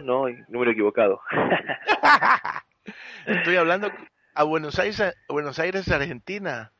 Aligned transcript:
No, 0.00 0.24
número 0.48 0.70
equivocado. 0.70 1.20
Estoy 3.26 3.56
hablando 3.56 3.90
a 4.34 4.44
Buenos 4.44 4.78
Aires, 4.78 5.00
a 5.00 5.12
Buenos 5.28 5.58
Aires, 5.58 5.90
Argentina. 5.90 6.72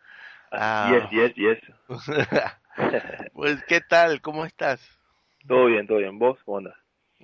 Ah. 0.50 0.90
Yes, 1.10 1.34
yes, 1.34 1.34
yes. 1.34 1.58
Pues, 3.32 3.62
¿qué 3.64 3.80
tal? 3.80 4.20
¿Cómo 4.20 4.44
estás? 4.44 4.80
Todo 5.48 5.66
bien, 5.66 5.86
todo 5.86 5.98
bien. 5.98 6.18
¿Vos 6.18 6.38
cómo 6.44 6.58
andas? 6.58 6.76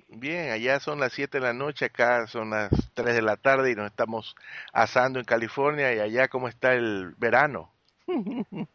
Bien, 0.09 0.51
allá 0.51 0.79
son 0.79 0.99
las 0.99 1.13
7 1.13 1.39
de 1.39 1.43
la 1.45 1.53
noche, 1.53 1.85
acá 1.85 2.27
son 2.27 2.51
las 2.51 2.69
3 2.93 3.15
de 3.15 3.21
la 3.21 3.37
tarde 3.37 3.71
y 3.71 3.75
nos 3.75 3.87
estamos 3.87 4.35
asando 4.73 5.19
en 5.19 5.25
California 5.25 5.93
y 5.93 5.99
allá 5.99 6.27
cómo 6.27 6.47
está 6.47 6.73
el 6.73 7.15
verano. 7.17 7.71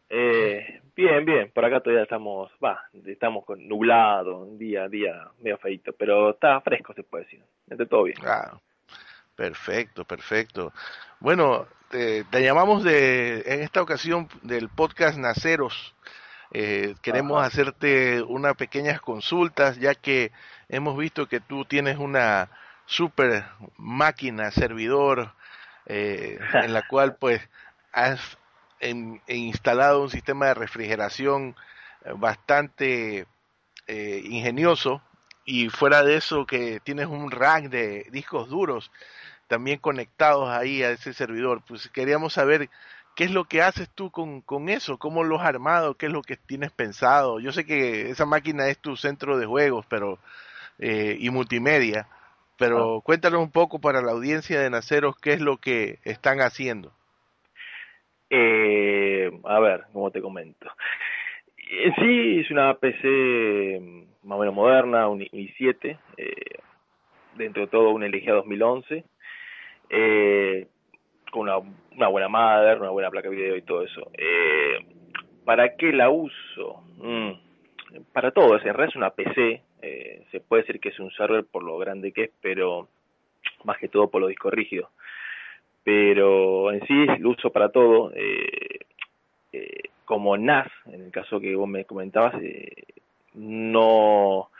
Eh, 0.09 0.83
bien, 1.01 1.25
bien. 1.25 1.51
Por 1.53 1.65
acá 1.65 1.81
todavía 1.81 2.03
estamos, 2.03 2.51
va, 2.63 2.83
estamos 3.07 3.45
con 3.45 3.67
nublado, 3.67 4.39
un 4.39 4.59
día, 4.59 4.89
día 4.89 5.29
medio 5.41 5.59
feito, 5.59 5.93
pero 5.93 6.31
está 6.31 6.61
fresco, 6.61 6.93
se 6.95 7.03
puede 7.03 7.25
decir. 7.25 7.43
Entre 7.69 7.87
todo 7.87 8.05
bien. 8.05 8.19
Ah, 8.25 8.59
perfecto, 9.35 10.05
perfecto. 10.05 10.73
Bueno, 11.21 11.67
te, 11.89 12.25
te 12.25 12.43
llamamos 12.43 12.85
de, 12.85 13.43
en 13.47 13.61
esta 13.61 13.83
ocasión 13.83 14.29
del 14.43 14.69
podcast 14.69 15.19
Naceros. 15.19 15.95
Eh, 16.53 16.95
queremos 17.01 17.39
Ajá. 17.39 17.47
hacerte 17.47 18.23
unas 18.23 18.57
pequeñas 18.57 19.01
consultas, 19.01 19.79
ya 19.79 19.95
que 19.95 20.33
hemos 20.69 20.99
visto 20.99 21.29
que 21.29 21.41
tú 21.41 21.65
tienes 21.65 21.97
una 21.99 22.51
super 22.87 23.45
máquina, 23.77 24.51
servidor, 24.51 25.33
eh, 25.87 26.39
en 26.55 26.73
la 26.73 26.83
cual 26.89 27.17
pues 27.17 27.49
has 27.93 28.40
en- 28.81 29.21
instalado 29.29 30.03
un 30.03 30.11
sistema 30.11 30.47
de 30.47 30.55
refrigeración 30.55 31.57
eh, 32.05 32.13
bastante 32.17 33.27
eh, 33.87 34.23
ingenioso 34.25 35.03
y 35.45 35.69
fuera 35.69 36.03
de 36.03 36.17
eso 36.17 36.47
que 36.47 36.81
tienes 36.81 37.07
un 37.07 37.31
rack 37.31 37.65
de 37.71 38.07
discos 38.13 38.49
duros 38.49 38.91
también 39.49 39.79
conectados 39.79 40.49
ahí 40.51 40.83
a 40.83 40.91
ese 40.91 41.13
servidor. 41.13 41.63
Pues 41.67 41.89
queríamos 41.91 42.35
saber 42.35 42.71
qué 43.17 43.25
es 43.25 43.31
lo 43.33 43.45
que 43.47 43.63
haces 43.63 43.89
tú 43.95 44.11
con, 44.11 44.41
con 44.43 44.69
eso, 44.69 44.99
cómo 44.99 45.25
lo 45.25 45.41
has 45.41 45.47
armado, 45.47 45.97
qué 45.97 46.07
es 46.07 46.13
lo 46.13 46.23
que 46.23 46.37
tienes 46.37 46.71
pensado. 46.73 47.41
Yo 47.41 47.53
sé 47.53 47.65
que 47.67 48.11
esa 48.11 48.27
máquina 48.27 48.69
es 48.69 48.79
tu 48.79 48.97
centro 48.97 49.39
de 49.39 49.47
juegos 49.47 49.87
pero 49.89 50.19
eh, 50.79 51.17
y 51.21 51.31
multimedia, 51.31 52.09
pero 52.59 53.03
cuéntanos 53.05 53.41
un 53.43 53.51
poco 53.51 53.81
para 53.81 54.03
la 54.03 54.13
audiencia 54.13 54.61
de 54.61 54.71
Naceros 54.71 55.17
qué 55.21 55.35
es 55.35 55.41
lo 55.41 55.59
que 55.59 55.99
están 56.05 56.41
haciendo. 56.41 56.93
Eh, 58.31 59.31
a 59.45 59.59
ver, 59.59 59.85
¿cómo 59.93 60.11
te 60.13 60.23
comento? 60.23 60.69
En 61.71 61.95
sí, 61.97 62.41
es 62.41 62.51
una 62.51 62.75
PC 62.75 63.81
más 64.23 64.37
o 64.37 64.41
menos 64.41 64.55
moderna, 64.55 65.09
un 65.09 65.21
i7, 65.21 65.99
eh, 66.17 66.35
dentro 67.35 67.63
de 67.63 67.69
todo 67.69 67.91
una 67.91 68.07
LG 68.07 68.27
2011, 68.27 69.05
eh, 69.89 70.67
con 71.33 71.43
una, 71.43 71.59
una 71.59 72.09
buena 72.09 72.29
madre, 72.29 72.81
una 72.81 72.91
buena 72.91 73.11
placa 73.11 73.29
de 73.29 73.37
video 73.37 73.57
y 73.57 73.63
todo 73.63 73.83
eso. 73.83 74.11
Eh, 74.15 74.79
¿Para 75.45 75.77
qué 75.77 75.93
la 75.93 76.11
uso? 76.11 76.83
Mm, 76.99 77.31
para 78.13 78.31
todo, 78.31 78.55
en 78.55 78.61
realidad 78.63 78.89
es 78.89 78.97
una 78.97 79.11
PC, 79.11 79.63
eh, 79.83 80.25
se 80.31 80.41
puede 80.41 80.63
decir 80.63 80.81
que 80.81 80.91
es 80.91 81.01
un 81.01 81.11
server 81.13 81.45
por 81.45 81.65
lo 81.65 81.79
grande 81.79 82.13
que 82.13 82.25
es, 82.25 82.31
pero 82.41 82.89
más 83.65 83.79
que 83.79 83.89
todo 83.89 84.09
por 84.11 84.21
los 84.21 84.29
discos 84.29 84.53
rígidos 84.53 84.89
pero 85.91 86.71
en 86.71 86.87
sí 86.87 87.07
lo 87.19 87.31
uso 87.31 87.51
para 87.51 87.71
todo. 87.71 88.13
eh, 88.15 88.79
eh, 89.53 89.83
como 90.05 90.37
NAS, 90.37 90.69
en 90.87 91.03
el 91.03 91.11
caso 91.11 91.41
que 91.41 91.57
vos 91.57 91.69
me 91.69 91.85
comentabas, 91.85 92.35
eh, 92.41 92.85
no, 93.35 94.51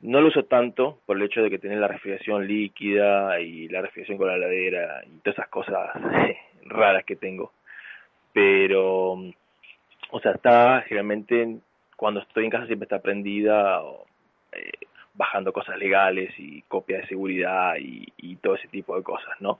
no 0.00 0.20
lo 0.20 0.28
uso 0.28 0.44
tanto 0.44 1.00
por 1.04 1.16
el 1.16 1.24
hecho 1.24 1.42
de 1.42 1.50
que 1.50 1.58
tener 1.58 1.78
la 1.78 1.88
refrigeración 1.88 2.46
líquida 2.46 3.40
y 3.40 3.66
la 3.68 3.82
refrigeración 3.82 4.18
con 4.18 4.28
la 4.28 4.36
heladera 4.36 5.02
y 5.04 5.18
todas 5.18 5.38
esas 5.38 5.48
cosas 5.48 5.90
raras 6.64 7.04
que 7.04 7.16
tengo. 7.16 7.52
Pero, 8.32 9.14
o 10.10 10.20
sea, 10.22 10.32
está 10.32 10.82
generalmente 10.82 11.56
cuando 11.96 12.20
estoy 12.20 12.44
en 12.44 12.50
casa 12.50 12.66
siempre 12.66 12.84
está 12.84 13.00
prendida, 13.00 13.82
o, 13.82 14.06
eh, 14.52 14.70
bajando 15.14 15.52
cosas 15.52 15.76
legales 15.76 16.32
y 16.38 16.62
copia 16.62 16.98
de 16.98 17.08
seguridad 17.08 17.74
y 17.80 18.36
todo 18.36 18.54
ese 18.54 18.68
tipo 18.68 18.96
de 18.96 19.02
cosas, 19.02 19.40
¿no? 19.40 19.58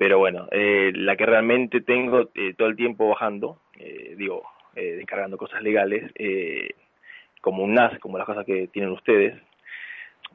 Pero 0.00 0.18
bueno, 0.18 0.48
eh, 0.50 0.92
la 0.94 1.14
que 1.14 1.26
realmente 1.26 1.82
tengo 1.82 2.30
eh, 2.34 2.54
todo 2.56 2.68
el 2.68 2.74
tiempo 2.74 3.06
bajando, 3.06 3.58
eh, 3.78 4.14
digo, 4.16 4.44
eh, 4.74 4.92
descargando 4.96 5.36
cosas 5.36 5.62
legales, 5.62 6.10
eh, 6.14 6.70
como 7.42 7.64
un 7.64 7.74
NAS, 7.74 7.98
como 7.98 8.16
las 8.16 8.26
cosas 8.26 8.46
que 8.46 8.68
tienen 8.68 8.92
ustedes, 8.92 9.38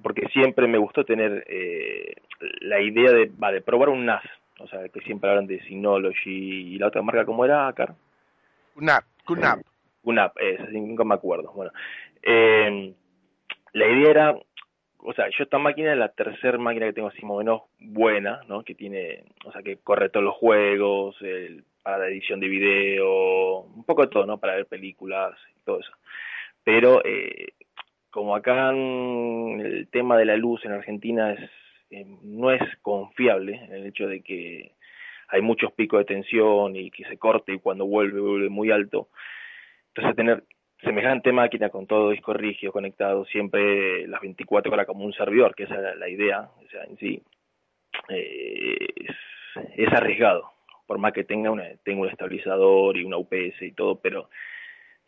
porque 0.04 0.28
siempre 0.28 0.68
me 0.68 0.78
gustó 0.78 1.04
tener 1.04 1.44
eh, 1.48 2.14
la 2.62 2.80
idea 2.80 3.12
de, 3.12 3.32
va, 3.44 3.52
de 3.52 3.62
probar 3.62 3.90
un 3.90 4.06
NAS, 4.06 4.22
o 4.60 4.68
sea, 4.68 4.88
que 4.90 5.02
siempre 5.02 5.32
hablan 5.32 5.48
de 5.48 5.60
Synology 5.64 6.76
y 6.76 6.78
la 6.78 6.90
otra 6.90 7.02
marca, 7.02 7.26
¿cómo 7.26 7.44
era, 7.44 7.74
Car? 7.74 7.96
QNAP, 8.76 9.04
QNAP. 9.26 9.62
una 10.04 10.32
esa 10.42 10.68
sí, 10.68 10.80
nunca 10.80 11.04
me 11.04 11.16
acuerdo. 11.16 11.52
Bueno, 11.54 11.72
la 13.74 13.88
idea 13.88 14.12
era, 14.12 14.36
o 15.00 15.14
sea, 15.14 15.30
yo 15.30 15.44
esta 15.44 15.58
máquina 15.58 15.92
es 15.92 15.98
la 15.98 16.10
tercera 16.10 16.58
máquina 16.58 16.88
que 16.88 16.94
tengo 16.94 17.10
así 17.10 17.22
más 17.24 17.32
o 17.32 17.38
menos 17.38 17.62
buena, 17.80 18.42
¿no? 18.48 18.64
Que 18.64 18.76
tiene, 18.76 19.24
o 19.46 19.52
sea, 19.52 19.62
que 19.62 19.78
corre 19.78 20.10
todos 20.10 20.24
los 20.24 20.36
juegos, 20.36 21.16
el, 21.22 21.64
para 21.84 22.00
la 22.00 22.08
edición 22.08 22.40
de 22.40 22.48
video, 22.48 23.60
un 23.60 23.84
poco 23.84 24.04
de 24.04 24.08
todo, 24.10 24.26
¿no? 24.26 24.40
Para 24.40 24.56
ver 24.56 24.66
películas 24.66 25.38
y 25.56 25.64
todo 25.64 25.80
eso. 25.80 25.92
Pero 26.64 27.04
eh, 27.06 27.54
como 28.10 28.36
acá 28.36 28.72
el 28.72 29.88
tema 29.92 30.18
de 30.18 30.26
la 30.26 30.38
luz 30.38 30.66
en 30.66 30.72
Argentina 30.72 31.34
es 31.34 31.50
eh, 31.92 32.06
no 32.24 32.52
es 32.52 32.62
confiable 32.82 33.56
en 33.56 33.74
el 33.74 33.86
hecho 33.86 34.08
de 34.08 34.22
que 34.22 34.72
hay 35.28 35.42
muchos 35.42 35.72
picos 35.74 36.00
de 36.00 36.06
tensión 36.06 36.76
y 36.76 36.92
que 36.92 37.06
se 37.06 37.18
corte 37.18 37.54
y 37.54 37.60
cuando 37.60 37.86
vuelve 37.86 38.20
vuelve 38.20 38.50
muy 38.50 38.72
alto. 38.72 39.10
Entonces 39.90 40.16
tener 40.16 40.44
semejante 40.82 41.32
máquina 41.32 41.70
con 41.70 41.88
todo 41.88 42.12
disco 42.12 42.34
rígido 42.34 42.72
conectado 42.72 43.26
siempre 43.26 44.08
las 44.08 44.22
24 44.22 44.72
horas 44.72 44.86
como 44.86 45.06
un 45.06 45.14
servidor, 45.14 45.56
que 45.56 45.64
esa 45.64 45.76
era 45.76 45.96
la 45.96 46.10
idea, 46.10 46.50
o 46.64 46.70
sea, 46.70 46.84
en 46.84 46.98
sí 46.98 47.22
eh, 48.10 48.88
es, 48.96 49.16
es 49.76 49.94
arriesgado, 49.94 50.52
por 50.86 50.98
más 50.98 51.14
que 51.14 51.24
tenga, 51.24 51.52
una, 51.52 51.66
tenga 51.84 52.02
un 52.02 52.10
estabilizador 52.10 52.98
y 52.98 53.04
una 53.04 53.18
UPS 53.18 53.62
y 53.62 53.72
todo, 53.72 54.00
pero 54.00 54.30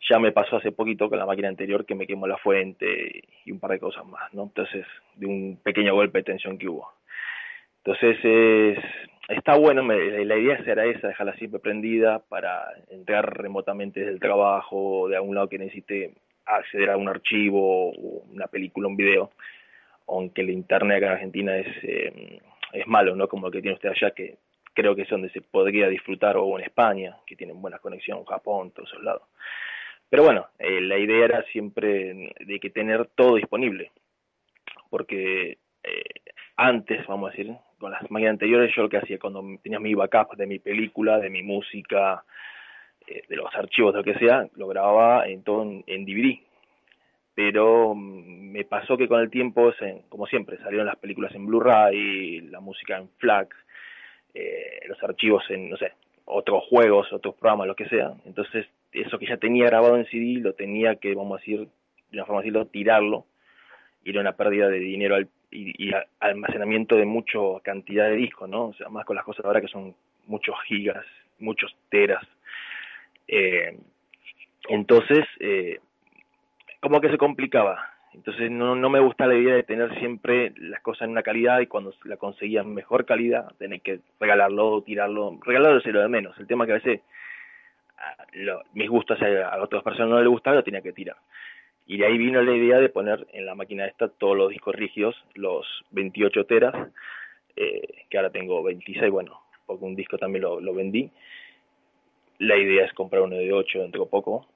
ya 0.08 0.18
me 0.18 0.32
pasó 0.32 0.56
hace 0.56 0.72
poquito 0.72 1.08
con 1.08 1.18
la 1.18 1.26
máquina 1.26 1.48
anterior 1.48 1.84
que 1.84 1.94
me 1.94 2.06
quemó 2.06 2.26
la 2.26 2.36
fuente 2.38 3.22
y 3.44 3.50
un 3.50 3.60
par 3.60 3.72
de 3.72 3.80
cosas 3.80 4.06
más, 4.06 4.32
¿no? 4.32 4.44
Entonces, 4.44 4.86
de 5.16 5.26
un 5.26 5.60
pequeño 5.62 5.94
golpe 5.94 6.18
de 6.18 6.24
tensión 6.24 6.58
que 6.58 6.68
hubo. 6.68 6.92
Entonces, 7.78 8.16
es, 8.22 8.78
está 9.28 9.56
bueno, 9.56 9.82
me, 9.82 10.24
la 10.24 10.36
idea 10.36 10.62
será 10.64 10.86
esa, 10.86 11.08
dejarla 11.08 11.34
siempre 11.36 11.60
prendida 11.60 12.20
para 12.20 12.72
entrar 12.88 13.36
remotamente 13.36 14.00
desde 14.00 14.12
el 14.12 14.20
trabajo, 14.20 15.08
de 15.08 15.16
algún 15.16 15.34
lado 15.34 15.48
que 15.48 15.58
necesite 15.58 16.14
acceder 16.46 16.90
a 16.90 16.96
un 16.96 17.08
archivo, 17.08 17.90
una 17.90 18.46
película, 18.46 18.88
un 18.88 18.96
video, 18.96 19.30
aunque 20.06 20.40
el 20.40 20.50
internet 20.50 20.98
acá 20.98 21.06
en 21.06 21.12
Argentina 21.12 21.56
es, 21.58 21.66
eh, 21.82 22.40
es 22.72 22.86
malo, 22.86 23.14
¿no? 23.14 23.28
Como 23.28 23.46
el 23.46 23.52
que 23.52 23.60
tiene 23.60 23.74
usted 23.74 23.90
allá, 23.90 24.12
que 24.12 24.38
creo 24.72 24.96
que 24.96 25.02
es 25.02 25.08
donde 25.08 25.28
se 25.30 25.42
podría 25.42 25.88
disfrutar, 25.88 26.36
o 26.38 26.58
en 26.58 26.64
España, 26.64 27.16
que 27.26 27.36
tienen 27.36 27.60
buena 27.60 27.78
conexión, 27.78 28.24
Japón, 28.24 28.70
todos 28.70 28.90
esos 28.90 29.02
lados. 29.04 29.22
Pero 30.08 30.22
bueno, 30.22 30.46
eh, 30.58 30.80
la 30.80 30.96
idea 30.96 31.26
era 31.26 31.42
siempre 31.52 32.32
de 32.40 32.60
que 32.60 32.70
tener 32.70 33.06
todo 33.14 33.36
disponible, 33.36 33.90
porque 34.88 35.58
eh, 35.82 36.04
antes, 36.56 37.06
vamos 37.06 37.28
a 37.28 37.36
decir, 37.36 37.54
con 37.78 37.92
las 37.92 38.10
máquinas 38.10 38.32
anteriores, 38.32 38.74
yo 38.74 38.82
lo 38.82 38.88
que 38.88 38.98
hacía 38.98 39.18
cuando 39.18 39.44
tenía 39.62 39.78
mi 39.78 39.94
backup 39.94 40.36
de 40.36 40.46
mi 40.46 40.58
película, 40.58 41.18
de 41.18 41.30
mi 41.30 41.42
música, 41.42 42.24
eh, 43.06 43.22
de 43.28 43.36
los 43.36 43.54
archivos, 43.54 43.94
de 43.94 43.98
lo 43.98 44.04
que 44.04 44.18
sea, 44.18 44.48
lo 44.56 44.68
grababa 44.68 45.26
en 45.28 45.42
todo 45.42 45.62
en, 45.62 46.04
DVD. 46.04 46.38
Pero 47.34 47.94
mm, 47.94 48.50
me 48.50 48.64
pasó 48.64 48.96
que 48.96 49.08
con 49.08 49.20
el 49.20 49.30
tiempo, 49.30 49.72
como 50.08 50.26
siempre, 50.26 50.58
salieron 50.58 50.86
las 50.86 50.96
películas 50.96 51.34
en 51.34 51.46
Blu-ray, 51.46 52.40
la 52.42 52.60
música 52.60 52.98
en 52.98 53.08
FLAC, 53.18 53.54
eh, 54.34 54.80
los 54.88 55.02
archivos 55.02 55.44
en, 55.50 55.70
no 55.70 55.76
sé, 55.76 55.92
otros 56.24 56.64
juegos, 56.68 57.12
otros 57.12 57.34
programas, 57.36 57.66
lo 57.66 57.76
que 57.76 57.88
sea. 57.88 58.12
Entonces, 58.26 58.66
eso 58.92 59.18
que 59.18 59.26
ya 59.26 59.36
tenía 59.38 59.66
grabado 59.66 59.96
en 59.96 60.06
CD, 60.06 60.40
lo 60.40 60.52
tenía 60.54 60.96
que, 60.96 61.14
vamos 61.14 61.38
a 61.38 61.40
decir, 61.40 61.68
de 62.10 62.16
una 62.16 62.26
forma 62.26 62.42
decirlo, 62.42 62.66
tirarlo. 62.66 63.24
Y 64.04 64.10
era 64.10 64.20
una 64.20 64.36
pérdida 64.36 64.68
de 64.68 64.78
dinero 64.78 65.16
y, 65.50 65.90
almacenamiento 66.20 66.96
de 66.96 67.04
mucha 67.04 67.38
cantidad 67.62 68.08
de 68.08 68.16
discos, 68.16 68.48
¿no? 68.48 68.66
O 68.66 68.74
sea, 68.74 68.88
más 68.88 69.04
con 69.04 69.16
las 69.16 69.24
cosas 69.24 69.44
ahora 69.44 69.60
que 69.60 69.68
son 69.68 69.94
muchos 70.26 70.54
gigas, 70.66 71.04
muchos 71.38 71.74
teras. 71.88 72.22
Eh, 73.26 73.78
entonces, 74.68 75.24
eh, 75.40 75.80
como 76.80 77.00
que 77.00 77.10
se 77.10 77.18
complicaba. 77.18 77.94
Entonces 78.14 78.50
no, 78.50 78.74
no 78.74 78.90
me 78.90 79.00
gusta 79.00 79.26
la 79.26 79.36
idea 79.36 79.54
de 79.54 79.62
tener 79.62 79.96
siempre 79.98 80.52
las 80.56 80.80
cosas 80.80 81.02
en 81.02 81.10
una 81.10 81.22
calidad 81.22 81.60
y 81.60 81.66
cuando 81.66 81.92
la 82.04 82.16
conseguía 82.16 82.62
en 82.62 82.74
mejor 82.74 83.04
calidad, 83.04 83.52
tener 83.58 83.80
que 83.80 84.00
regalarlo, 84.18 84.82
tirarlo, 84.82 85.38
regalarlo 85.44 85.80
lo 85.84 86.00
de 86.00 86.08
menos. 86.08 86.38
El 86.38 86.46
tema 86.46 86.66
que 86.66 86.72
a 86.72 86.76
veces 86.76 87.00
a 87.98 88.16
mis 88.72 88.88
gustos 88.88 89.18
a, 89.22 89.62
otras 89.62 89.82
personas 89.82 90.10
no 90.10 90.20
les 90.20 90.28
gustaba, 90.28 90.56
lo 90.56 90.64
tenía 90.64 90.80
que 90.80 90.92
tirar. 90.92 91.16
Y 91.88 91.96
de 91.96 92.06
ahí 92.06 92.18
vino 92.18 92.42
la 92.42 92.54
idea 92.54 92.76
de 92.78 92.90
poner 92.90 93.26
en 93.32 93.46
la 93.46 93.54
máquina 93.54 93.86
esta 93.86 94.08
todos 94.08 94.36
los 94.36 94.50
discos 94.50 94.74
rígidos, 94.74 95.16
los 95.34 95.66
28 95.92 96.44
teras, 96.44 96.74
eh, 97.56 98.04
que 98.10 98.18
ahora 98.18 98.30
tengo 98.30 98.62
26, 98.62 99.10
bueno, 99.10 99.40
porque 99.64 99.86
un 99.86 99.96
disco 99.96 100.18
también 100.18 100.42
lo, 100.42 100.60
lo 100.60 100.74
vendí. 100.74 101.10
La 102.40 102.58
idea 102.58 102.84
es 102.84 102.92
comprar 102.92 103.22
uno 103.22 103.36
de 103.36 103.50
8 103.54 103.80
dentro 103.80 104.04
de 104.04 104.10
poco, 104.10 104.46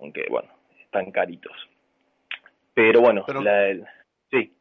aunque 0.00 0.26
bueno, 0.28 0.48
están 0.82 1.12
caritos. 1.12 1.52
Pero 2.74 3.02
bueno, 3.02 3.24
la, 3.40 3.72
sí. 4.28 4.52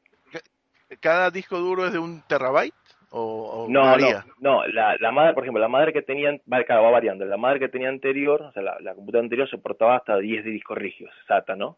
¿Cada 0.99 1.31
disco 1.31 1.57
duro 1.57 1.87
es 1.87 1.93
de 1.93 1.99
un 1.99 2.21
terabyte? 2.27 2.75
O, 3.09 3.65
no, 3.69 3.97
no, 3.97 4.07
no, 4.39 4.67
la, 4.67 4.97
la 4.99 5.11
madre, 5.11 5.33
por 5.33 5.43
ejemplo, 5.43 5.61
la 5.61 5.69
madre 5.69 5.93
que 5.93 6.01
tenían, 6.03 6.41
va, 6.51 6.59
va 6.69 6.91
variando, 6.91 7.25
la 7.25 7.37
madre 7.37 7.59
que 7.59 7.69
tenía 7.69 7.89
anterior, 7.89 8.41
o 8.41 8.51
sea, 8.51 8.61
la, 8.61 8.77
la 8.81 8.93
computadora 8.93 9.25
anterior 9.25 9.49
soportaba 9.49 9.95
hasta 9.95 10.17
10 10.17 10.43
discos 10.43 10.77
rígidos, 10.77 11.13
SATA, 11.25 11.55
¿no? 11.55 11.77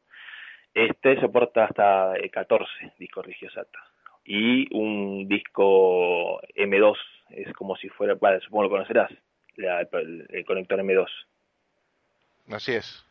Este 0.73 1.19
soporta 1.19 1.65
hasta 1.65 2.13
14 2.31 2.65
eh, 2.81 2.91
discos 2.97 3.25
rígidos 3.25 3.53
SATA. 3.53 3.79
Y 4.25 4.73
un 4.75 5.27
disco 5.27 6.39
M2, 6.55 6.97
es 7.31 7.51
como 7.53 7.75
si 7.77 7.89
fuera, 7.89 8.15
vale, 8.15 8.39
supongo 8.41 8.63
lo 8.63 8.69
conocerás, 8.69 9.11
el 9.55 10.45
conector 10.45 10.79
M2. 10.79 11.07
Así 12.51 12.73
es. 12.73 13.05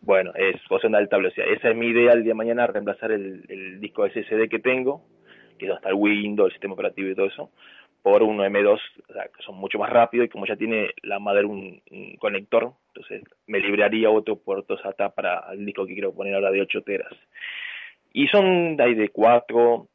Bueno, 0.00 0.32
es 0.34 0.60
cosa 0.68 0.88
de 0.88 0.96
alta 0.98 1.16
velocidad. 1.16 1.48
Esa 1.48 1.70
es 1.70 1.76
mi 1.76 1.86
idea 1.86 2.12
el 2.12 2.22
día 2.22 2.32
de 2.32 2.34
mañana, 2.34 2.66
reemplazar 2.66 3.10
el, 3.10 3.80
disco 3.80 4.06
SSD 4.06 4.48
que 4.50 4.58
tengo, 4.58 5.02
que 5.58 5.66
es 5.66 5.72
hasta 5.72 5.88
el 5.88 5.94
Windows, 5.94 6.48
el 6.48 6.52
sistema 6.52 6.74
operativo 6.74 7.08
y 7.08 7.14
todo 7.14 7.26
eso, 7.26 7.50
por 8.02 8.22
un 8.22 8.38
M2, 8.38 8.78
o 9.08 9.12
sea, 9.12 9.24
que 9.28 9.42
son 9.42 9.56
mucho 9.56 9.78
más 9.78 9.90
rápidos 9.90 10.26
y 10.26 10.28
como 10.28 10.46
ya 10.46 10.56
tiene 10.56 10.90
la 11.02 11.18
madre 11.18 11.46
un, 11.46 11.80
conector, 12.18 12.74
entonces 12.94 13.22
me 13.46 13.58
libraría 13.58 14.08
otro 14.10 14.36
puerto 14.36 14.78
SATA 14.78 15.10
para 15.10 15.52
el 15.52 15.66
disco 15.66 15.84
que 15.84 15.94
quiero 15.94 16.14
poner 16.14 16.34
ahora 16.34 16.52
de 16.52 16.60
8 16.60 16.82
teras. 16.82 17.12
Y 18.12 18.28
son 18.28 18.80
hay 18.80 18.94
de 18.94 19.08
4, 19.08 19.88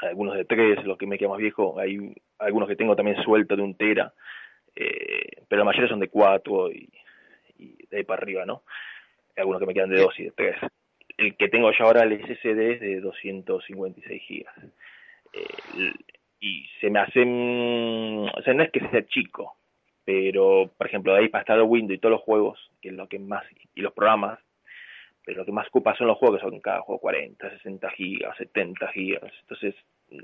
algunos 0.00 0.34
de 0.34 0.44
3, 0.44 0.84
los 0.84 0.98
que 0.98 1.06
me 1.06 1.18
quedan 1.18 1.30
más 1.30 1.40
viejos, 1.40 1.78
hay 1.78 2.14
algunos 2.38 2.68
que 2.68 2.74
tengo 2.74 2.96
también 2.96 3.22
sueltos 3.22 3.56
de 3.56 3.62
un 3.62 3.76
tera, 3.76 4.12
eh, 4.74 5.42
pero 5.48 5.60
la 5.60 5.66
mayoría 5.66 5.88
son 5.88 6.00
de 6.00 6.08
4 6.08 6.72
y, 6.72 6.90
de 7.88 7.98
ahí 7.98 8.04
para 8.04 8.20
arriba, 8.20 8.44
¿no? 8.44 8.64
algunos 9.36 9.60
que 9.60 9.66
me 9.66 9.74
quedan 9.74 9.90
de 9.90 10.00
2 10.00 10.20
y 10.20 10.24
de 10.24 10.30
3. 10.32 10.56
El 11.18 11.36
que 11.36 11.48
tengo 11.48 11.70
yo 11.70 11.84
ahora, 11.84 12.02
el 12.02 12.20
SSD, 12.20 12.72
es 12.72 12.80
de 12.80 13.00
256 13.00 14.22
gigas. 14.22 14.54
Eh, 15.32 15.92
y 16.40 16.66
se 16.80 16.90
me 16.90 16.98
hace, 16.98 17.22
o 17.22 18.42
sea, 18.42 18.54
no 18.54 18.62
es 18.62 18.70
que 18.70 18.80
sea 18.88 19.06
chico, 19.06 19.56
pero, 20.06 20.70
por 20.78 20.86
ejemplo, 20.86 21.12
de 21.12 21.18
ahí 21.18 21.28
para 21.28 21.42
estar 21.42 21.60
Windows 21.62 21.96
y 21.96 22.00
todos 22.00 22.12
los 22.12 22.22
juegos, 22.22 22.70
que 22.80 22.90
es 22.90 22.94
lo 22.94 23.08
que 23.08 23.18
más, 23.18 23.44
y 23.74 23.80
los 23.80 23.92
programas, 23.92 24.38
pero 25.24 25.38
lo 25.38 25.44
que 25.44 25.50
más 25.50 25.66
ocupa 25.66 25.96
son 25.96 26.06
los 26.06 26.16
juegos, 26.16 26.38
que 26.38 26.48
son 26.48 26.60
cada 26.60 26.80
juego 26.82 27.00
40, 27.00 27.50
60 27.50 27.90
gigas, 27.90 28.36
70 28.38 28.86
gigas. 28.92 29.32
Entonces, 29.42 29.74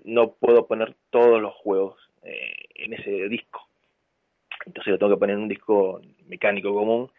no 0.05 0.34
puedo 0.34 0.69
poner 0.69 0.94
todos 1.11 1.43
los 1.43 1.52
juegos 1.55 1.99
eh, 2.23 2.55
en 2.76 2.93
ese 2.93 3.29
disco. 3.29 3.69
Entonces, 4.64 4.93
lo 4.93 4.99
tengo 4.99 5.17
que 5.17 5.19
poner 5.19 5.34
en 5.34 5.43
un 5.43 5.49
disco 5.49 6.00
mecánico 6.29 6.73
común 6.73 7.11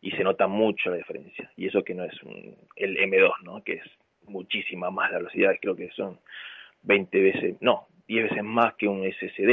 y 0.00 0.10
se 0.12 0.24
nota 0.24 0.46
mucho 0.46 0.88
la 0.88 0.96
diferencia. 0.96 1.52
Y 1.56 1.66
eso 1.66 1.84
que 1.84 1.92
no 1.92 2.04
es 2.04 2.22
un, 2.22 2.56
el 2.76 2.96
M2, 2.96 3.42
¿no? 3.42 3.62
Que 3.62 3.74
es 3.74 3.84
muchísima 4.26 4.90
más 4.90 5.12
la 5.12 5.18
velocidad, 5.18 5.52
creo 5.60 5.76
que 5.76 5.90
son 5.90 6.18
20 6.84 7.20
veces, 7.20 7.56
no, 7.60 7.88
10 8.06 8.30
veces 8.30 8.44
más 8.44 8.72
que 8.76 8.88
un 8.88 9.04
SSD. 9.04 9.52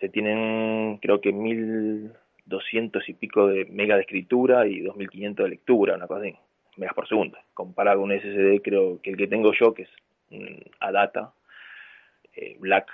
Se 0.00 0.08
tienen, 0.08 0.98
creo 1.02 1.20
que 1.20 1.32
1200 1.32 3.08
y 3.08 3.12
pico 3.14 3.46
de 3.48 3.66
mega 3.66 3.96
de 3.96 4.02
escritura 4.02 4.66
y 4.66 4.80
2500 4.80 5.44
de 5.44 5.50
lectura, 5.50 5.94
una 5.94 6.06
cosa 6.06 6.22
así, 6.22 6.34
megas 6.76 6.94
por 6.94 7.06
segundo. 7.06 7.38
Comparado 7.54 8.00
con 8.00 8.10
un 8.10 8.18
SSD, 8.18 8.62
creo 8.62 9.00
que 9.02 9.10
el 9.10 9.16
que 9.16 9.26
tengo 9.26 9.52
yo, 9.52 9.74
que 9.74 9.82
es 9.82 9.90
ADATA 10.80 11.32
eh, 12.34 12.56
Black, 12.60 12.90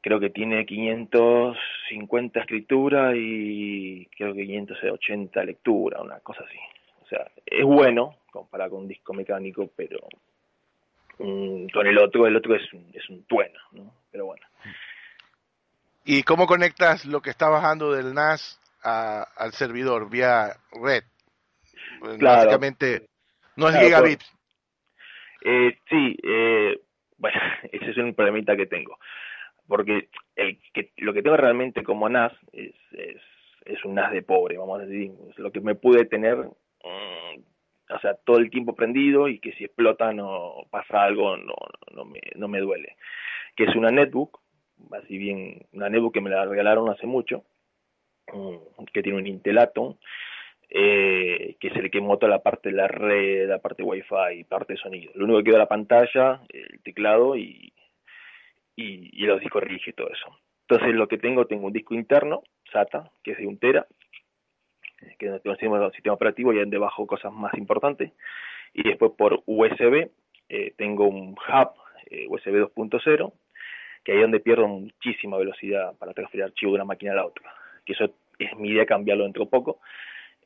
creo 0.00 0.20
que 0.20 0.30
tiene 0.30 0.64
550 0.66 2.40
escritura 2.40 3.12
y 3.16 4.06
creo 4.16 4.34
que 4.34 4.46
580 4.46 5.44
lectura, 5.44 6.02
una 6.02 6.20
cosa 6.20 6.44
así. 6.44 6.58
O 7.02 7.06
sea, 7.06 7.26
es 7.46 7.64
bueno 7.64 8.16
comparado 8.30 8.72
con 8.72 8.80
un 8.82 8.88
disco 8.88 9.14
mecánico, 9.14 9.70
pero 9.74 9.98
mm, 11.18 11.68
con 11.68 11.86
el 11.86 11.98
otro, 11.98 12.26
el 12.26 12.36
otro 12.36 12.54
es 12.54 12.62
es 12.92 13.08
un 13.08 13.24
tueno, 13.24 13.58
¿no? 13.72 13.94
Pero 14.10 14.26
bueno. 14.26 14.46
¿Y 16.04 16.22
cómo 16.22 16.46
conectas 16.46 17.06
lo 17.06 17.20
que 17.20 17.30
está 17.30 17.48
bajando 17.48 17.92
del 17.92 18.14
NAS 18.14 18.60
al 18.82 19.52
servidor 19.52 20.10
vía 20.10 20.56
red? 20.72 21.04
Básicamente, 22.20 23.08
no 23.56 23.68
es 23.68 23.78
gigabit. 23.78 24.20
Eh, 25.42 25.78
sí, 25.88 26.16
eh, 26.22 26.80
bueno, 27.18 27.40
ese 27.72 27.90
es 27.90 27.96
un 27.96 28.14
problemita 28.14 28.56
que 28.56 28.66
tengo 28.66 28.98
porque 29.66 30.08
el 30.36 30.58
que, 30.72 30.90
lo 30.98 31.12
que 31.12 31.22
tengo 31.22 31.36
realmente 31.36 31.82
como 31.82 32.08
NAS 32.08 32.32
es, 32.52 32.74
es, 32.92 33.20
es 33.64 33.84
un 33.84 33.94
NAS 33.94 34.12
de 34.12 34.22
pobre, 34.22 34.58
vamos 34.58 34.80
a 34.80 34.86
decir, 34.86 35.12
es 35.30 35.38
lo 35.38 35.50
que 35.50 35.60
me 35.60 35.74
pude 35.74 36.04
tener, 36.04 36.36
mm, 36.36 37.40
o 37.90 37.98
sea, 38.00 38.14
todo 38.24 38.38
el 38.38 38.50
tiempo 38.50 38.74
prendido 38.74 39.28
y 39.28 39.38
que 39.38 39.52
si 39.52 39.64
explota 39.64 40.12
no 40.12 40.66
pasa 40.70 41.02
algo, 41.02 41.36
no, 41.36 41.54
no, 41.92 42.04
me, 42.04 42.20
no 42.36 42.48
me 42.48 42.60
duele, 42.60 42.96
que 43.56 43.64
es 43.64 43.74
una 43.74 43.90
netbook, 43.90 44.40
así 44.92 45.18
bien, 45.18 45.66
una 45.72 45.88
netbook 45.88 46.14
que 46.14 46.20
me 46.20 46.30
la 46.30 46.44
regalaron 46.44 46.88
hace 46.90 47.06
mucho, 47.06 47.44
mm, 48.32 48.84
que 48.92 49.02
tiene 49.02 49.18
un 49.18 49.26
Intel 49.26 49.58
Atom, 49.58 49.96
eh, 50.70 51.56
que 51.60 51.70
se 51.70 51.82
le 51.82 51.90
quemó 51.90 52.18
toda 52.18 52.30
la 52.30 52.42
parte 52.42 52.70
de 52.70 52.76
la 52.76 52.88
red, 52.88 53.48
la 53.48 53.58
parte 53.58 53.82
Wi-Fi, 53.82 54.44
parte 54.48 54.74
de 54.74 54.78
sonido. 54.78 55.12
Lo 55.14 55.24
único 55.24 55.38
que 55.38 55.44
quedó 55.44 55.58
la 55.58 55.68
pantalla, 55.68 56.40
el 56.48 56.80
teclado 56.82 57.36
y, 57.36 57.72
y, 58.76 59.24
los 59.26 59.40
discos 59.40 59.62
rígidos 59.62 59.88
y 59.88 59.92
todo 59.92 60.10
eso. 60.10 60.38
Entonces 60.68 60.94
lo 60.94 61.06
que 61.08 61.18
tengo, 61.18 61.46
tengo 61.46 61.66
un 61.66 61.72
disco 61.72 61.94
interno, 61.94 62.42
SATA, 62.72 63.10
que 63.22 63.32
es 63.32 63.38
de 63.38 63.46
un 63.46 63.58
tera, 63.58 63.86
que 65.18 65.26
es 65.26 65.40
un 65.44 65.92
sistema 65.92 66.14
operativo 66.14 66.52
y 66.52 66.58
donde 66.58 66.78
bajo 66.78 67.06
cosas 67.06 67.32
más 67.32 67.54
importantes. 67.54 68.12
Y 68.72 68.82
después 68.88 69.12
por 69.16 69.42
USB 69.46 70.10
eh, 70.48 70.74
tengo 70.76 71.06
un 71.06 71.32
hub 71.32 71.70
eh, 72.10 72.26
USB 72.28 72.68
2.0, 72.74 73.32
que 74.04 74.12
ahí 74.12 74.18
es 74.18 74.22
donde 74.22 74.40
pierdo 74.40 74.68
muchísima 74.68 75.38
velocidad 75.38 75.96
para 75.98 76.12
transferir 76.12 76.44
archivos 76.44 76.72
de 76.72 76.76
una 76.76 76.84
máquina 76.84 77.12
a 77.12 77.16
la 77.16 77.26
otra. 77.26 77.52
Que 77.84 77.94
eso 77.94 78.04
es 78.38 78.56
mi 78.56 78.70
idea 78.70 78.86
cambiarlo 78.86 79.24
dentro 79.24 79.44
de 79.44 79.50
poco. 79.50 79.80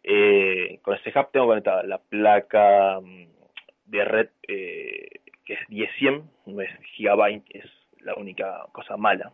Eh, 0.02 0.78
con 0.82 0.94
ese 0.94 1.10
hub 1.18 1.30
tengo 1.32 1.48
conectada 1.48 1.82
la 1.82 1.98
placa 1.98 3.00
mm, 3.00 3.26
de 3.86 4.04
red 4.04 4.28
que 4.46 5.54
es 5.54 5.60
10-100, 5.70 6.22
no 6.46 6.60
es 6.60 6.70
gigabyte, 6.94 7.42
es 7.50 7.64
la 8.02 8.14
única 8.14 8.66
cosa 8.72 8.98
mala. 8.98 9.32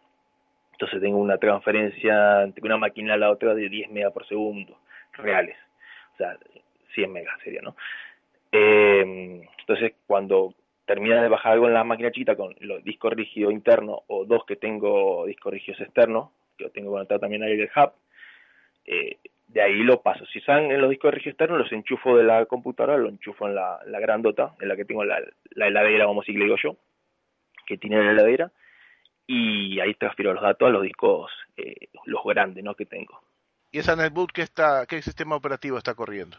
Entonces 0.73 1.01
tengo 1.01 1.19
una 1.19 1.39
transferencia 1.39 2.43
entre 2.43 2.65
una 2.65 2.77
máquina 2.77 3.15
a 3.15 3.17
la 3.17 3.31
otra 3.31 3.53
de 3.53 3.69
10 3.69 3.91
megas 3.91 4.13
por 4.13 4.27
segundo, 4.27 4.79
reales. 5.13 5.57
O 6.15 6.17
sea, 6.19 6.39
100 6.95 7.13
megas 7.13 7.35
sería, 7.43 7.63
¿no? 7.63 7.77
Eh, 8.53 9.43
entonces, 9.59 9.95
cuando 10.07 10.55
termina 10.85 11.23
de 11.23 11.29
bajar 11.29 11.53
algo 11.53 11.67
en 11.67 11.75
la 11.75 11.85
máquina 11.85 12.11
chiquita 12.11 12.37
con 12.37 12.55
los 12.61 12.85
discos 12.85 13.13
rígidos 13.13 13.53
internos 13.53 14.01
o 14.07 14.25
dos 14.25 14.45
que 14.47 14.57
tengo 14.57 15.25
discos 15.27 15.53
rígidos 15.53 15.81
externos, 15.81 16.31
que 16.57 16.65
lo 16.65 16.71
tengo 16.71 16.93
conectado 16.93 17.21
también 17.21 17.43
del 17.43 17.71
hub, 17.75 17.93
eh, 18.87 19.19
de 19.49 19.63
ahí 19.63 19.83
lo 19.83 20.03
paso. 20.03 20.27
Si 20.27 20.41
están 20.41 20.71
en 20.71 20.81
los 20.81 20.91
discos 20.91 21.09
de 21.09 21.17
registro 21.17 21.31
externo, 21.31 21.59
los 21.59 21.73
enchufo 21.73 22.17
de 22.17 22.25
la 22.25 22.45
computadora, 22.47 22.99
lo 22.99 23.09
enchufo 23.09 23.47
en 23.47 23.55
la, 23.55 23.79
la 23.87 24.01
grandota, 24.01 24.55
en 24.61 24.69
la 24.69 24.77
que 24.77 24.85
tengo 24.85 25.05
la, 25.05 25.21
la 25.51 25.69
heladera, 25.69 26.07
como 26.07 26.23
si 26.23 26.33
le 26.33 26.45
digo 26.45 26.57
yo, 26.63 26.77
que 27.67 27.79
tiene 27.79 28.03
la 28.03 28.13
heladera, 28.13 28.51
y 29.27 29.81
ahí 29.81 29.95
transfiero 29.95 30.35
los 30.35 30.43
datos 30.43 30.69
a 30.69 30.73
los 30.73 30.83
discos, 30.83 31.31
eh, 31.57 31.89
los 32.05 32.23
grandes, 32.25 32.63
¿no? 32.65 32.75
Que 32.75 32.85
tengo. 32.85 33.21
¿Y 33.71 33.79
esa 33.79 33.97
netbook 33.97 34.33
qué, 34.33 34.43
está, 34.43 34.87
qué 34.87 35.01
sistema 35.03 35.37
operativo 35.37 35.79
está 35.79 35.95
corriendo? 35.95 36.37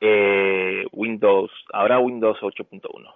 Eh, 0.00 0.86
Windows, 0.92 1.50
ahora 1.72 1.98
Windows 1.98 2.38
8.1. 2.40 3.12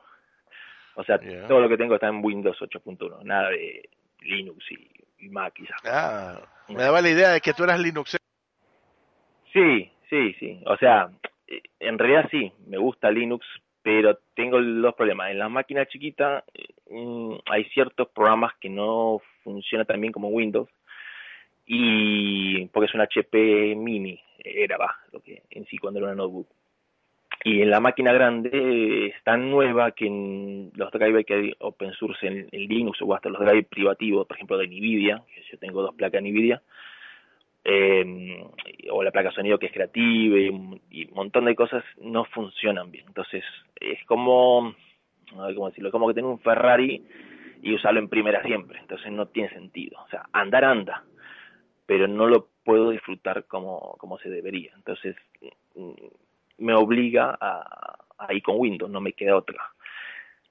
O 0.96 1.04
sea, 1.04 1.20
todo 1.46 1.60
lo 1.60 1.68
que 1.68 1.76
tengo 1.76 1.94
está 1.94 2.08
en 2.08 2.24
Windows 2.24 2.58
8.1, 2.58 3.22
nada 3.22 3.50
de 3.50 3.88
Linux 4.22 4.64
y, 4.70 5.28
Mac 5.28 5.54
y 5.58 5.66
Ah, 5.84 6.40
me 6.68 6.82
daba 6.82 7.00
la 7.00 7.10
idea 7.10 7.30
de 7.30 7.40
que 7.40 7.52
tú 7.52 7.64
eras 7.64 7.78
Linux. 7.78 8.16
Sí, 9.52 9.90
sí, 10.08 10.32
sí. 10.38 10.62
O 10.66 10.76
sea, 10.76 11.10
en 11.80 11.98
realidad 11.98 12.28
sí, 12.30 12.52
me 12.66 12.78
gusta 12.78 13.10
Linux, 13.10 13.46
pero 13.82 14.18
tengo 14.34 14.60
dos 14.60 14.94
problemas. 14.94 15.30
En 15.30 15.38
la 15.38 15.48
máquina 15.48 15.86
chiquita 15.86 16.44
mm, 16.90 17.34
hay 17.46 17.64
ciertos 17.66 18.08
programas 18.08 18.54
que 18.60 18.68
no 18.68 19.20
funcionan 19.44 19.86
tan 19.86 20.00
bien 20.00 20.12
como 20.12 20.28
Windows 20.28 20.68
y 21.66 22.66
porque 22.66 22.86
es 22.86 22.94
un 22.94 23.00
HP 23.00 23.74
mini, 23.76 24.20
era 24.38 24.76
va, 24.76 24.96
lo 25.12 25.20
que 25.20 25.42
en 25.50 25.66
sí 25.66 25.78
cuando 25.78 25.98
era 25.98 26.08
una 26.08 26.16
notebook. 26.16 26.48
Y 27.46 27.62
en 27.62 27.70
la 27.70 27.78
máquina 27.78 28.12
grande 28.12 29.06
es 29.06 29.22
tan 29.22 29.52
nueva 29.52 29.92
que 29.92 30.08
en 30.08 30.72
los 30.74 30.90
drivers 30.90 31.24
que 31.24 31.34
hay 31.34 31.52
open 31.60 31.92
source 31.92 32.26
en, 32.26 32.48
Linux 32.50 33.00
o 33.00 33.14
hasta 33.14 33.28
los 33.28 33.38
drivers 33.38 33.68
privativos, 33.68 34.26
por 34.26 34.36
ejemplo 34.36 34.58
de 34.58 34.66
Nvidia, 34.66 35.22
yo 35.48 35.56
tengo 35.56 35.80
dos 35.80 35.94
placas 35.94 36.22
Nvidia, 36.22 36.60
eh, 37.62 38.44
o 38.90 39.00
la 39.00 39.12
placa 39.12 39.30
sonido 39.30 39.60
que 39.60 39.66
es 39.66 39.72
creativa 39.72 40.36
y, 40.36 40.48
un 40.48 40.80
montón 41.14 41.44
de 41.44 41.54
cosas 41.54 41.84
no 42.00 42.24
funcionan 42.24 42.90
bien. 42.90 43.04
Entonces 43.06 43.44
es 43.76 44.04
como, 44.06 44.74
cómo 45.30 45.68
decirlo, 45.68 45.92
como 45.92 46.08
que 46.08 46.14
tener 46.14 46.28
un 46.28 46.40
Ferrari 46.40 47.04
y 47.62 47.74
usarlo 47.74 48.00
en 48.00 48.08
primera 48.08 48.42
siempre. 48.42 48.80
Entonces 48.80 49.12
no 49.12 49.26
tiene 49.26 49.50
sentido. 49.50 50.00
O 50.04 50.08
sea, 50.08 50.24
andar 50.32 50.64
anda, 50.64 51.04
pero 51.86 52.08
no 52.08 52.26
lo 52.26 52.48
puedo 52.64 52.90
disfrutar 52.90 53.44
como, 53.44 53.94
como 54.00 54.18
se 54.18 54.30
debería. 54.30 54.72
Entonces 54.74 55.14
me 56.58 56.74
obliga 56.74 57.36
a, 57.40 57.96
a 58.18 58.34
ir 58.34 58.42
con 58.42 58.56
Windows, 58.58 58.90
no 58.90 59.00
me 59.00 59.12
queda 59.12 59.36
otra. 59.36 59.58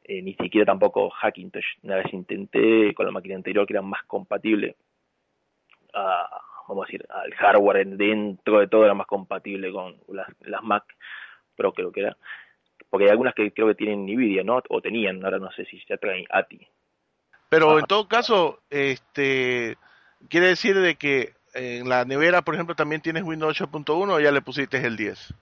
Eh, 0.04 0.22
ni 0.22 0.36
siquiera 0.36 0.68
tampoco 0.68 1.10
Hackintosh. 1.10 1.66
Una 1.84 1.98
vez 1.98 2.14
intenté 2.14 2.94
con 2.94 3.08
la 3.08 3.12
máquina 3.12 3.36
anterior 3.36 3.66
que 3.66 3.74
era 3.74 3.82
más 3.82 4.04
compatible 4.04 4.76
a, 5.96 6.30
vamos 6.68 6.84
a 6.84 6.88
decir, 6.88 7.06
al 7.10 7.34
hardware 7.34 7.88
dentro 7.88 8.60
de 8.60 8.68
todo 8.68 8.86
era 8.86 8.94
más 8.94 9.08
compatible 9.08 9.72
con 9.72 9.96
las, 10.10 10.28
las 10.42 10.62
Mac 10.62 10.84
Pro 11.56 11.74
creo 11.74 11.92
que 11.92 12.02
era. 12.02 12.18
Porque 12.90 13.06
hay 13.06 13.12
algunas 13.12 13.34
que 13.34 13.52
creo 13.52 13.68
que 13.68 13.76
tienen 13.76 14.06
Nvidia, 14.06 14.44
¿no? 14.44 14.62
O 14.70 14.82
tenían, 14.82 15.24
ahora 15.24 15.40
no 15.40 15.52
sé 15.54 15.66
si 15.66 15.82
ya 15.90 15.98
traen 15.98 16.26
ATI. 16.30 16.68
Pero 17.50 17.80
en 17.80 17.86
todo 17.86 18.08
caso, 18.08 18.60
este 18.70 19.78
quiere 20.30 20.48
decir 20.48 20.78
de 20.80 20.96
que 20.96 21.34
en 21.54 21.88
la 21.90 22.06
nevera, 22.06 22.42
por 22.42 22.54
ejemplo, 22.54 22.76
también 22.76 23.02
tienes 23.02 23.24
Windows 23.24 23.60
8.1 23.60 24.12
o 24.12 24.20
ya 24.20 24.32
le 24.32 24.42
pusiste 24.42 24.78
el 24.86 24.98
10? 24.98 25.34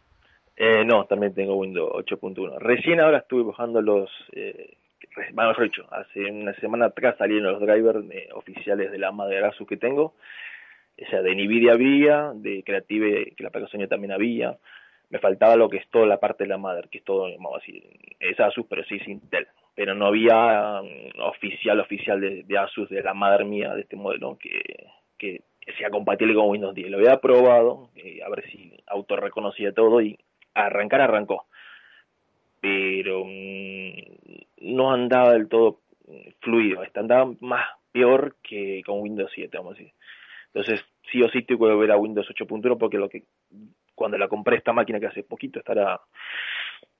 Eh, 0.56 0.86
no, 0.86 1.06
también 1.06 1.34
tengo 1.34 1.56
Windows 1.56 1.92
8.1. 1.94 2.60
Recién 2.60 3.00
ahora 3.00 3.20
estuve 3.20 3.44
bajando 3.44 3.82
los, 3.82 4.10
eh, 4.34 4.78
bueno, 5.34 5.54
dicho, 5.60 5.86
hace 5.92 6.30
una 6.30 6.54
semana 6.56 6.86
atrás 6.86 7.16
salieron 7.18 7.52
los 7.52 7.62
drivers 7.62 8.04
eh, 8.12 8.30
oficiales 8.34 8.92
de 8.92 9.00
la 9.00 9.12
madre 9.12 9.44
Asus 9.44 9.68
que 9.68 9.78
tengo 9.78 10.14
o 11.02 11.10
sea, 11.10 11.22
de 11.22 11.36
Nvidia 11.36 11.74
había, 11.74 12.32
de 12.36 12.64
Creative, 12.64 13.34
que 13.36 13.44
la 13.44 13.50
placa 13.50 13.68
Sony 13.68 13.88
también 13.88 14.12
había, 14.12 14.58
me 15.10 15.20
faltaba 15.20 15.56
lo 15.56 15.70
que 15.70 15.78
es 15.78 15.90
toda 15.90 16.06
la 16.06 16.20
parte 16.20 16.44
de 16.44 16.50
la 16.50 16.58
madre, 16.58 16.88
que 16.90 17.00
es 17.00 17.04
todo, 17.04 17.24
vamos 17.24 17.56
a 17.56 17.60
decir, 17.60 17.84
es 18.20 18.40
Asus, 18.40 18.66
pero 18.68 18.84
sí 18.84 18.96
es 18.96 19.08
Intel, 19.08 19.48
pero 19.76 19.96
no 19.96 20.08
había 20.08 20.82
um, 20.82 21.22
oficial, 21.30 21.80
oficial 21.80 22.20
de, 22.22 22.58
Asus, 22.58 22.90
de 22.90 23.02
la 23.02 23.14
madre 23.14 23.46
mía, 23.46 23.74
de 23.74 23.82
este 23.82 23.96
modelo, 23.96 24.38
que, 24.38 24.88
que 25.18 25.42
sea 25.78 25.90
compatible 25.90 26.36
con 26.36 26.50
Windows 26.50 26.76
10. 26.76 26.90
Lo 26.90 26.98
había 26.98 27.18
probado, 27.18 27.90
eh, 27.96 28.22
a 28.24 28.30
ver 28.30 28.44
si 28.52 28.74
autorreconocía 28.88 29.74
todo 29.74 30.02
y 30.02 30.18
arrancar 30.54 31.02
arrancó. 31.02 31.46
Pero 32.62 33.24
mm, 33.26 33.94
no 34.62 34.92
andaba 34.92 35.34
del 35.34 35.48
todo 35.48 35.80
fluido, 36.42 36.82
andaba 36.96 37.32
más 37.40 37.66
peor 37.92 38.36
que 38.44 38.82
con 38.86 39.02
Windows 39.02 39.32
7, 39.34 39.58
vamos 39.58 39.76
a 39.76 39.78
decir. 39.78 39.94
Entonces, 40.48 40.86
sí 41.12 41.22
o 41.22 41.30
sí 41.30 41.44
tengo 41.44 41.68
que 41.68 41.76
ver 41.76 41.92
a 41.92 41.98
Windows 41.98 42.28
8.1 42.30 42.78
porque 42.78 42.98
lo 42.98 43.10
que 43.10 43.24
cuando 43.96 44.18
la 44.18 44.28
compré 44.28 44.58
esta 44.58 44.74
máquina 44.74 45.00
que 45.00 45.08
hace 45.08 45.24
poquito, 45.24 45.60
estará 45.60 46.00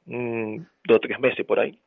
mm, 0.06 0.58
dos 0.86 0.98
o 0.98 1.00
tres 1.00 1.20
meses 1.20 1.46
por 1.46 1.60
ahí, 1.60 1.78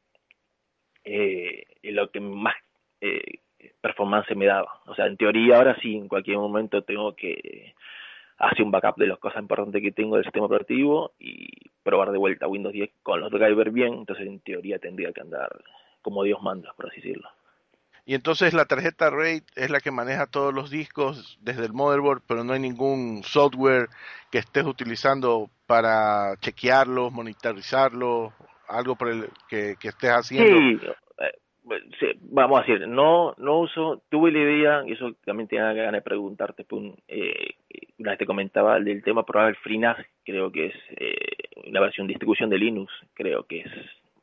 eh, 1.05 1.65
lo 1.83 2.11
que 2.11 2.21
más 2.21 2.57
eh, 3.01 3.41
performance 3.81 4.35
me 4.35 4.47
daba. 4.47 4.81
O 4.87 4.95
sea, 4.95 5.07
en 5.07 5.17
teoría 5.17 5.57
ahora 5.57 5.77
sí, 5.81 5.97
en 5.97 6.09
cualquier 6.09 6.39
momento 6.39 6.83
tengo 6.83 7.15
que 7.15 7.75
hacer 8.39 8.63
un 8.63 8.71
backup 8.71 8.97
de 8.97 9.07
las 9.07 9.19
cosas 9.19 9.41
importantes 9.41 9.83
que 9.83 9.93
tengo 9.93 10.17
del 10.17 10.25
sistema 10.25 10.47
operativo 10.47 11.13
y 11.19 11.49
probar 11.83 12.11
de 12.11 12.19
vuelta 12.19 12.49
Windows 12.49 12.73
10 12.73 12.91
con 13.03 13.21
los 13.21 13.31
drivers 13.31 13.73
bien, 13.73 13.95
entonces 13.95 14.27
en 14.27 14.41
teoría 14.41 14.79
tendría 14.79 15.13
que 15.13 15.21
andar 15.21 15.51
como 16.03 16.23
Dios 16.23 16.43
manda, 16.43 16.73
por 16.77 16.87
así 16.87 16.97
decirlo. 16.97 17.29
Y 18.05 18.15
entonces 18.15 18.55
la 18.55 18.67
tarjeta 18.67 19.11
RAID 19.11 19.43
es 19.57 19.69
la 19.69 19.81
que 19.81 19.91
maneja 19.91 20.29
todos 20.29 20.55
los 20.55 20.71
discos 20.71 21.39
desde 21.41 21.65
el 21.65 21.73
motherboard, 21.73 22.23
pero 22.29 22.45
no 22.45 22.53
hay 22.53 22.61
ningún 22.61 23.25
software 23.25 23.89
que 24.31 24.39
estés 24.39 24.65
utilizando 24.65 25.51
para 25.67 26.37
chequearlos, 26.39 27.13
monitorizarlos, 27.13 28.33
algo 28.69 28.95
por 28.95 29.09
el 29.09 29.29
que, 29.49 29.77
estés 29.83 30.11
haciendo. 30.11 30.57
Sí, 30.57 30.87
vamos 32.21 32.59
a 32.59 32.63
decir, 32.63 32.87
no 32.87 33.35
no 33.39 33.61
uso, 33.61 34.03
tuve 34.09 34.31
la 34.31 34.39
idea, 34.39 34.83
y 34.87 34.93
eso 34.93 35.13
también 35.25 35.49
tenía 35.49 35.73
ganas 35.73 35.93
de 35.93 36.03
preguntarte, 36.03 36.67
eh, 37.09 37.55
una 37.99 38.11
vez 38.11 38.19
te 38.19 38.27
comentaba 38.27 38.79
del 38.81 39.03
tema 39.03 39.25
probar 39.25 39.51
el 39.51 39.57
FreeNAS, 39.57 39.99
creo 40.25 40.53
que 40.53 40.67
es 40.67 40.75
eh, 40.97 41.69
una 41.69 41.81
versión 41.81 42.07
de 42.07 42.13
distribución 42.13 42.51
de 42.51 42.59
Linux, 42.59 42.93
creo 43.15 43.45
que 43.45 43.61
es 43.61 43.73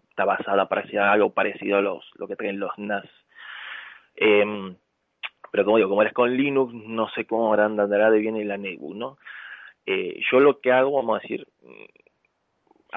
está 0.10 0.26
basada 0.26 0.70
para 0.70 1.12
algo 1.12 1.34
parecido 1.34 1.78
a 1.78 1.82
los 1.82 2.06
lo 2.20 2.28
que 2.28 2.36
traen 2.36 2.60
los 2.60 2.78
NAS 2.78 3.06
eh, 4.16 4.76
pero 5.54 5.66
como 5.66 5.78
digo, 5.78 5.90
como 5.90 6.02
eres 6.02 6.16
con 6.16 6.36
Linux, 6.36 6.74
no 6.74 7.10
sé 7.10 7.26
cómo 7.26 7.54
andará 7.54 8.10
de 8.10 8.18
bien 8.18 8.48
la 8.48 8.58
netbook, 8.58 8.96
¿no? 8.96 9.18
Eh, 9.86 10.20
yo 10.32 10.40
lo 10.40 10.60
que 10.60 10.72
hago, 10.72 10.94
vamos 10.94 11.20
a 11.20 11.22
decir, 11.22 11.48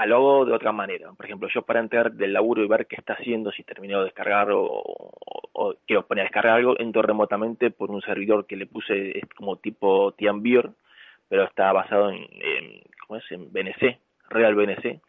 lo 0.05 0.17
hago 0.17 0.45
de 0.45 0.53
otra 0.53 0.73
manera. 0.73 1.13
Por 1.13 1.25
ejemplo, 1.25 1.49
yo 1.49 1.63
para 1.63 1.81
entrar 1.81 2.13
del 2.13 2.35
laburo 2.35 2.63
y 2.63 2.69
ver 2.69 2.87
qué 2.87 2.97
está 2.97 3.15
haciendo, 3.15 3.51
si 3.53 3.63
terminó 3.63 4.01
de 4.01 4.07
descargar 4.07 4.49
o, 4.51 4.83
quiero 5.87 6.07
poner 6.07 6.23
a 6.23 6.27
descargar 6.27 6.57
algo, 6.57 6.79
entro 6.79 7.01
remotamente 7.01 7.71
por 7.71 7.91
un 7.91 8.03
servidor 8.03 8.47
que 8.47 8.57
le 8.57 8.67
puse 8.67 9.23
como 9.37 9.57
tipo 9.57 10.13
TeamViewer, 10.13 10.71
pero 11.29 11.45
está 11.45 11.73
basado 11.73 12.11
en, 12.11 12.17
en 12.17 12.83
¿cómo 13.07 13.19
es? 13.19 13.25
En 13.31 13.51
BNC, 13.51 13.99
Real 14.29 14.55
BNC 14.55 15.01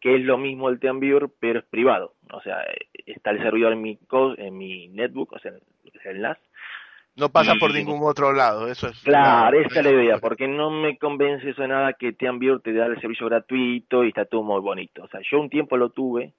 que 0.00 0.14
es 0.14 0.22
lo 0.22 0.38
mismo 0.38 0.68
el 0.68 0.78
TeamViewer, 0.78 1.28
pero 1.40 1.60
es 1.60 1.64
privado. 1.64 2.14
O 2.32 2.40
sea, 2.40 2.64
está 3.06 3.30
el 3.30 3.42
servidor 3.42 3.72
en 3.72 3.82
mi, 3.82 3.98
en 4.36 4.56
mi 4.56 4.88
netbook, 4.88 5.32
o 5.32 5.38
sea, 5.38 5.52
el 6.04 6.20
NAS. 6.20 6.38
No 7.18 7.28
pasa 7.30 7.54
por 7.58 7.72
ningún 7.72 8.00
otro 8.02 8.32
lado, 8.32 8.68
eso 8.68 8.88
es. 8.88 8.98
Claro, 9.02 9.58
esa 9.60 9.80
es 9.80 9.84
la 9.84 9.92
idea, 9.92 10.18
porque 10.18 10.46
no 10.46 10.70
me 10.70 10.96
convence 10.98 11.50
eso 11.50 11.62
de 11.62 11.68
nada 11.68 11.92
que 11.94 12.12
TeamViewer 12.12 12.60
te 12.60 12.72
da 12.72 12.86
el 12.86 13.00
servicio 13.00 13.26
gratuito 13.26 14.04
y 14.04 14.08
está 14.08 14.24
todo 14.24 14.42
muy 14.42 14.60
bonito. 14.60 15.02
O 15.02 15.08
sea, 15.08 15.20
yo 15.28 15.40
un 15.40 15.50
tiempo 15.50 15.76
lo 15.76 15.90
tuve 15.90 16.32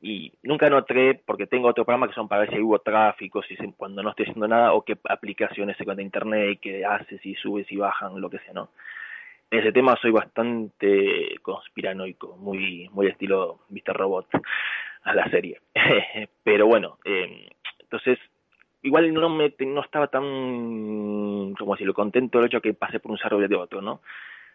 y 0.00 0.32
nunca 0.42 0.70
noté, 0.70 1.20
porque 1.26 1.46
tengo 1.46 1.68
otro 1.68 1.84
programa 1.84 2.08
que 2.08 2.14
son 2.14 2.28
para 2.28 2.42
ver 2.42 2.50
si 2.50 2.60
hubo 2.60 2.78
tráfico, 2.78 3.42
si 3.42 3.56
cuando 3.76 4.02
no 4.02 4.10
estoy 4.10 4.24
haciendo 4.24 4.48
nada, 4.48 4.72
o 4.72 4.82
qué 4.82 4.96
aplicaciones 5.08 5.76
se 5.76 5.84
cuenta 5.84 6.02
internet, 6.02 6.58
qué 6.62 6.84
haces, 6.84 7.20
si 7.20 7.34
subes 7.34 7.70
y 7.70 7.76
bajan, 7.76 8.20
lo 8.20 8.30
que 8.30 8.38
sea, 8.38 8.54
¿no? 8.54 8.70
en 9.50 9.60
ese 9.60 9.72
tema 9.72 9.96
soy 10.00 10.10
bastante 10.10 11.36
conspiranoico, 11.42 12.36
muy, 12.36 12.88
muy 12.92 13.06
estilo 13.06 13.60
Mr. 13.70 13.96
Robot 13.96 14.26
a 15.04 15.14
la 15.14 15.28
serie. 15.30 15.60
Pero 16.42 16.66
bueno, 16.66 16.98
eh, 17.04 17.48
entonces 17.80 18.18
igual 18.86 19.12
no 19.12 19.28
me 19.28 19.52
no 19.58 19.82
estaba 19.82 20.06
tan 20.08 21.54
como 21.54 21.76
si 21.76 21.84
lo 21.84 21.92
contento 21.92 22.38
el 22.38 22.46
hecho 22.46 22.60
que 22.60 22.74
pasé 22.74 23.00
por 23.00 23.10
un 23.12 23.18
servidor 23.18 23.48
de 23.48 23.56
otro, 23.56 23.82
¿no? 23.82 24.00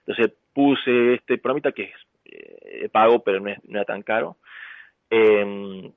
Entonces 0.05 0.33
puse 0.53 1.15
este 1.15 1.37
programita 1.37 1.71
que 1.71 1.83
es 1.83 1.95
eh, 2.25 2.89
pago 2.89 3.19
pero 3.19 3.39
no, 3.39 3.49
es, 3.49 3.63
no 3.65 3.77
era 3.77 3.85
tan 3.85 4.01
caro. 4.01 4.37
Eh, 5.09 5.91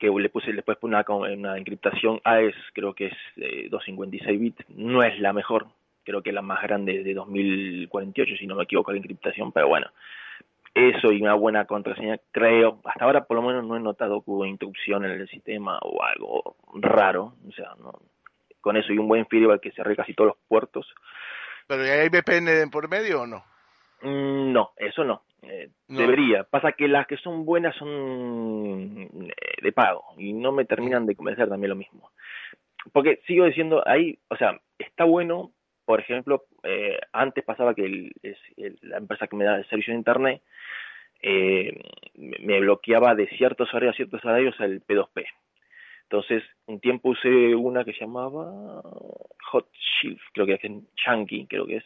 que 0.00 0.08
le 0.08 0.30
puse 0.30 0.52
después 0.52 0.78
una, 0.80 1.04
una 1.08 1.58
encriptación 1.58 2.20
AES, 2.24 2.54
creo 2.72 2.94
que 2.94 3.08
es 3.08 3.70
256 3.70 4.40
bits, 4.40 4.64
no 4.70 5.02
es 5.02 5.20
la 5.20 5.34
mejor, 5.34 5.66
creo 6.04 6.22
que 6.22 6.32
la 6.32 6.40
más 6.40 6.62
grande 6.62 7.04
de 7.04 7.12
2048, 7.12 8.36
si 8.38 8.46
no 8.46 8.56
me 8.56 8.64
equivoco, 8.64 8.92
la 8.92 8.98
encriptación, 8.98 9.52
pero 9.52 9.68
bueno, 9.68 9.88
eso 10.74 11.12
y 11.12 11.20
una 11.20 11.34
buena 11.34 11.64
contraseña, 11.64 12.18
creo, 12.30 12.80
hasta 12.84 13.04
ahora 13.04 13.24
por 13.24 13.36
lo 13.36 13.42
menos 13.42 13.64
no 13.64 13.76
he 13.76 13.80
notado 13.80 14.22
que 14.22 14.30
hubo 14.30 14.46
interrupción 14.46 15.04
en 15.04 15.12
el 15.12 15.28
sistema 15.28 15.78
o 15.82 16.02
algo 16.02 16.56
raro, 16.74 17.34
o 17.48 17.52
sea, 17.52 17.74
no, 17.78 17.92
con 18.60 18.76
eso 18.76 18.92
y 18.92 18.98
un 18.98 19.08
buen 19.08 19.26
firmware 19.26 19.60
que 19.60 19.72
cerré 19.72 19.96
casi 19.96 20.14
todos 20.14 20.28
los 20.28 20.36
puertos. 20.48 20.86
¿Pero 21.66 21.82
hay 21.82 22.08
VPN 22.08 22.70
por 22.70 22.88
medio 22.88 23.22
o 23.22 23.26
no? 23.26 23.44
Mm, 24.02 24.52
no, 24.52 24.70
eso 24.76 25.02
eh, 25.02 25.04
no. 25.06 25.22
Debería. 25.98 26.44
Pasa 26.44 26.72
que 26.72 26.88
las 26.88 27.06
que 27.06 27.16
son 27.16 27.44
buenas 27.44 27.74
son 27.76 29.08
eh, 29.28 29.62
de 29.62 29.72
pago 29.72 30.04
y 30.18 30.32
no 30.32 30.52
me 30.52 30.64
terminan 30.64 31.06
de 31.06 31.14
convencer 31.14 31.48
también 31.48 31.70
lo 31.70 31.76
mismo. 31.76 32.10
Porque 32.92 33.20
sigo 33.26 33.44
diciendo, 33.44 33.82
ahí, 33.86 34.18
o 34.28 34.36
sea, 34.36 34.58
está 34.78 35.04
bueno, 35.04 35.52
por 35.90 35.98
ejemplo, 35.98 36.44
eh, 36.62 37.00
antes 37.12 37.42
pasaba 37.44 37.74
que 37.74 37.84
el, 37.84 38.12
la 38.82 38.98
empresa 38.98 39.26
que 39.26 39.34
me 39.34 39.44
da 39.44 39.56
el 39.56 39.68
servicio 39.68 39.92
de 39.92 39.98
Internet 39.98 40.40
me 42.14 42.60
bloqueaba 42.60 43.16
de 43.16 43.26
ciertos 43.30 43.74
horarios 43.74 43.94
a 43.94 43.96
ciertos 43.96 44.24
horarios 44.24 44.54
el 44.60 44.86
P2P. 44.86 45.26
Entonces, 46.04 46.44
un 46.66 46.78
tiempo 46.78 47.08
usé 47.08 47.56
una 47.56 47.84
que 47.84 47.92
se 47.92 48.02
llamaba 48.02 48.80
Hot 49.50 49.68
Shield, 50.00 50.20
creo 50.32 50.46
que 50.46 50.54
es 50.54 50.60
Chunky, 50.94 51.48
creo 51.48 51.66
que 51.66 51.78
es, 51.78 51.84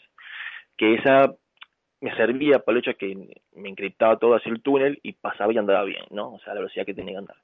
que 0.77 0.97
esa 0.97 1.35
me 2.03 2.15
servía 2.15 2.59
por 2.59 2.75
el 2.75 2.81
hecho 2.81 2.91
de 2.91 2.97
que 2.97 3.41
me 3.55 3.71
encriptaba 3.71 4.19
todo 4.19 4.35
hacia 4.35 4.53
el 4.53 4.61
túnel 4.61 5.01
y 5.03 5.15
pasaba 5.15 5.51
y 5.51 5.57
andaba 5.57 5.85
bien, 5.85 6.05
¿no? 6.11 6.35
O 6.35 6.39
sea, 6.41 6.53
la 6.53 6.61
velocidad 6.61 6.85
que 6.85 6.93
tenía 6.93 7.15
que 7.15 7.19
andar. 7.21 7.39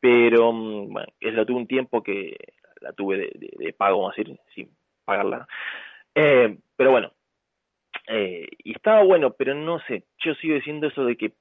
Pero, 0.00 0.52
mm, 0.52 0.92
bueno, 0.92 1.12
eso 1.20 1.46
tuve 1.46 1.58
un 1.58 1.68
tiempo 1.68 2.02
que 2.02 2.36
la 2.80 2.92
tuve 2.92 3.30
de, 3.34 3.72
pago, 3.72 4.00
vamos 4.00 4.14
a 4.16 4.20
decir, 4.20 4.36
sin 4.54 4.70
pagarla. 5.06 5.48
Eh, 6.14 6.58
pero 6.76 6.90
bueno, 6.90 7.12
eh, 8.08 8.46
y 8.62 8.72
estaba 8.72 9.02
bueno, 9.02 9.32
pero 9.32 9.54
no 9.54 9.80
sé, 9.80 10.04
yo 10.18 10.34
sigo 10.34 10.54
diciendo 10.54 10.88
eso 10.88 11.04
de 11.04 11.16
que 11.16 11.32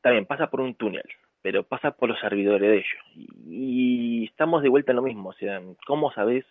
también 0.00 0.26
pasa 0.26 0.48
por 0.48 0.60
un 0.60 0.74
túnel, 0.74 1.08
pero 1.42 1.64
pasa 1.64 1.92
por 1.92 2.08
los 2.08 2.20
servidores 2.20 2.70
de 2.70 2.76
ellos. 2.76 3.02
Y, 3.46 4.24
estamos 4.26 4.62
de 4.62 4.68
vuelta 4.68 4.92
en 4.92 4.96
lo 4.96 5.02
mismo, 5.02 5.30
o 5.30 5.34
sea, 5.34 5.60
¿cómo 5.86 6.12
sabes? 6.12 6.44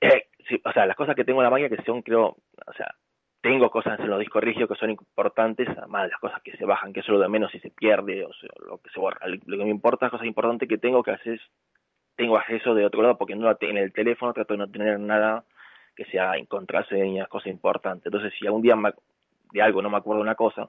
Eh, 0.00 0.26
o 0.64 0.72
sea, 0.72 0.86
las 0.86 0.96
cosas 0.96 1.14
que 1.14 1.24
tengo 1.24 1.40
en 1.40 1.44
la 1.44 1.50
máquina 1.50 1.68
que 1.68 1.82
son, 1.84 2.02
creo, 2.02 2.36
o 2.66 2.72
sea, 2.76 2.94
tengo 3.40 3.70
cosas 3.70 3.98
en 4.00 4.08
los 4.08 4.18
discos 4.18 4.42
rígidos 4.42 4.70
que 4.70 4.76
son 4.76 4.90
importantes, 4.90 5.68
además 5.68 6.04
de 6.04 6.08
las 6.10 6.20
cosas 6.20 6.42
que 6.42 6.56
se 6.56 6.64
bajan, 6.64 6.92
que 6.92 7.00
es 7.00 7.08
lo 7.08 7.18
de 7.18 7.28
menos 7.28 7.50
si 7.52 7.60
se 7.60 7.70
pierde 7.70 8.24
o 8.24 8.30
lo 8.66 8.78
que 8.78 8.90
se 8.90 9.00
borra. 9.00 9.26
Lo 9.26 9.58
que 9.58 9.64
me 9.64 9.70
importa, 9.70 10.10
cosas 10.10 10.26
importantes 10.26 10.68
que 10.68 10.78
tengo 10.78 11.02
que 11.02 11.10
hacer 11.10 11.40
tengo 12.16 12.36
acceso 12.36 12.74
de 12.74 12.84
otro 12.84 13.02
lado 13.02 13.18
porque 13.18 13.34
no 13.34 13.54
en 13.60 13.78
el 13.78 13.92
teléfono 13.92 14.32
trato 14.32 14.54
de 14.54 14.58
no 14.58 14.70
tener 14.70 14.98
nada 15.00 15.44
que 15.96 16.04
sea 16.06 16.36
en 16.36 16.46
contraseñas, 16.46 17.28
cosas 17.28 17.48
importantes. 17.48 18.06
Entonces, 18.06 18.32
si 18.38 18.46
algún 18.46 18.62
día 18.62 18.76
de 19.52 19.62
algo 19.62 19.82
no 19.82 19.90
me 19.90 19.96
acuerdo 19.96 20.22
una 20.22 20.34
cosa, 20.34 20.68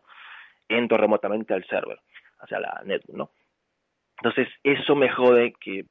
entro 0.68 0.98
remotamente 0.98 1.54
al 1.54 1.66
server 1.66 2.00
hacia 2.40 2.60
la 2.60 2.82
netbook, 2.86 3.16
¿no? 3.16 3.30
Entonces, 4.18 4.48
eso 4.64 4.96
me 4.96 5.10
jode 5.10 5.54
que 5.60 5.86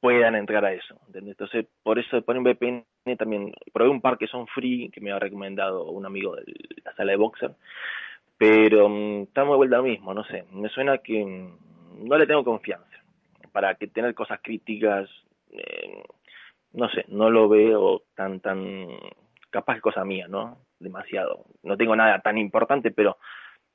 puedan 0.00 0.34
entrar 0.34 0.64
a 0.64 0.72
eso. 0.72 1.00
Entonces, 1.14 1.66
por 1.82 1.98
eso 1.98 2.20
poner 2.22 2.40
un 2.40 2.44
VPN 2.44 3.16
también, 3.16 3.52
probé 3.72 3.88
un 3.88 4.00
par 4.00 4.18
que 4.18 4.26
son 4.26 4.46
free, 4.48 4.90
que 4.90 5.00
me 5.00 5.12
ha 5.12 5.18
recomendado 5.18 5.84
un 5.90 6.04
amigo 6.04 6.34
de 6.34 6.44
la 6.84 6.92
sala 6.94 7.12
de 7.12 7.18
Boxer, 7.18 7.52
pero 8.36 8.86
um, 8.86 9.22
estamos 9.22 9.54
de 9.54 9.56
vuelta 9.58 9.76
lo 9.76 9.84
mismo, 9.84 10.12
no 10.12 10.24
sé, 10.24 10.44
me 10.50 10.68
suena 10.70 10.98
que 10.98 11.24
mm, 11.24 12.08
no 12.08 12.18
le 12.18 12.26
tengo 12.26 12.42
confianza. 12.42 12.91
Para 13.52 13.74
que 13.76 13.86
tener 13.86 14.14
cosas 14.14 14.40
críticas, 14.42 15.08
eh, 15.50 16.02
no 16.72 16.88
sé, 16.90 17.04
no 17.08 17.30
lo 17.30 17.48
veo 17.48 18.02
tan, 18.14 18.40
tan, 18.40 18.88
capaz 19.50 19.76
que 19.76 19.82
cosa 19.82 20.04
mía, 20.04 20.26
¿no? 20.28 20.58
Demasiado. 20.78 21.44
No 21.62 21.76
tengo 21.76 21.94
nada 21.94 22.20
tan 22.20 22.38
importante, 22.38 22.90
pero 22.90 23.18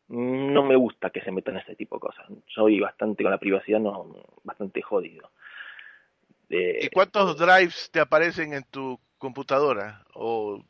no 0.09 0.63
me 0.63 0.75
gusta 0.75 1.09
que 1.09 1.21
se 1.21 1.31
metan 1.31 1.55
en 1.55 1.61
este 1.61 1.75
tipo 1.75 1.97
de 1.97 2.01
cosas. 2.01 2.25
Soy 2.47 2.79
bastante 2.79 3.23
con 3.23 3.31
la 3.31 3.37
privacidad, 3.37 3.79
no, 3.79 4.15
bastante 4.43 4.81
jodido. 4.81 5.29
Eh, 6.49 6.79
¿Y 6.83 6.89
cuántos 6.89 7.37
drives 7.37 7.89
te 7.91 7.99
aparecen 7.99 8.53
en 8.53 8.63
tu 8.63 8.99
computadora? 9.17 10.05
¿O 10.13 10.63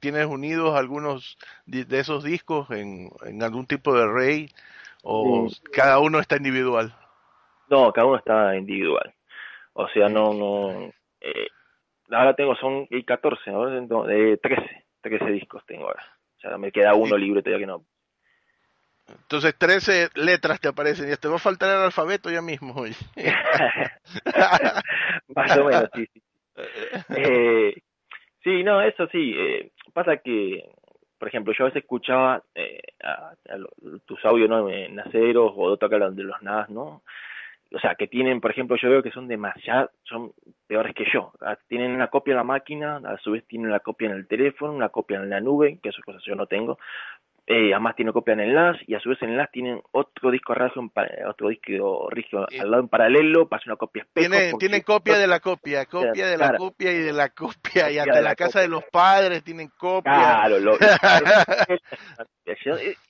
tienes 0.00 0.26
unidos 0.26 0.74
algunos 0.76 1.38
de 1.66 1.98
esos 1.98 2.24
discos 2.24 2.70
en, 2.70 3.10
algún 3.42 3.66
tipo 3.66 3.94
de 3.94 4.02
array? 4.02 4.50
¿O 5.02 5.44
mm. 5.44 5.50
cada 5.72 6.00
uno 6.00 6.18
está 6.18 6.36
individual? 6.36 6.94
No, 7.70 7.92
cada 7.92 8.06
uno 8.06 8.16
está 8.16 8.56
individual. 8.56 9.14
O 9.72 9.88
sea, 9.88 10.08
no, 10.08 10.34
no. 10.34 10.92
Eh, 11.20 11.48
ahora 12.10 12.34
tengo, 12.34 12.54
son 12.56 12.86
14, 12.86 13.50
ahora 13.50 13.78
tengo, 13.78 14.04
13, 14.04 14.84
13 15.00 15.24
discos 15.26 15.64
tengo 15.66 15.86
ahora. 15.86 16.02
O 16.36 16.40
sea, 16.40 16.58
me 16.58 16.72
queda 16.72 16.94
uno 16.94 17.16
libre 17.16 17.42
todavía 17.42 17.66
que 17.66 17.70
no 17.70 17.84
entonces 19.10 19.56
13 19.56 20.10
letras 20.14 20.60
te 20.60 20.68
aparecen 20.68 21.12
y 21.12 21.16
te 21.16 21.28
va 21.28 21.36
a 21.36 21.40
faltar 21.40 21.70
el 21.70 21.82
alfabeto 21.82 22.30
ya 22.30 22.42
mismo. 22.42 22.74
Más 25.34 25.58
o 25.58 25.64
menos, 25.64 25.88
sí. 25.94 26.06
Sí, 26.06 26.22
eh, 27.16 27.74
sí 28.42 28.62
no, 28.62 28.82
eso 28.82 29.06
sí. 29.08 29.34
Eh, 29.36 29.72
pasa 29.92 30.18
que, 30.18 30.64
por 31.18 31.28
ejemplo, 31.28 31.52
yo 31.56 31.64
a 31.64 31.68
veces 31.68 31.82
escuchaba 31.82 32.42
eh, 32.54 32.80
a, 33.02 33.32
tus 34.04 34.24
audios 34.24 34.48
¿no? 34.48 34.68
en 34.68 35.00
aceros 35.00 35.52
o 35.54 35.62
otro 35.62 35.88
que 35.88 35.98
de 35.98 36.24
los 36.24 36.42
NAS, 36.42 36.70
¿no? 36.70 37.02
O 37.72 37.78
sea, 37.78 37.94
que 37.94 38.08
tienen, 38.08 38.40
por 38.40 38.50
ejemplo, 38.50 38.76
yo 38.76 38.90
veo 38.90 39.02
que 39.02 39.12
son 39.12 39.28
demasiado, 39.28 39.90
son 40.02 40.32
peores 40.66 40.94
que 40.94 41.04
yo. 41.12 41.32
Ah, 41.40 41.56
tienen 41.68 41.92
una 41.92 42.08
copia 42.08 42.32
en 42.32 42.38
la 42.38 42.44
máquina, 42.44 42.96
a 42.96 43.16
su 43.18 43.32
vez 43.32 43.46
tienen 43.46 43.68
una 43.68 43.80
copia 43.80 44.06
en 44.06 44.16
el 44.16 44.26
teléfono, 44.26 44.72
una 44.72 44.88
copia 44.88 45.18
en 45.18 45.30
la 45.30 45.40
nube, 45.40 45.78
que 45.82 45.90
esas 45.90 46.04
cosas 46.04 46.22
yo 46.26 46.34
no 46.34 46.46
tengo 46.46 46.78
eh, 47.52 47.72
además 47.72 47.96
tiene 47.96 48.12
copia 48.12 48.34
en 48.34 48.40
el 48.40 48.54
NAS 48.54 48.76
y 48.86 48.94
a 48.94 49.00
su 49.00 49.08
vez 49.08 49.20
en 49.22 49.30
el 49.30 49.36
NAS 49.36 49.50
tienen 49.50 49.82
otro 49.90 50.30
disco 50.30 50.54
rígido, 50.54 50.88
otro 51.28 51.48
disco 51.48 52.08
rígido 52.08 52.46
al 52.48 52.70
lado 52.70 52.84
en 52.84 52.88
paralelo, 52.88 53.48
pasa 53.48 53.64
una 53.66 53.74
copia 53.74 54.02
espejo. 54.02 54.30
Tiene, 54.30 54.52
tiene 54.56 54.82
copia 54.84 55.18
de 55.18 55.26
la 55.26 55.40
copia, 55.40 55.84
copia 55.86 56.28
de 56.28 56.36
la 56.36 56.56
copia 56.56 56.92
y 56.92 56.98
de 56.98 57.12
la 57.12 57.30
copia, 57.30 57.90
y 57.90 57.98
hasta 57.98 58.20
la, 58.20 58.36
casa 58.36 58.60
de 58.60 58.68
los 58.68 58.84
padres 58.84 59.42
tienen 59.42 59.68
copia. 59.76 60.12
Claro, 60.12 60.58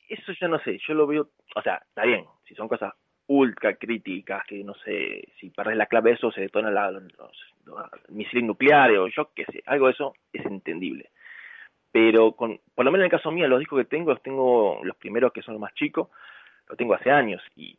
eso 0.08 0.32
yo 0.40 0.48
no 0.48 0.58
sé, 0.60 0.78
yo 0.88 0.94
lo 0.94 1.06
veo, 1.06 1.28
o 1.54 1.62
sea, 1.62 1.74
está 1.86 2.04
bien, 2.04 2.24
si 2.48 2.54
son 2.54 2.66
cosas 2.66 2.94
ultra 3.32 3.74
críticas, 3.76 4.44
que 4.46 4.64
no 4.64 4.74
sé, 4.74 5.28
si 5.38 5.50
perdés 5.50 5.76
la 5.76 5.86
clave 5.86 6.12
eso 6.12 6.32
se 6.32 6.40
detona 6.40 6.70
los, 6.70 7.02
los 7.64 7.90
misiles 8.08 8.44
nucleares 8.44 8.98
o 8.98 9.08
yo 9.08 9.30
qué 9.34 9.44
sé, 9.44 9.62
algo 9.66 9.86
de 9.86 9.92
eso 9.92 10.14
es 10.32 10.44
entendible 10.44 11.10
pero 11.92 12.32
con, 12.32 12.60
por 12.74 12.84
lo 12.84 12.92
menos 12.92 13.04
en 13.04 13.12
el 13.12 13.18
caso 13.18 13.30
mío, 13.30 13.48
los 13.48 13.58
discos 13.58 13.80
que 13.80 13.84
tengo, 13.84 14.10
los 14.10 14.22
tengo 14.22 14.80
los 14.84 14.96
primeros 14.96 15.32
que 15.32 15.42
son 15.42 15.54
los 15.54 15.60
más 15.60 15.74
chicos, 15.74 16.08
los 16.68 16.78
tengo 16.78 16.94
hace 16.94 17.10
años 17.10 17.42
y 17.56 17.76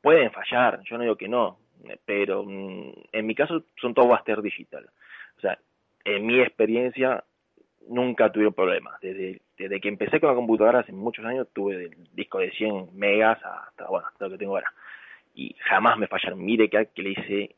pueden 0.00 0.30
fallar, 0.30 0.80
yo 0.84 0.96
no 0.96 1.02
digo 1.02 1.16
que 1.16 1.28
no, 1.28 1.58
pero 2.04 2.44
mm, 2.44 2.92
en 3.12 3.26
mi 3.26 3.34
caso 3.34 3.64
son 3.80 3.94
todos 3.94 4.08
Buster 4.08 4.40
Digital. 4.40 4.88
O 5.36 5.40
sea, 5.40 5.58
en 6.04 6.26
mi 6.26 6.40
experiencia 6.40 7.22
nunca 7.88 8.32
tuve 8.32 8.50
problemas. 8.50 8.98
Desde, 9.00 9.42
desde 9.58 9.80
que 9.80 9.88
empecé 9.88 10.20
con 10.20 10.30
la 10.30 10.36
computadora 10.36 10.80
hace 10.80 10.92
muchos 10.92 11.24
años 11.24 11.48
tuve 11.52 11.84
el 11.84 11.96
disco 12.14 12.38
de 12.38 12.50
100 12.52 12.96
megas 12.98 13.38
hasta, 13.44 13.86
bueno, 13.86 14.06
hasta 14.06 14.24
lo 14.24 14.32
que 14.32 14.38
tengo 14.38 14.54
ahora. 14.54 14.72
Y 15.34 15.54
jamás 15.60 15.98
me 15.98 16.06
fallaron. 16.06 16.44
Mire 16.44 16.68
que, 16.68 16.88
que 16.94 17.02
le 17.02 17.10
hice, 17.10 17.56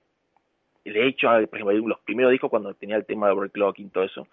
he 0.84 1.06
hecho, 1.06 1.28
por 1.28 1.58
ejemplo, 1.58 1.88
los 1.88 2.00
primeros 2.00 2.32
discos 2.32 2.50
cuando 2.50 2.74
tenía 2.74 2.96
el 2.96 3.06
tema 3.06 3.26
de 3.26 3.32
overclocking 3.32 3.90
todo 3.90 4.04
eso, 4.04 4.28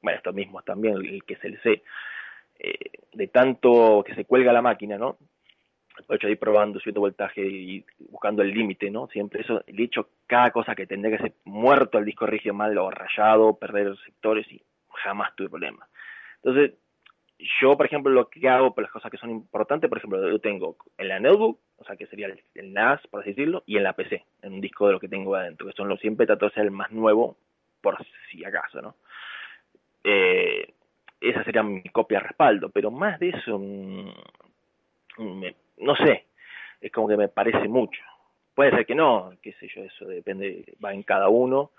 bueno, 0.00 0.16
estos 0.16 0.34
mismos 0.34 0.64
también, 0.64 0.96
el 0.96 1.22
que 1.24 1.34
es 1.34 1.44
el 1.44 1.60
C, 1.62 1.82
eh, 2.58 2.90
de 3.12 3.28
tanto 3.28 4.02
que 4.06 4.14
se 4.14 4.24
cuelga 4.24 4.52
la 4.52 4.62
máquina, 4.62 4.98
¿no? 4.98 5.16
Por 6.06 6.16
hecho 6.16 6.26
de 6.26 6.32
ir 6.32 6.38
probando 6.38 6.80
cierto 6.80 7.00
voltaje 7.00 7.42
y 7.46 7.84
buscando 8.10 8.42
el 8.42 8.50
límite, 8.50 8.90
¿no? 8.90 9.06
Siempre 9.08 9.42
eso, 9.42 9.62
el 9.66 9.80
hecho, 9.80 10.08
cada 10.26 10.50
cosa 10.50 10.74
que 10.74 10.86
tendría 10.86 11.16
que 11.16 11.22
ser 11.22 11.32
muerto 11.44 11.98
el 11.98 12.04
disco 12.04 12.26
rígido 12.26 12.54
mal 12.54 12.76
o 12.78 12.90
rayado, 12.90 13.56
perder 13.58 13.96
sectores 13.98 14.50
y 14.50 14.60
jamás 14.88 15.34
tuve 15.36 15.50
problemas. 15.50 15.88
Entonces, 16.42 16.72
yo, 17.60 17.76
por 17.76 17.86
ejemplo, 17.86 18.12
lo 18.12 18.28
que 18.28 18.48
hago 18.48 18.74
por 18.74 18.82
las 18.82 18.92
cosas 18.92 19.10
que 19.10 19.18
son 19.18 19.30
importantes, 19.30 19.88
por 19.88 19.98
ejemplo, 19.98 20.28
yo 20.28 20.38
tengo 20.38 20.76
en 20.98 21.08
la 21.08 21.20
notebook, 21.20 21.58
o 21.78 21.84
sea, 21.84 21.96
que 21.96 22.06
sería 22.06 22.28
el, 22.54 22.72
NAS, 22.72 23.06
por 23.08 23.20
así 23.20 23.30
decirlo, 23.30 23.62
y 23.66 23.76
en 23.76 23.82
la 23.84 23.94
PC, 23.94 24.24
en 24.42 24.54
un 24.54 24.60
disco 24.60 24.86
de 24.86 24.92
lo 24.92 25.00
que 25.00 25.08
tengo 25.08 25.34
adentro, 25.34 25.66
que 25.66 25.72
son 25.72 25.88
los 25.88 26.00
siempre 26.00 26.26
trato 26.26 26.48
de 26.48 26.62
el 26.62 26.70
más 26.70 26.90
nuevo, 26.92 27.36
por 27.80 27.98
si 28.30 28.44
acaso, 28.44 28.80
¿no? 28.80 28.94
eh, 30.04 30.74
esa 31.20 31.44
sería 31.44 31.62
mi 31.62 31.82
copia 31.84 32.18
de 32.18 32.28
respaldo, 32.28 32.70
pero 32.70 32.90
más 32.90 33.18
de 33.20 33.30
eso, 33.30 33.58
mm, 33.58 34.12
mm, 35.18 35.44
no 35.78 35.96
sé, 35.96 36.26
es 36.80 36.90
como 36.92 37.08
que 37.08 37.16
me 37.16 37.28
parece 37.28 37.68
mucho. 37.68 38.02
Puede 38.54 38.70
ser 38.72 38.86
que 38.86 38.94
no, 38.94 39.32
qué 39.40 39.52
sé 39.54 39.68
yo, 39.74 39.82
eso 39.84 40.04
depende, 40.06 40.74
va 40.84 40.92
en 40.92 41.02
cada 41.04 41.28
uno, 41.28 41.70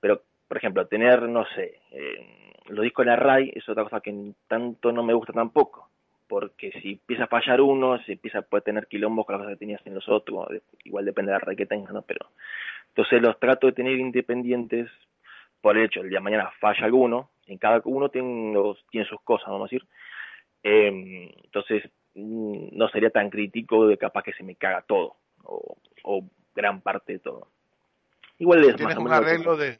pero 0.00 0.22
por 0.48 0.56
ejemplo, 0.56 0.86
tener, 0.86 1.22
no 1.28 1.44
sé, 1.54 1.80
eh, 1.92 2.54
los 2.68 2.82
discos 2.82 3.06
en 3.06 3.12
array 3.12 3.52
es 3.54 3.68
otra 3.68 3.84
cosa 3.84 4.00
que 4.00 4.32
tanto 4.46 4.92
no 4.92 5.02
me 5.02 5.12
gusta 5.12 5.32
tampoco, 5.32 5.88
porque 6.26 6.72
si 6.80 6.92
empieza 6.92 7.24
a 7.24 7.28
fallar 7.28 7.60
uno, 7.60 7.98
si 8.04 8.12
empieza 8.12 8.42
puede 8.42 8.62
tener 8.62 8.86
quilombos 8.86 9.26
con 9.26 9.34
las 9.34 9.40
cosas 9.40 9.54
que 9.54 9.60
tenías 9.60 9.86
en 9.86 9.94
los 9.94 10.08
otros, 10.08 10.48
igual 10.84 11.04
depende 11.04 11.32
del 11.32 11.40
array 11.40 11.56
que 11.56 11.66
tengas, 11.66 11.92
¿no? 11.92 12.02
Pero 12.02 12.26
entonces 12.88 13.22
los 13.22 13.38
trato 13.38 13.66
de 13.66 13.74
tener 13.74 13.98
independientes 13.98 14.90
por 15.60 15.76
el 15.76 15.84
hecho, 15.84 16.00
el 16.00 16.08
día 16.08 16.18
de 16.18 16.24
mañana 16.24 16.50
falla 16.60 16.84
alguno, 16.84 17.30
en 17.46 17.58
cada 17.58 17.80
uno 17.84 18.08
tiene, 18.08 18.54
tiene 18.90 19.06
sus 19.06 19.20
cosas, 19.22 19.48
vamos 19.48 19.70
a 19.70 19.74
decir. 19.74 19.86
Eh, 20.62 21.32
entonces, 21.44 21.84
mm, 22.14 22.68
no 22.72 22.88
sería 22.88 23.10
tan 23.10 23.30
crítico 23.30 23.86
de 23.86 23.98
capaz 23.98 24.22
que 24.22 24.32
se 24.32 24.42
me 24.42 24.54
caga 24.54 24.82
todo, 24.82 25.16
o, 25.44 26.24
gran 26.54 26.80
parte 26.80 27.14
de 27.14 27.18
todo. 27.20 27.48
Igual 28.38 28.64
es 28.64 28.76
tienes 28.76 28.96
un 28.96 29.12
arreglo 29.12 29.56
de 29.56 29.78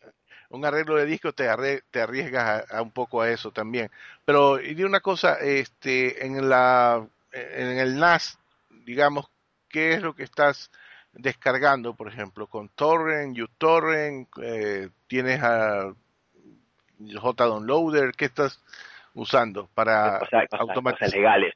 un 0.51 0.65
arreglo 0.65 0.97
de 0.97 1.07
disco 1.07 1.33
te, 1.33 1.47
te 1.91 2.01
arriesgas 2.01 2.71
a, 2.71 2.83
un 2.83 2.91
poco 2.91 3.23
a 3.23 3.31
eso 3.31 3.51
también. 3.51 3.91
Pero 4.25 4.61
y 4.61 4.75
de 4.75 4.85
una 4.85 5.01
cosa, 5.01 5.35
este, 5.41 6.27
en 6.27 6.49
la 6.49 7.07
en 7.33 7.79
el 7.79 7.99
NAS, 7.99 8.39
digamos, 8.71 9.31
¿qué 9.69 9.93
es 9.93 10.03
lo 10.03 10.15
que 10.15 10.23
estás 10.23 10.71
descargando, 11.13 11.95
por 11.95 12.09
ejemplo, 12.09 12.47
con 12.47 12.69
Torrent, 12.71 13.39
uTorrent, 13.39 14.29
eh, 14.43 14.89
tienes 15.07 15.43
a 15.43 15.93
JDownloader, 16.99 18.13
¿qué 18.13 18.27
estás 18.27 18.63
usando 19.15 19.69
para 19.75 20.21
automatizar? 20.53 21.11
legales. 21.13 21.55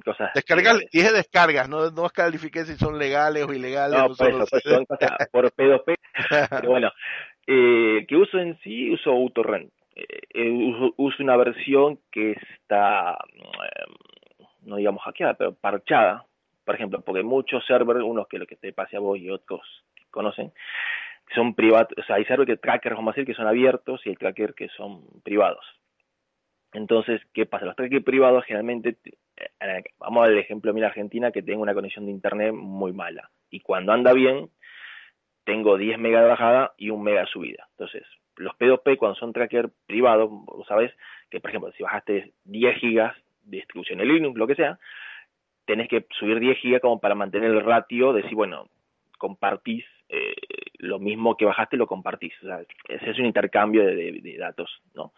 Cosas 0.00 0.30
Descargar, 0.34 0.76
dije 0.92 1.12
descargas, 1.12 1.68
no, 1.68 1.90
no 1.90 2.08
califiqué 2.10 2.64
si 2.64 2.74
son 2.76 2.98
legales 2.98 3.44
o 3.46 3.52
ilegales. 3.52 3.98
No, 3.98 4.14
por, 4.14 4.28
eso, 4.28 4.46
son 4.60 4.84
cosas 4.84 5.10
por 5.32 5.50
P2P. 5.52 5.94
pero 6.50 6.68
bueno, 6.68 6.92
eh, 7.46 8.04
que 8.08 8.16
uso 8.16 8.38
en 8.38 8.58
sí, 8.60 8.90
uso 8.90 9.12
uTorrent. 9.14 9.72
Eh, 9.94 10.20
eh 10.34 10.50
uso, 10.96 11.22
una 11.22 11.36
versión 11.36 11.98
que 12.10 12.32
está, 12.32 13.18
eh, 13.34 14.38
no 14.62 14.76
digamos 14.76 15.02
hackeada, 15.02 15.34
pero 15.34 15.54
parchada 15.54 16.24
por 16.68 16.74
ejemplo, 16.74 17.00
porque 17.00 17.22
muchos 17.22 17.64
servers, 17.64 18.02
unos 18.04 18.28
que 18.28 18.38
lo 18.38 18.46
que 18.46 18.56
te 18.56 18.74
pase 18.74 18.98
a 18.98 19.00
vos 19.00 19.18
y 19.18 19.30
otros 19.30 19.62
que 19.94 20.04
conocen, 20.10 20.52
son 21.34 21.54
privados, 21.54 21.88
o 21.96 22.02
sea, 22.02 22.16
hay 22.16 22.26
servers 22.26 22.46
que 22.46 22.56
trackers, 22.58 22.94
vamos 22.94 23.12
a 23.12 23.14
decir, 23.14 23.24
que 23.24 23.32
son 23.32 23.46
abiertos 23.46 24.02
y 24.04 24.10
hay 24.10 24.16
trackers 24.16 24.54
que 24.54 24.68
son 24.76 25.02
privados. 25.24 25.64
Entonces, 26.72 27.20
¿qué 27.32 27.46
pasa? 27.46 27.66
Los 27.66 27.76
trackers 27.76 28.04
privados 28.04 28.44
generalmente, 28.44 28.96
eh, 29.36 29.84
vamos 29.98 30.26
al 30.26 30.36
ejemplo 30.38 30.72
de 30.72 30.80
mi 30.80 30.84
Argentina, 30.84 31.30
que 31.32 31.42
tengo 31.42 31.62
una 31.62 31.74
conexión 31.74 32.06
de 32.06 32.12
internet 32.12 32.52
muy 32.52 32.92
mala. 32.92 33.30
Y 33.50 33.60
cuando 33.60 33.92
anda 33.92 34.12
bien, 34.12 34.50
tengo 35.44 35.78
10 35.78 35.98
megas 35.98 36.22
de 36.22 36.28
bajada 36.28 36.72
y 36.76 36.90
1 36.90 37.02
mega 37.02 37.20
de 37.22 37.26
subida. 37.26 37.66
Entonces, 37.70 38.04
los 38.36 38.52
P2P 38.58 38.98
cuando 38.98 39.16
son 39.16 39.32
trackers 39.32 39.70
privados, 39.86 40.28
vos 40.30 40.66
sabés 40.66 40.92
que, 41.30 41.40
por 41.40 41.50
ejemplo, 41.50 41.72
si 41.72 41.82
bajaste 41.82 42.32
10 42.44 42.78
gigas 42.78 43.16
de 43.42 43.58
distribución 43.58 44.00
en 44.00 44.08
Linux, 44.08 44.36
lo 44.36 44.46
que 44.46 44.54
sea, 44.54 44.78
tenés 45.64 45.88
que 45.88 46.06
subir 46.18 46.38
10 46.38 46.58
gigas 46.58 46.80
como 46.82 47.00
para 47.00 47.14
mantener 47.14 47.50
el 47.50 47.64
ratio 47.64 48.12
de 48.12 48.28
si, 48.28 48.34
bueno, 48.34 48.68
compartís 49.18 49.84
eh, 50.08 50.34
lo 50.78 50.98
mismo 50.98 51.36
que 51.36 51.44
bajaste, 51.44 51.76
lo 51.76 51.86
compartís. 51.86 52.32
O 52.42 52.46
sea, 52.46 52.60
ese 52.88 53.10
es 53.10 53.18
un 53.18 53.26
intercambio 53.26 53.84
de, 53.84 54.36
datos, 54.38 54.70
¿no? 54.94 55.12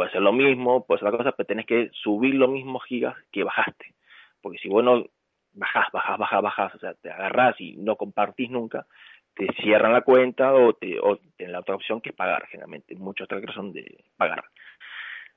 Puede 0.00 0.12
ser 0.12 0.22
lo 0.22 0.32
mismo, 0.32 0.86
puede 0.86 1.00
ser 1.00 1.08
otra 1.08 1.18
cosa, 1.18 1.32
pero 1.32 1.46
tenés 1.46 1.66
que 1.66 1.90
subir 1.92 2.34
los 2.34 2.48
mismos 2.48 2.82
gigas 2.84 3.14
que 3.30 3.44
bajaste. 3.44 3.92
Porque 4.40 4.56
si 4.56 4.66
vos 4.66 4.82
no 4.82 5.04
bajás, 5.52 5.92
bajás, 5.92 6.42
bajás, 6.42 6.74
o 6.74 6.78
sea, 6.78 6.94
te 6.94 7.10
agarrás 7.10 7.60
y 7.60 7.76
no 7.76 7.96
compartís 7.96 8.48
nunca, 8.48 8.86
te 9.34 9.46
cierran 9.60 9.92
la 9.92 10.00
cuenta 10.00 10.54
o, 10.54 10.72
te, 10.72 10.98
o 10.98 11.20
la 11.40 11.58
otra 11.60 11.74
opción 11.74 12.00
que 12.00 12.08
es 12.08 12.16
pagar, 12.16 12.46
generalmente. 12.46 12.94
Muchos 12.94 13.28
trackers 13.28 13.52
son 13.52 13.74
de 13.74 14.02
pagar. 14.16 14.42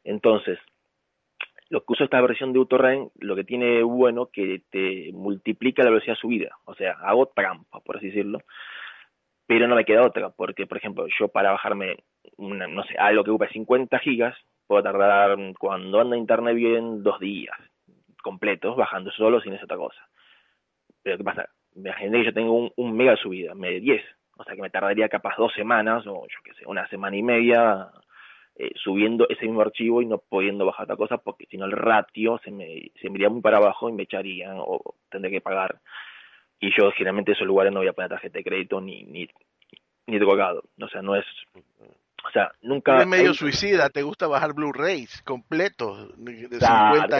Entonces, 0.05 0.57
lo 1.67 1.81
que 1.81 1.91
uso 1.91 2.05
esta 2.05 2.21
versión 2.21 2.53
de 2.53 2.59
uTorrent, 2.59 3.11
lo 3.19 3.35
que 3.35 3.43
tiene 3.43 3.83
bueno 3.83 4.27
que 4.27 4.61
te 4.69 5.11
multiplica 5.11 5.83
la 5.83 5.89
velocidad 5.89 6.15
subida. 6.15 6.55
O 6.63 6.73
sea, 6.73 6.93
hago 7.01 7.25
trampa, 7.35 7.81
por 7.81 7.97
así 7.97 8.07
decirlo. 8.07 8.39
Pero 9.45 9.67
no 9.67 9.75
me 9.75 9.83
queda 9.83 10.07
otra, 10.07 10.29
porque, 10.29 10.67
por 10.67 10.77
ejemplo, 10.77 11.05
yo 11.19 11.27
para 11.27 11.51
bajarme, 11.51 11.97
una, 12.37 12.65
no 12.65 12.85
sé, 12.85 12.95
algo 12.97 13.25
que 13.25 13.31
ocupe 13.31 13.49
50 13.49 13.99
gigas, 13.99 14.37
puedo 14.67 14.83
tardar, 14.83 15.37
cuando 15.59 16.01
anda 16.01 16.17
internet 16.17 16.55
bien, 16.55 17.03
dos 17.03 17.19
días 17.19 17.55
completos, 18.21 18.75
bajando 18.75 19.11
solo 19.11 19.41
sin 19.41 19.53
esa 19.53 19.65
otra 19.65 19.77
cosa. 19.77 20.07
Pero 21.03 21.17
¿qué 21.17 21.23
pasa? 21.23 21.49
Imagínate 21.75 22.19
que 22.19 22.25
yo 22.25 22.33
tengo 22.33 22.71
un, 22.75 22.97
mega 22.97 23.15
subida, 23.17 23.53
me 23.53 23.71
de 23.71 23.79
10. 23.81 24.03
O 24.37 24.43
sea 24.43 24.55
que 24.55 24.61
me 24.61 24.69
tardaría 24.69 25.09
capaz 25.09 25.35
dos 25.37 25.53
semanas, 25.53 26.07
o 26.07 26.25
yo 26.27 26.39
qué 26.43 26.53
sé, 26.53 26.65
una 26.65 26.87
semana 26.87 27.15
y 27.15 27.21
media 27.21 27.91
eh, 28.55 28.71
subiendo 28.75 29.27
ese 29.29 29.45
mismo 29.45 29.61
archivo 29.61 30.01
y 30.01 30.05
no 30.05 30.19
pudiendo 30.19 30.65
bajar 30.65 30.83
otra 30.83 30.95
cosa 30.95 31.17
porque 31.17 31.47
si 31.47 31.57
no 31.57 31.65
el 31.65 31.71
ratio 31.71 32.39
se 32.43 32.51
me, 32.51 32.91
se 33.01 33.09
me 33.09 33.27
muy 33.29 33.41
para 33.41 33.57
abajo 33.57 33.89
y 33.89 33.93
me 33.93 34.03
echarían 34.03 34.57
o 34.57 34.95
tendré 35.09 35.31
que 35.31 35.41
pagar. 35.41 35.79
Y 36.59 36.71
yo 36.77 36.91
generalmente 36.91 37.31
en 37.31 37.35
esos 37.35 37.47
lugares 37.47 37.73
no 37.73 37.79
voy 37.79 37.89
a 37.89 37.93
poner 37.93 38.09
tarjeta 38.09 38.37
de 38.37 38.43
crédito 38.43 38.79
ni, 38.79 39.03
ni, 39.03 39.27
ni 40.07 40.19
drogado. 40.19 40.63
O 40.79 40.87
sea, 40.87 41.01
no 41.01 41.15
es... 41.15 41.25
O 42.25 42.31
sea, 42.31 42.51
nunca... 42.61 42.99
Es 42.99 43.07
medio 43.07 43.33
suicida, 43.33 43.89
te 43.89 44.01
gusta 44.01 44.27
bajar 44.27 44.53
Blu-rays 44.53 45.21
completos 45.23 46.09
de 46.17 46.59
50 46.59 47.19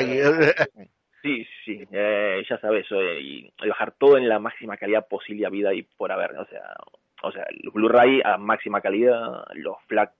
Sí, 1.22 1.48
sí, 1.64 1.82
eh, 1.92 2.44
ya 2.50 2.58
sabes, 2.60 2.86
eh, 2.92 3.22
y 3.22 3.54
bajar 3.66 3.94
todo 3.98 4.18
en 4.18 4.28
la 4.28 4.40
máxima 4.40 4.76
calidad 4.76 5.08
posible 5.08 5.46
a 5.46 5.50
vida 5.50 5.74
y 5.74 5.84
por 5.84 6.12
haber, 6.12 6.32
o 6.38 6.46
sea, 6.48 6.76
o 7.22 7.32
sea, 7.32 7.46
los 7.62 7.74
Blu-ray 7.74 8.22
a 8.26 8.38
máxima 8.38 8.82
calidad, 8.82 9.46
los 9.54 9.78
FLAC 9.88 10.12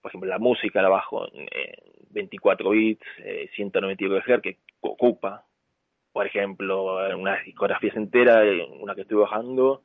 por 0.00 0.10
ejemplo, 0.10 0.30
la 0.30 0.38
música 0.38 0.82
la 0.82 0.88
bajo 0.88 1.26
en 1.32 1.46
24 2.10 2.70
bits, 2.70 3.06
eh, 3.18 3.50
192 3.54 4.24
Hz, 4.24 4.40
que 4.42 4.58
ocupa, 4.80 5.44
por 6.12 6.26
ejemplo, 6.26 6.96
unas 7.16 7.44
discografías 7.44 7.96
enteras, 7.96 8.44
una 8.80 8.94
que 8.94 9.02
estoy 9.02 9.18
bajando, 9.18 9.82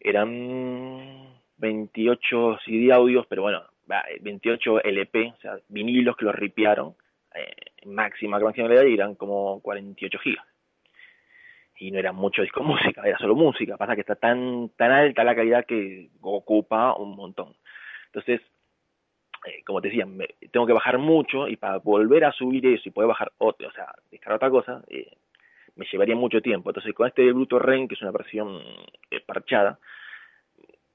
eran 0.00 1.27
28 1.58 2.58
CD 2.64 2.92
audios, 2.92 3.26
pero 3.28 3.42
bueno, 3.42 3.62
28 4.20 4.82
LP, 4.84 5.34
o 5.36 5.40
sea, 5.40 5.58
vinilos 5.68 6.16
que 6.16 6.24
los 6.24 6.34
ripiaron, 6.34 6.94
eh, 7.34 7.86
máxima 7.86 8.38
calidad 8.38 8.84
y 8.84 8.94
eran 8.94 9.14
como 9.14 9.60
48 9.60 10.18
gigas. 10.18 10.44
Y 11.80 11.90
no 11.90 11.98
era 11.98 12.12
mucho 12.12 12.42
disco 12.42 12.62
música, 12.62 13.02
era 13.04 13.18
solo 13.18 13.34
música. 13.34 13.76
Pasa 13.76 13.94
que 13.94 14.00
está 14.00 14.16
tan, 14.16 14.70
tan 14.70 14.90
alta 14.90 15.24
la 15.24 15.36
calidad 15.36 15.64
que 15.64 16.10
ocupa 16.20 16.94
un 16.96 17.14
montón. 17.16 17.54
Entonces, 18.06 18.40
eh, 19.46 19.62
como 19.64 19.80
te 19.80 19.88
decía, 19.88 20.06
tengo 20.50 20.66
que 20.66 20.72
bajar 20.72 20.98
mucho 20.98 21.48
y 21.48 21.56
para 21.56 21.78
volver 21.78 22.24
a 22.24 22.32
subir 22.32 22.66
eso 22.66 22.88
y 22.88 22.92
poder 22.92 23.08
bajar 23.08 23.32
otro, 23.38 23.68
o 23.68 23.72
sea, 23.72 23.94
descargar 24.10 24.36
otra 24.36 24.50
cosa, 24.50 24.82
eh, 24.88 25.16
me 25.76 25.86
llevaría 25.90 26.16
mucho 26.16 26.40
tiempo. 26.42 26.70
Entonces, 26.70 26.92
con 26.94 27.06
este 27.06 27.32
Bluetooth 27.32 27.60
Ren, 27.60 27.86
que 27.86 27.94
es 27.94 28.02
una 28.02 28.10
versión 28.10 28.60
eh, 29.10 29.20
parchada, 29.24 29.78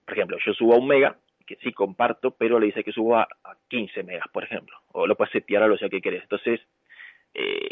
por 0.05 0.13
ejemplo, 0.13 0.37
yo 0.45 0.53
subo 0.53 0.73
a 0.73 0.77
un 0.77 0.87
mega, 0.87 1.17
que 1.45 1.55
sí 1.57 1.73
comparto, 1.73 2.31
pero 2.31 2.59
le 2.59 2.67
dice 2.67 2.83
que 2.83 2.91
subo 2.91 3.17
a, 3.17 3.27
15 3.67 4.03
megas, 4.03 4.27
por 4.31 4.43
ejemplo, 4.43 4.77
o 4.91 5.07
lo 5.07 5.15
puedes 5.15 5.31
setear 5.31 5.63
a 5.63 5.67
lo 5.67 5.77
que 5.77 6.01
querés. 6.01 6.23
Entonces, 6.23 6.61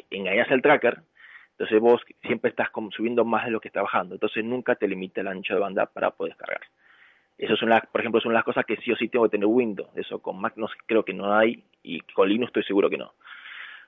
engañas 0.09 0.49
al 0.51 0.61
tracker, 0.61 0.99
entonces 1.51 1.79
vos 1.79 2.01
siempre 2.23 2.49
estás 2.49 2.69
subiendo 2.91 3.23
más 3.23 3.45
de 3.45 3.51
lo 3.51 3.61
que 3.61 3.67
está 3.67 3.81
bajando, 3.81 4.15
entonces 4.15 4.43
nunca 4.43 4.75
te 4.75 4.87
limita 4.87 5.21
el 5.21 5.27
ancho 5.27 5.53
de 5.53 5.59
banda 5.59 5.85
para 5.85 6.11
poder 6.11 6.33
descargar. 6.33 6.61
Eso 7.37 7.55
son 7.55 7.69
las, 7.69 7.85
por 7.87 8.01
ejemplo, 8.01 8.21
son 8.21 8.33
las 8.33 8.43
cosas 8.43 8.65
que 8.65 8.77
sí 8.77 8.91
o 8.91 8.95
sí 8.95 9.09
tengo 9.09 9.25
que 9.25 9.31
tener 9.31 9.47
Windows. 9.47 9.89
Eso 9.95 10.21
con 10.21 10.39
Mac 10.39 10.53
no, 10.57 10.67
creo 10.85 11.03
que 11.03 11.13
no 11.13 11.33
hay 11.33 11.63
y 11.81 11.99
con 12.01 12.29
Linux 12.29 12.49
estoy 12.49 12.63
seguro 12.63 12.89
que 12.89 12.97
no. 12.97 13.13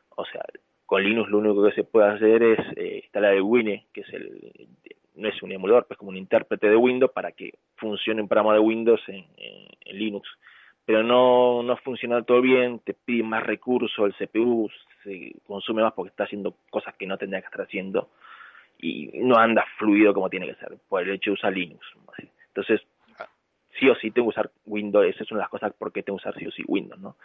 O 0.09 0.25
sea, 0.25 0.43
con 0.87 1.03
Linux 1.03 1.29
lo 1.29 1.37
único 1.37 1.63
que 1.63 1.75
se 1.75 1.83
puede 1.83 2.09
hacer 2.09 2.41
es 2.41 2.59
eh, 2.75 3.01
instalar 3.03 3.35
el 3.35 3.41
Wine, 3.41 3.85
que 3.93 4.01
es 4.01 4.09
el 4.09 4.67
no 5.15 5.29
es 5.29 5.41
un 5.43 5.51
emulador, 5.51 5.85
pues 5.85 5.97
como 5.97 6.09
un 6.09 6.17
intérprete 6.17 6.69
de 6.69 6.75
Windows 6.75 7.11
para 7.11 7.31
que 7.31 7.53
funcione 7.75 8.21
un 8.21 8.27
programa 8.27 8.53
de 8.53 8.59
Windows 8.59 9.01
en, 9.07 9.25
Linux. 9.85 10.27
Pero 10.85 11.03
no, 11.03 11.63
no 11.63 11.77
funciona 11.77 12.23
todo 12.23 12.41
bien, 12.41 12.79
te 12.79 12.93
pide 12.93 13.23
más 13.23 13.43
recursos, 13.43 14.05
el 14.05 14.27
CPU 14.27 14.69
se 15.03 15.33
consume 15.45 15.81
más 15.81 15.93
porque 15.93 16.09
está 16.09 16.23
haciendo 16.23 16.55
cosas 16.69 16.95
que 16.95 17.05
no 17.05 17.17
tendría 17.17 17.41
que 17.41 17.45
estar 17.45 17.61
haciendo 17.61 18.09
y 18.79 19.11
no 19.13 19.37
anda 19.37 19.65
fluido 19.77 20.13
como 20.13 20.29
tiene 20.29 20.47
que 20.47 20.55
ser 20.55 20.77
por 20.89 21.03
el 21.03 21.11
hecho 21.11 21.31
de 21.31 21.35
usar 21.35 21.53
Linux. 21.53 21.85
Entonces, 22.47 22.81
sí 23.79 23.89
o 23.89 23.95
sí 23.95 24.11
tengo 24.11 24.27
que 24.27 24.39
usar 24.39 24.51
Windows, 24.65 25.07
esa 25.07 25.23
es 25.23 25.31
una 25.31 25.39
de 25.39 25.43
las 25.43 25.49
cosas 25.49 25.73
por 25.73 25.91
qué 25.93 26.03
tengo 26.03 26.17
que 26.17 26.27
usar 26.27 26.39
sí 26.39 26.47
o 26.47 26.51
sí 26.51 26.63
Windows, 26.67 26.99
¿no? 26.99 27.15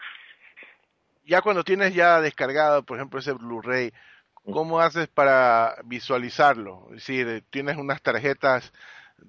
Ya 1.24 1.42
cuando 1.42 1.62
tienes 1.62 1.94
ya 1.94 2.20
descargado, 2.20 2.85
por 2.85 2.96
ejemplo, 2.96 3.18
ese 3.18 3.33
Blu-ray. 3.33 3.90
¿Cómo 4.52 4.80
haces 4.80 5.08
para 5.08 5.76
visualizarlo? 5.84 6.87
Es 6.90 7.06
decir, 7.06 7.42
tienes 7.50 7.76
unas 7.76 8.02
tarjetas 8.02 8.72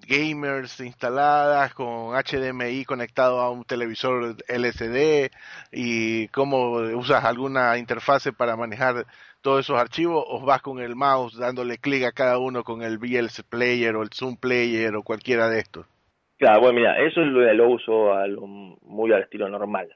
gamers 0.08 0.79
instaladas 0.79 1.73
con 1.73 2.13
HDMI 2.13 2.86
conectado 2.86 3.39
a 3.39 3.49
un 3.49 3.63
televisor 3.63 4.36
LCD 4.47 5.32
y 5.71 6.27
cómo 6.29 6.73
usas 6.95 7.25
alguna 7.25 7.77
interfase 7.77 8.32
para 8.32 8.55
manejar 8.55 9.05
todos 9.41 9.62
esos 9.62 9.79
archivos 9.79 10.23
o 10.27 10.45
vas 10.45 10.62
con 10.62 10.79
el 10.79 10.95
mouse 10.95 11.38
dándole 11.38 11.77
clic 11.77 12.03
a 12.03 12.12
cada 12.12 12.38
uno 12.38 12.63
con 12.63 12.82
el 12.82 12.97
VLC 12.97 13.43
Player 13.49 13.95
o 13.95 14.03
el 14.03 14.10
Zoom 14.10 14.38
Player 14.38 14.95
o 14.95 15.03
cualquiera 15.03 15.49
de 15.49 15.60
estos. 15.60 15.86
Claro, 16.38 16.62
bueno, 16.62 16.79
mira, 16.79 16.99
eso 16.99 17.21
es 17.21 17.27
lo, 17.27 17.53
lo 17.53 17.69
uso 17.69 18.13
muy 18.84 19.12
al 19.12 19.23
estilo 19.23 19.49
normal. 19.49 19.93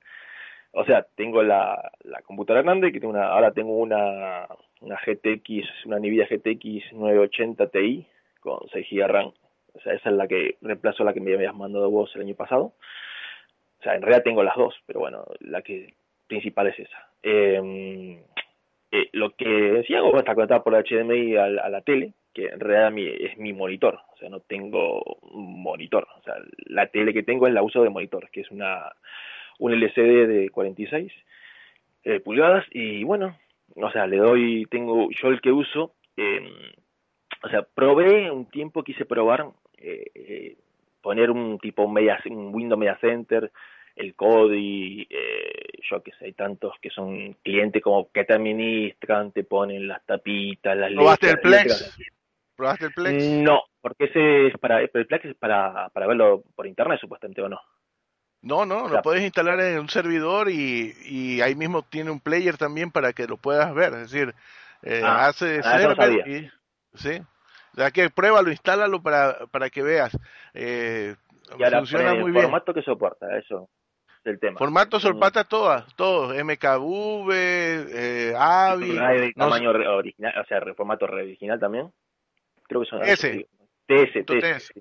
O 0.72 0.84
sea, 0.86 1.06
tengo 1.16 1.44
la, 1.44 1.92
la 2.04 2.22
computadora 2.24 2.64
grande, 2.64 2.92
que 2.92 3.00
tengo 3.00 3.14
una, 3.14 3.28
ahora 3.28 3.52
tengo 3.52 3.78
una, 3.78 4.48
una 4.84 4.98
GTX, 4.98 5.86
una 5.86 6.00
Nvidia 6.00 6.28
GTX 6.28 6.94
980 6.94 7.68
Ti 7.68 8.06
con 8.40 8.60
6 8.72 8.88
GB 8.90 9.08
RAM. 9.08 9.32
O 9.74 9.80
sea, 9.82 9.94
esa 9.94 10.10
es 10.10 10.16
la 10.16 10.28
que 10.28 10.58
reemplazo 10.62 11.04
la 11.04 11.14
que 11.14 11.20
me 11.20 11.34
habías 11.34 11.56
mandado 11.56 11.90
vos 11.90 12.12
el 12.16 12.22
año 12.22 12.36
pasado. 12.36 12.74
O 13.80 13.84
sea, 13.84 13.96
en 13.96 14.02
realidad 14.02 14.24
tengo 14.24 14.44
las 14.44 14.56
dos, 14.56 14.76
pero 14.86 15.00
bueno, 15.00 15.26
la 15.40 15.62
que 15.62 15.94
principal 16.28 16.68
es 16.68 16.80
esa. 16.80 17.10
Em, 17.24 18.20
eh, 18.92 19.10
lo 19.14 19.32
que 19.32 19.84
sí 19.88 19.96
hago 19.96 20.18
está 20.18 20.36
conectado 20.36 20.64
por 20.64 20.74
HDMI 20.76 21.36
a, 21.38 21.46
a 21.46 21.70
la 21.70 21.82
tele, 21.82 22.14
que 22.34 22.48
en 22.48 22.60
realidad 22.60 22.92
mi, 22.92 23.08
es 23.08 23.38
mi 23.38 23.54
monitor, 23.54 24.00
o 24.14 24.18
sea, 24.18 24.30
no 24.30 24.40
tengo 24.40 25.02
monitor, 25.32 26.08
o 26.18 26.22
sea, 26.24 26.36
la 26.66 26.88
tele 26.88 27.14
que 27.14 27.24
tengo 27.24 27.48
es 27.48 27.54
la 27.54 27.64
uso 27.64 27.84
de 27.84 27.90
monitor, 27.90 28.30
que 28.32 28.42
es 28.42 28.52
una 28.52 28.92
un 29.60 29.72
LCD 29.72 30.28
de 30.28 30.50
46 30.50 31.12
eh, 32.06 32.20
pulgadas 32.20 32.66
y 32.72 33.04
bueno, 33.04 33.38
o 33.76 33.92
sea, 33.92 34.08
le 34.08 34.18
doy, 34.18 34.66
tengo 34.70 35.10
yo 35.12 35.30
el 35.30 35.42
que 35.42 35.52
uso, 35.52 35.96
eh, 36.18 36.42
o 37.44 37.50
sea, 37.50 37.64
probé 37.64 38.32
un 38.32 38.50
tiempo, 38.50 38.84
quise 38.84 39.06
probar 39.06 39.48
eh, 39.78 40.06
eh 40.16 40.58
poner 41.02 41.30
un 41.30 41.60
tipo 41.60 41.88
media, 41.88 42.18
un 42.28 42.56
Windows 42.56 42.80
Media 42.80 42.98
Center, 43.02 43.52
el 43.96 44.16
Kodi, 44.16 45.06
eh, 45.10 45.68
yo 45.90 46.02
que 46.02 46.12
sé, 46.14 46.26
hay 46.26 46.34
tantos 46.34 46.74
que 46.82 46.90
son 46.90 47.34
clientes 47.44 47.84
como 47.84 48.10
que 48.12 48.24
te 48.24 48.34
administran, 48.34 49.34
te 49.34 49.44
ponen 49.44 49.88
las 49.88 50.04
tapitas, 50.06 50.78
las 50.78 50.94
¿Probaste 50.94 51.30
el 51.30 51.40
Plex? 51.40 51.98
¿Probaste 52.56 52.86
el 52.86 52.94
Plex? 52.94 53.24
No, 53.44 53.64
porque 53.82 54.06
ese 54.06 54.48
es 54.48 54.58
para, 54.58 54.82
el 54.82 54.90
Plex 54.90 55.26
es 55.26 55.36
para, 55.36 55.90
para 55.90 56.08
verlo 56.08 56.44
por 56.56 56.66
internet 56.66 57.00
supuestamente 57.02 57.42
o 57.42 57.50
no. 57.50 57.60
No, 58.44 58.66
no, 58.66 58.90
lo 58.90 59.02
puedes 59.02 59.24
instalar 59.24 59.58
en 59.62 59.80
un 59.80 59.88
servidor 59.88 60.50
y, 60.50 60.94
y, 61.06 61.40
ahí 61.40 61.56
mismo 61.56 61.82
tiene 61.82 62.12
un 62.12 62.20
player 62.20 62.58
también 62.58 62.92
para 62.92 63.14
que 63.14 63.26
lo 63.26 63.38
puedas 63.38 63.74
ver. 63.74 63.94
Es 63.94 64.12
decir, 64.12 64.36
eh, 64.82 65.02
ah, 65.02 65.28
hace 65.28 65.62
ah, 65.64 65.78
server 65.80 66.28
y, 66.28 66.52
sí. 66.94 67.22
O 67.72 67.76
sea 67.78 67.90
que 67.90 68.10
pruébalo, 68.10 68.52
instálalo 68.52 69.02
para, 69.02 69.46
para 69.48 69.70
que 69.70 69.82
veas. 69.82 70.18
Eh, 70.54 71.16
funciona 71.48 72.16
muy 72.16 72.32
bien. 72.32 72.44
formato 72.44 72.74
que 72.74 72.82
soporta, 72.82 73.38
eso 73.38 73.70
del 74.26 74.40
tema. 74.40 74.58
Formato 74.58 75.00
soporta 75.00 75.46
todas, 75.46 75.94
todos, 75.96 76.36
MKV, 76.36 77.32
eh, 77.32 78.34
AVI. 78.38 79.34
tamaño 79.34 79.70
original, 79.70 80.34
o 80.42 80.46
sea, 80.46 80.62
formato 80.76 81.06
original 81.06 81.60
también. 81.60 81.92
Creo 82.68 82.82
que 82.82 82.88
son 82.88 83.04
S. 83.04 83.48
TS, 83.88 84.26
TS. 84.26 84.74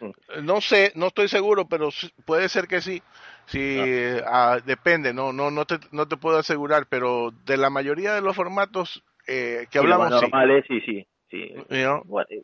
Mm. 0.00 0.44
No 0.44 0.60
sé, 0.60 0.92
no 0.94 1.08
estoy 1.08 1.28
seguro, 1.28 1.66
pero 1.68 1.88
puede 2.24 2.48
ser 2.48 2.66
que 2.66 2.80
sí. 2.80 3.02
Sí, 3.46 3.78
ah. 4.24 4.54
Ah, 4.54 4.58
depende, 4.64 5.14
no, 5.14 5.32
no, 5.32 5.50
no 5.50 5.64
te, 5.64 5.76
no 5.92 6.06
te 6.06 6.16
puedo 6.16 6.38
asegurar, 6.38 6.86
pero 6.88 7.30
de 7.44 7.56
la 7.56 7.70
mayoría 7.70 8.14
de 8.14 8.20
los 8.20 8.34
formatos 8.34 9.04
eh, 9.28 9.66
que 9.70 9.78
hablamos, 9.78 10.10
normales, 10.10 10.64
sí, 10.66 10.80
sí. 10.80 11.06
sí. 11.30 11.54
Eh, 11.70 11.86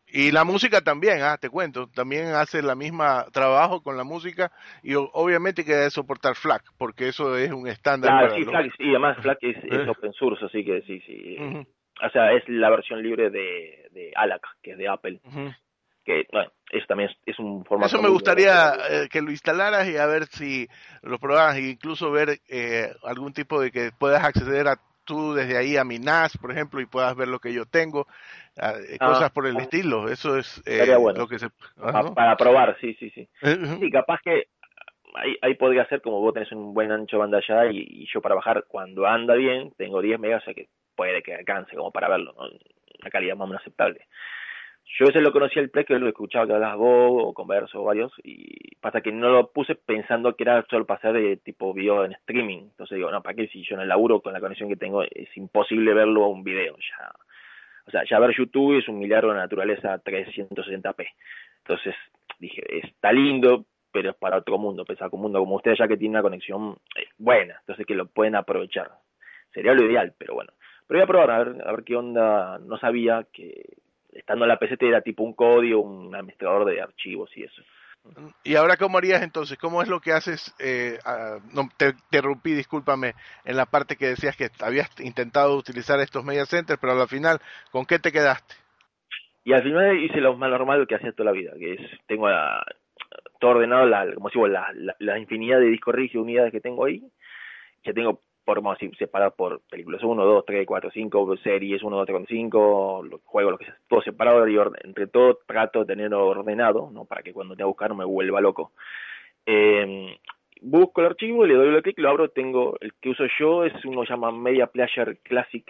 y 0.07 0.31
la 0.31 0.45
música 0.45 0.81
también, 0.81 1.23
ah, 1.23 1.39
te 1.39 1.51
cuento, 1.51 1.89
también 1.89 2.27
hace 2.29 2.63
la 2.63 2.77
misma 2.77 3.27
trabajo 3.33 3.83
con 3.83 3.97
la 3.97 4.05
música 4.05 4.53
y 4.83 4.95
obviamente 4.95 5.65
que 5.65 5.75
debe 5.75 5.91
soportar 5.91 6.37
FLAC, 6.37 6.63
porque 6.79 7.09
eso 7.09 7.37
es 7.37 7.51
un 7.51 7.67
estándar. 7.67 8.33
sí, 8.33 8.45
y 8.79 8.91
además 8.91 9.19
FLAC 9.21 9.39
es, 9.43 9.57
es, 9.65 9.89
open 9.89 10.13
source, 10.13 10.45
así 10.45 10.65
que 10.65 10.83
sí, 10.83 11.01
sí. 11.01 11.37
O 12.05 12.11
sea, 12.11 12.33
es 12.33 12.49
la 12.49 12.71
versión 12.71 13.03
libre 13.03 13.31
de, 13.31 13.89
de 13.91 14.13
ALAC, 14.15 14.43
que 14.63 14.73
es 14.73 14.79
de 14.79 14.89
Apple 14.89 15.21
que 16.05 16.27
bueno, 16.33 16.51
eso 16.71 16.87
también 16.87 17.11
es, 17.27 17.39
un 17.39 17.65
formato. 17.65 17.87
Eso 17.87 18.03
me 18.03 18.09
gustaría 18.09 18.73
eh, 18.91 19.09
que 19.11 19.23
lo 19.23 19.31
instalaras 19.31 19.89
y 19.89 19.97
a 19.97 20.07
ver 20.07 20.27
si 20.27 20.69
lo 21.03 21.19
probaras 21.19 21.57
e 21.57 21.71
incluso 21.71 22.11
ver 22.11 22.41
eh, 22.49 22.93
algún 23.05 23.33
tipo 23.33 23.61
de 23.61 23.71
que 23.71 23.91
puedas 23.97 24.25
acceder 24.25 24.69
a 24.69 24.77
tú 25.05 25.35
desde 25.35 25.57
ahí 25.57 25.77
a 25.77 25.85
mi 25.85 25.99
NAS, 25.99 26.39
por 26.39 26.51
ejemplo, 26.53 26.81
y 26.81 26.87
puedas 26.87 27.15
ver 27.17 27.29
lo 27.29 27.39
que 27.39 27.53
yo 27.53 27.67
tengo, 27.67 28.07
eh, 28.57 28.97
ah, 29.01 29.07
cosas 29.07 29.31
por 29.31 29.47
el 29.47 29.57
ah. 29.57 29.63
estilo. 29.63 30.09
Eso 30.09 30.39
es 30.39 30.63
lo 30.67 31.29
que 31.29 31.39
se. 31.39 31.49
para, 32.15 32.37
probar, 32.37 32.77
sí, 32.81 32.95
sí, 32.95 33.11
sí. 33.11 33.29
sí, 33.81 33.91
capaz 33.91 34.21
que 34.23 34.49
ahí, 35.15 35.37
ahí 35.43 35.55
podría 35.55 35.87
ser 35.87 36.01
como 36.01 36.21
vos 36.21 36.35
tenés 36.35 36.53
un 36.53 36.75
buen 36.75 36.91
ancho 36.91 37.17
de 37.17 37.21
banda 37.21 37.39
allá 37.39 37.71
y, 37.71 38.07
yo 38.13 38.21
para 38.21 38.35
bajar 38.35 38.65
cuando 38.69 39.07
anda 39.07 39.35
bien 39.35 39.73
tengo 39.77 40.01
10 40.01 40.19
megas, 40.19 40.43
o 40.43 40.45
sea 40.47 40.55
que 40.55 40.69
puede 40.95 41.23
que 41.23 41.35
alcance 41.35 41.77
como 41.77 41.91
para 41.91 42.09
verlo, 42.09 42.35
una 42.39 43.11
calidad 43.11 43.37
más 43.37 43.47
o 43.47 43.49
menos 43.49 43.63
aceptable. 43.63 44.07
Yo 44.99 45.07
ese 45.07 45.21
lo 45.23 45.33
conocía 45.33 45.63
el 45.63 45.71
Play, 45.71 45.87
que 45.87 45.99
lo 45.99 46.07
escuchaba 46.07 46.47
que 46.47 46.53
hablas 46.53 46.77
vos 46.77 47.23
o 47.25 47.33
converso 47.33 47.81
o 47.81 47.85
varios, 47.85 48.13
y 48.23 48.77
pasa 48.77 49.01
que 49.01 49.11
no 49.11 49.31
lo 49.31 49.51
puse 49.51 49.75
pensando 49.75 50.37
que 50.37 50.45
era 50.45 50.67
solo 50.69 50.85
pasar 50.85 51.15
de 51.15 51.39
tipo 51.39 51.73
video 51.73 52.05
en 52.05 52.13
streaming. 52.13 52.59
Entonces 52.59 52.97
digo, 52.97 53.11
no, 53.11 53.23
¿para 53.23 53.35
qué 53.35 53.49
si 53.49 53.65
yo 53.65 53.81
el 53.81 53.89
laburo 53.89 54.21
con 54.21 54.35
la 54.35 54.41
conexión 54.41 54.69
que 54.69 54.77
tengo 54.77 55.03
es 55.03 55.35
imposible 55.37 55.95
verlo 55.95 56.25
a 56.25 56.29
un 56.29 56.45
video? 56.45 56.77
Ya, 56.77 57.11
o 57.87 57.91
sea, 57.91 58.05
ya 58.05 58.19
ver 58.19 58.37
YouTube 58.37 58.79
es 58.79 58.89
un 58.89 58.99
milagro 58.99 59.31
de 59.31 59.37
naturaleza 59.37 59.99
360p. 60.03 61.09
Entonces 61.59 61.95
dije, 62.39 62.63
está 62.87 63.13
lindo, 63.13 63.65
pero 63.93 64.11
es 64.11 64.17
para 64.17 64.39
otro 64.39 64.59
mundo, 64.59 64.85
pensar 64.85 65.09
con 65.09 65.21
un 65.21 65.25
mundo 65.25 65.39
como 65.39 65.57
ustedes 65.57 65.79
ya 65.79 65.89
que 65.89 65.97
tiene 65.97 66.17
una 66.17 66.23
conexión 66.23 66.77
eh, 66.97 67.07
buena, 67.17 67.57
entonces 67.61 67.87
que 67.87 67.95
lo 67.95 68.07
pueden 68.07 68.37
aprovechar. 68.37 68.91
Sería 69.55 69.73
lo 69.73 69.85
ideal, 69.85 70.13
pero 70.19 70.35
bueno. 70.35 70.53
Pero 70.87 70.99
voy 70.99 71.05
a 71.05 71.07
probar 71.07 71.31
a 71.31 71.45
ver, 71.45 71.67
a 71.67 71.73
ver 71.73 71.85
qué 71.85 71.97
onda. 71.97 72.59
No 72.59 72.79
sabía 72.79 73.27
que, 73.33 73.82
estando 74.13 74.45
en 74.45 74.49
la 74.49 74.59
PCT 74.59 74.83
era 74.83 75.01
tipo 75.01 75.23
un 75.23 75.35
código, 75.35 75.81
un 75.81 76.15
administrador 76.15 76.67
de 76.67 76.81
archivos 76.81 77.31
y 77.37 77.45
eso. 77.45 77.63
¿Y 78.43 78.57
ahora 78.57 78.77
cómo 78.77 78.99
harías 78.99 79.23
entonces? 79.23 79.57
¿Cómo 79.59 79.81
es 79.81 79.89
lo 79.89 80.01
que 80.01 80.13
haces? 80.13 80.55
Eh, 80.59 80.99
no, 81.55 81.69
te 81.77 81.91
interrumpí, 81.91 82.53
discúlpame, 82.53 83.15
en 83.45 83.57
la 83.57 83.67
parte 83.67 83.97
que 83.97 84.07
decías 84.07 84.37
que 84.37 84.49
habías 84.61 84.89
intentado 85.01 85.57
utilizar 85.57 86.01
estos 86.01 86.25
media 86.25 86.45
centers, 86.45 86.81
pero 86.81 87.01
al 87.01 87.09
final, 87.09 87.39
¿con 87.71 87.87
qué 87.87 87.99
te 87.99 88.11
quedaste? 88.11 88.55
Y 89.45 89.53
al 89.53 89.63
final 89.63 89.99
hice 90.03 90.21
lo 90.21 90.37
más 90.37 90.51
normal 90.51 90.87
que 90.87 90.97
hacía 90.97 91.13
toda 91.13 91.33
la 91.33 91.39
vida, 91.39 91.53
que 91.59 91.75
es, 91.75 91.81
tengo 92.07 92.29
todo 93.39 93.51
ordenado, 93.53 93.87
la, 93.87 94.13
como 94.15 94.31
digo, 94.31 94.49
la, 94.49 94.69
la, 94.99 95.19
infinidad 95.19 95.59
de 95.59 95.67
discos 95.67 95.95
rígidos, 95.95 96.25
unidades 96.25 96.53
que 96.53 96.61
tengo 96.61 96.85
ahí, 96.85 97.03
ya 97.85 97.93
tengo 97.93 98.21
por, 98.45 98.61
vamos 98.63 98.79
a 98.81 98.97
separar 98.97 99.33
por 99.33 99.61
películas 99.71 100.03
1, 100.03 100.25
2, 100.25 100.45
3, 100.47 100.67
4, 100.67 100.91
5, 100.93 101.37
series 101.39 101.83
1, 101.83 101.97
2, 101.97 102.07
3, 102.07 102.23
5, 102.29 103.03
los 103.11 103.21
juegos, 103.25 103.53
lo 103.53 103.59
que 103.59 103.67
sea, 103.67 103.77
todo 103.89 104.03
separado 104.03 104.49
y 104.49 104.57
entre 104.85 105.07
todo 105.07 105.39
trato 105.47 105.81
de 105.81 105.87
tenerlo 105.87 106.27
ordenado, 106.27 106.91
¿no? 106.93 107.05
Para 107.05 107.23
que 107.23 107.33
cuando 107.33 107.57
te 107.57 107.63
a 107.63 107.67
buscar 107.67 107.91
no 107.91 107.97
me 107.97 108.05
vuelva 108.05 108.41
loco. 108.41 108.73
Eh, 109.47 110.19
busco 110.63 111.01
el 111.01 111.09
archivo, 111.09 111.45
le 111.45 111.55
doy 111.55 111.75
el 111.75 111.83
clic, 111.83 111.99
lo 111.99 112.11
abro, 112.11 112.29
tengo, 112.29 112.77
el 112.81 112.95
que 113.01 113.11
uso 113.11 113.25
yo 113.39 113.65
es 113.65 113.73
uno 113.85 114.03
que 114.03 114.07
se 114.07 114.13
llama 114.13 114.31
Media 114.31 114.67
Player 114.67 115.19
Classic 115.23 115.65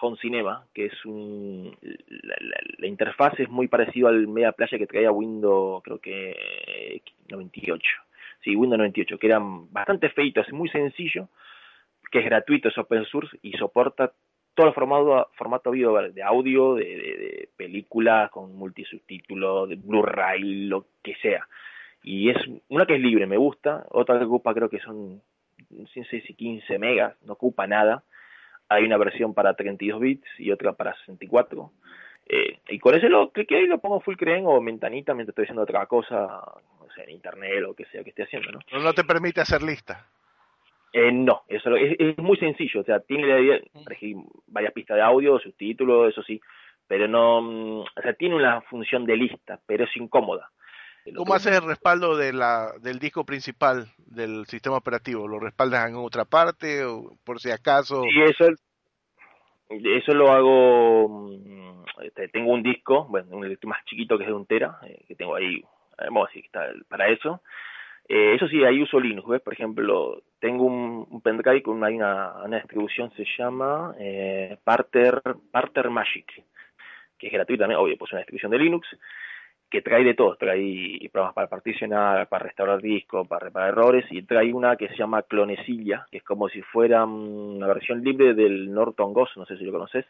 Home 0.00 0.16
Cinema, 0.20 0.64
que 0.72 0.86
es 0.86 1.04
un, 1.04 1.76
la, 1.82 2.36
la, 2.78 2.86
interfaz 2.86 3.38
es 3.40 3.48
muy 3.48 3.66
parecido 3.66 4.08
al 4.08 4.28
Media 4.28 4.52
Player 4.52 4.78
que 4.78 4.86
traía 4.86 5.10
Windows, 5.10 5.82
creo 5.82 5.98
que 5.98 7.02
98. 7.28 7.82
Sí, 8.44 8.54
Windows 8.54 8.78
98, 8.78 9.18
que 9.18 9.26
era 9.26 9.40
bastante 9.40 10.08
feito, 10.10 10.40
es 10.40 10.52
muy 10.52 10.68
sencillo, 10.68 11.28
que 12.10 12.20
es 12.20 12.24
gratuito, 12.24 12.68
es 12.68 12.78
open 12.78 13.04
source 13.04 13.38
y 13.42 13.52
soporta 13.52 14.12
todo 14.54 14.66
el 14.66 14.74
formato, 14.74 15.30
formato 15.36 15.70
video 15.70 15.94
de 16.10 16.22
audio, 16.22 16.74
de, 16.74 17.48
películas 17.56 18.28
con 18.32 18.56
multisubtítulos, 18.56 19.68
de 19.68 19.76
Blu-ray, 19.76 20.66
lo 20.66 20.86
que 21.02 21.14
sea. 21.22 21.46
Y 22.02 22.30
es 22.30 22.36
una 22.68 22.84
que 22.84 22.96
es 22.96 23.00
libre, 23.00 23.26
me 23.26 23.36
gusta, 23.36 23.86
otra 23.90 24.18
que 24.18 24.24
ocupa 24.24 24.54
creo 24.54 24.68
que 24.68 24.80
son, 24.80 25.22
no 25.70 25.86
sé 25.86 26.04
si 26.26 26.34
15 26.34 26.78
megas, 26.78 27.14
no 27.22 27.34
ocupa 27.34 27.68
nada. 27.68 28.02
Hay 28.68 28.82
una 28.82 28.96
versión 28.96 29.32
para 29.32 29.54
32 29.54 30.00
bits 30.00 30.28
y 30.38 30.50
otra 30.50 30.72
para 30.72 30.92
64. 31.06 31.70
Eh, 32.26 32.58
y 32.68 32.78
con 32.80 32.96
ese 32.96 33.08
lo 33.08 33.30
cliqueo 33.30 33.60
y 33.60 33.68
lo 33.68 33.78
pongo 33.78 34.00
full 34.00 34.16
creen 34.16 34.44
o 34.46 34.60
ventanita 34.60 35.14
mientras 35.14 35.30
estoy 35.30 35.44
haciendo 35.44 35.62
otra 35.62 35.86
cosa, 35.86 36.42
no 36.80 36.86
sé, 36.96 37.04
en 37.04 37.10
internet 37.10 37.58
o 37.58 37.68
lo 37.68 37.74
que 37.74 37.86
sea 37.86 38.02
que 38.02 38.10
esté 38.10 38.24
haciendo, 38.24 38.50
¿no? 38.50 38.60
No 38.82 38.92
te 38.92 39.04
permite 39.04 39.40
hacer 39.40 39.62
lista. 39.62 40.04
Eh, 40.92 41.12
no, 41.12 41.42
eso 41.48 41.76
es, 41.76 42.16
muy 42.18 42.38
sencillo, 42.38 42.80
o 42.80 42.84
sea, 42.84 43.00
tiene 43.00 43.62
varias 44.46 44.72
pistas 44.72 44.96
de 44.96 45.02
audio, 45.02 45.38
subtítulos, 45.38 46.10
eso 46.10 46.22
sí, 46.22 46.40
pero 46.86 47.06
no, 47.06 47.42
mm, 47.42 47.80
o 47.80 48.02
sea, 48.02 48.14
tiene 48.14 48.34
una 48.34 48.62
función 48.62 49.04
de 49.04 49.16
lista, 49.16 49.60
pero 49.66 49.84
es 49.84 49.96
incómoda. 49.96 50.50
¿Cómo 51.14 51.34
haces 51.34 51.56
el 51.56 51.66
respaldo 51.66 52.16
de 52.16 52.32
la, 52.32 52.72
del 52.80 52.98
disco 52.98 53.24
principal 53.24 53.86
del 53.98 54.44
sistema 54.46 54.76
operativo? 54.76 55.26
¿Lo 55.26 55.38
respaldas 55.38 55.88
en 55.88 55.96
otra 55.96 56.24
parte 56.24 56.84
o 56.84 57.12
por 57.24 57.40
si 57.40 57.50
acaso? 57.50 58.02
Sí, 58.02 58.20
eso, 58.22 58.46
eso 59.70 60.14
lo 60.14 60.32
hago, 60.32 61.08
mm, 61.08 61.84
este, 62.02 62.28
tengo 62.28 62.52
un 62.52 62.62
disco, 62.62 63.06
bueno, 63.08 63.36
un 63.36 63.48
disco 63.48 63.68
más 63.68 63.84
chiquito 63.84 64.16
que 64.16 64.24
es 64.24 64.28
de 64.28 64.34
un 64.34 64.46
tera, 64.46 64.78
eh, 64.86 65.04
que 65.06 65.14
tengo 65.14 65.34
ahí, 65.34 65.62
vamos 65.98 66.24
a 66.24 66.28
decir, 66.28 66.46
está 66.46 66.66
para 66.88 67.08
eso, 67.08 67.42
eh, 68.08 68.34
eso 68.34 68.48
sí, 68.48 68.64
ahí 68.64 68.82
uso 68.82 68.98
Linux, 68.98 69.28
¿ves? 69.28 69.42
Por 69.42 69.52
ejemplo, 69.52 70.22
tengo 70.40 70.64
un, 70.64 71.06
un 71.10 71.20
pendrive 71.20 71.62
con 71.62 71.76
una, 71.76 72.42
una, 72.42 72.56
distribución, 72.56 73.12
se 73.14 73.26
llama 73.36 73.94
eh, 73.98 74.56
Parter, 74.64 75.20
Parter 75.50 75.90
Magic, 75.90 76.42
que 77.18 77.26
es 77.26 77.32
gratuita 77.32 77.64
también, 77.64 77.78
obvio, 77.78 77.98
pues 77.98 78.12
una 78.12 78.20
distribución 78.20 78.50
de 78.52 78.58
Linux, 78.58 78.88
que 79.70 79.82
trae 79.82 80.02
de 80.04 80.14
todo, 80.14 80.36
trae 80.36 81.06
programas 81.12 81.34
para 81.34 81.48
particionar, 81.48 82.28
para 82.30 82.46
restaurar 82.46 82.80
discos, 82.80 83.28
para 83.28 83.46
reparar 83.46 83.68
errores, 83.70 84.06
y 84.10 84.22
trae 84.22 84.54
una 84.54 84.76
que 84.76 84.88
se 84.88 84.96
llama 84.96 85.22
Clonecilla, 85.24 86.06
que 86.10 86.18
es 86.18 86.24
como 86.24 86.48
si 86.48 86.62
fuera 86.62 87.04
una 87.04 87.66
versión 87.66 88.02
libre 88.02 88.32
del 88.32 88.72
Norton 88.72 89.12
Ghost, 89.12 89.36
no 89.36 89.44
sé 89.44 89.58
si 89.58 89.64
lo 89.64 89.72
conoces. 89.72 90.06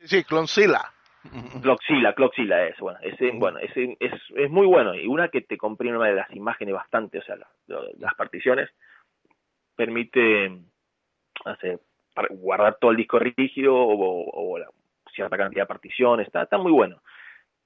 Sí, 0.00 0.22
Cloncilla. 0.24 0.92
Cloxila, 1.62 2.14
Cloxila 2.14 2.66
es, 2.66 2.78
bueno, 2.78 2.98
ese, 3.02 3.30
bueno, 3.32 3.58
ese 3.58 3.96
es, 4.00 4.12
es 4.36 4.50
muy 4.50 4.66
bueno 4.66 4.94
y 4.94 5.06
una 5.06 5.28
que 5.28 5.40
te 5.40 5.56
comprime 5.58 5.98
de 6.06 6.14
las 6.14 6.30
imágenes 6.34 6.74
bastante, 6.74 7.18
o 7.18 7.22
sea, 7.22 7.36
las 7.66 8.14
particiones, 8.14 8.70
permite 9.76 10.58
hacer, 11.44 11.80
guardar 12.30 12.78
todo 12.80 12.90
el 12.92 12.96
disco 12.96 13.18
rígido 13.18 13.74
o, 13.74 14.30
o, 14.30 14.58
la 14.58 14.68
cierta 15.14 15.36
cantidad 15.36 15.62
de 15.62 15.68
particiones, 15.68 16.26
está, 16.26 16.42
está 16.42 16.58
muy 16.58 16.72
bueno. 16.72 17.00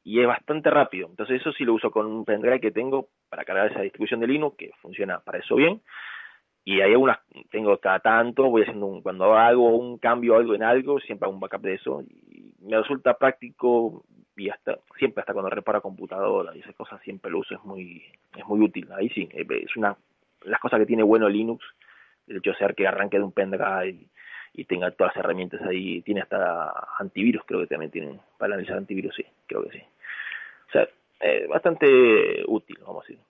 y 0.04 0.20
es 0.20 0.26
bastante 0.26 0.70
rápido. 0.70 1.08
Entonces 1.08 1.40
eso 1.40 1.52
sí 1.52 1.64
lo 1.64 1.74
uso 1.74 1.90
con 1.90 2.06
un 2.06 2.24
pendrive 2.24 2.60
que 2.60 2.70
tengo 2.70 3.08
para 3.28 3.44
cargar 3.44 3.70
esa 3.70 3.82
distribución 3.82 4.20
de 4.20 4.26
Linux, 4.26 4.56
que 4.56 4.70
funciona 4.80 5.20
para 5.20 5.38
eso 5.38 5.56
bien. 5.56 5.80
Y 6.64 6.80
hay 6.80 6.92
algunas, 6.92 7.18
tengo 7.50 7.76
cada 7.78 7.98
tanto, 8.00 8.44
voy 8.44 8.62
haciendo 8.62 8.86
un, 8.86 9.02
cuando 9.02 9.34
hago 9.34 9.76
un 9.76 9.98
cambio 9.98 10.36
algo 10.36 10.54
en 10.54 10.62
algo, 10.62 11.00
siempre 11.00 11.26
hago 11.26 11.34
un 11.34 11.40
backup 11.40 11.62
de 11.62 11.74
eso. 11.74 12.02
Y 12.02 12.31
me 12.62 12.76
resulta 12.76 13.14
práctico 13.14 14.04
y 14.36 14.48
hasta, 14.48 14.78
siempre 14.98 15.20
hasta 15.20 15.32
cuando 15.32 15.50
reparo 15.50 15.82
computadora 15.82 16.54
y 16.56 16.60
esas 16.60 16.74
cosas 16.74 17.00
siempre 17.02 17.30
lo 17.30 17.40
uso, 17.40 17.54
es 17.54 17.64
muy, 17.64 18.04
es 18.36 18.46
muy 18.46 18.60
útil. 18.60 18.88
Ahí 18.92 19.08
sí, 19.10 19.28
es 19.32 19.76
una, 19.76 19.96
las 20.42 20.60
cosas 20.60 20.78
que 20.80 20.86
tiene 20.86 21.02
bueno 21.02 21.28
Linux, 21.28 21.64
el 22.26 22.38
hecho 22.38 22.50
de 22.50 22.56
ser 22.56 22.74
que 22.74 22.86
arranque 22.86 23.18
de 23.18 23.24
un 23.24 23.32
pendrive 23.32 24.06
y 24.54 24.64
tenga 24.64 24.90
todas 24.90 25.14
las 25.14 25.24
herramientas 25.24 25.60
ahí. 25.62 26.02
Tiene 26.02 26.22
hasta 26.22 26.88
antivirus, 26.98 27.42
creo 27.46 27.60
que 27.60 27.66
también 27.66 27.90
tiene 27.90 28.20
para 28.38 28.54
analizar 28.54 28.78
antivirus, 28.78 29.14
sí, 29.14 29.24
creo 29.46 29.64
que 29.64 29.78
sí. 29.78 29.84
O 30.68 30.72
sea, 30.72 30.88
eh, 31.20 31.46
bastante 31.48 32.42
útil, 32.46 32.78
vamos 32.86 33.04
a 33.04 33.08
decir. 33.08 33.24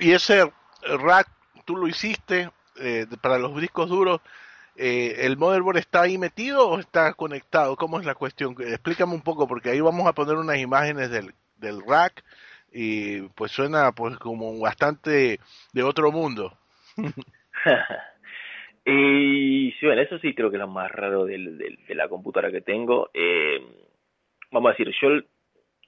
Y 0.00 0.12
ese 0.12 0.50
rack, 0.82 1.28
tú 1.64 1.76
lo 1.76 1.88
hiciste 1.88 2.50
eh, 2.80 3.06
para 3.20 3.38
los 3.38 3.58
discos 3.60 3.88
duros. 3.88 4.20
Eh, 4.78 5.26
¿El 5.26 5.36
motherboard 5.36 5.78
está 5.78 6.02
ahí 6.02 6.18
metido 6.18 6.68
o 6.68 6.78
está 6.78 7.12
conectado? 7.14 7.76
¿Cómo 7.76 7.98
es 7.98 8.06
la 8.06 8.14
cuestión? 8.14 8.54
Explícame 8.58 9.12
un 9.12 9.22
poco, 9.22 9.48
porque 9.48 9.70
ahí 9.70 9.80
vamos 9.80 10.06
a 10.06 10.12
poner 10.12 10.36
unas 10.36 10.58
imágenes 10.58 11.10
del, 11.10 11.34
del 11.56 11.82
rack 11.84 12.24
y 12.72 13.22
pues 13.34 13.50
suena 13.52 13.92
pues 13.92 14.16
como 14.18 14.58
bastante 14.60 15.40
de 15.72 15.82
otro 15.82 16.12
mundo. 16.12 16.56
Y 18.90 19.72
sí, 19.72 19.84
bueno, 19.84 20.00
eso 20.00 20.18
sí 20.18 20.34
creo 20.34 20.48
que 20.48 20.56
es 20.56 20.62
lo 20.62 20.66
más 20.66 20.90
raro 20.90 21.26
del, 21.26 21.58
de 21.58 21.94
la 21.94 22.08
computadora 22.08 22.50
que 22.50 22.62
tengo. 22.62 23.10
Eh, 23.12 23.60
vamos 24.50 24.70
a 24.70 24.72
decir, 24.72 24.94
yo 25.02 25.20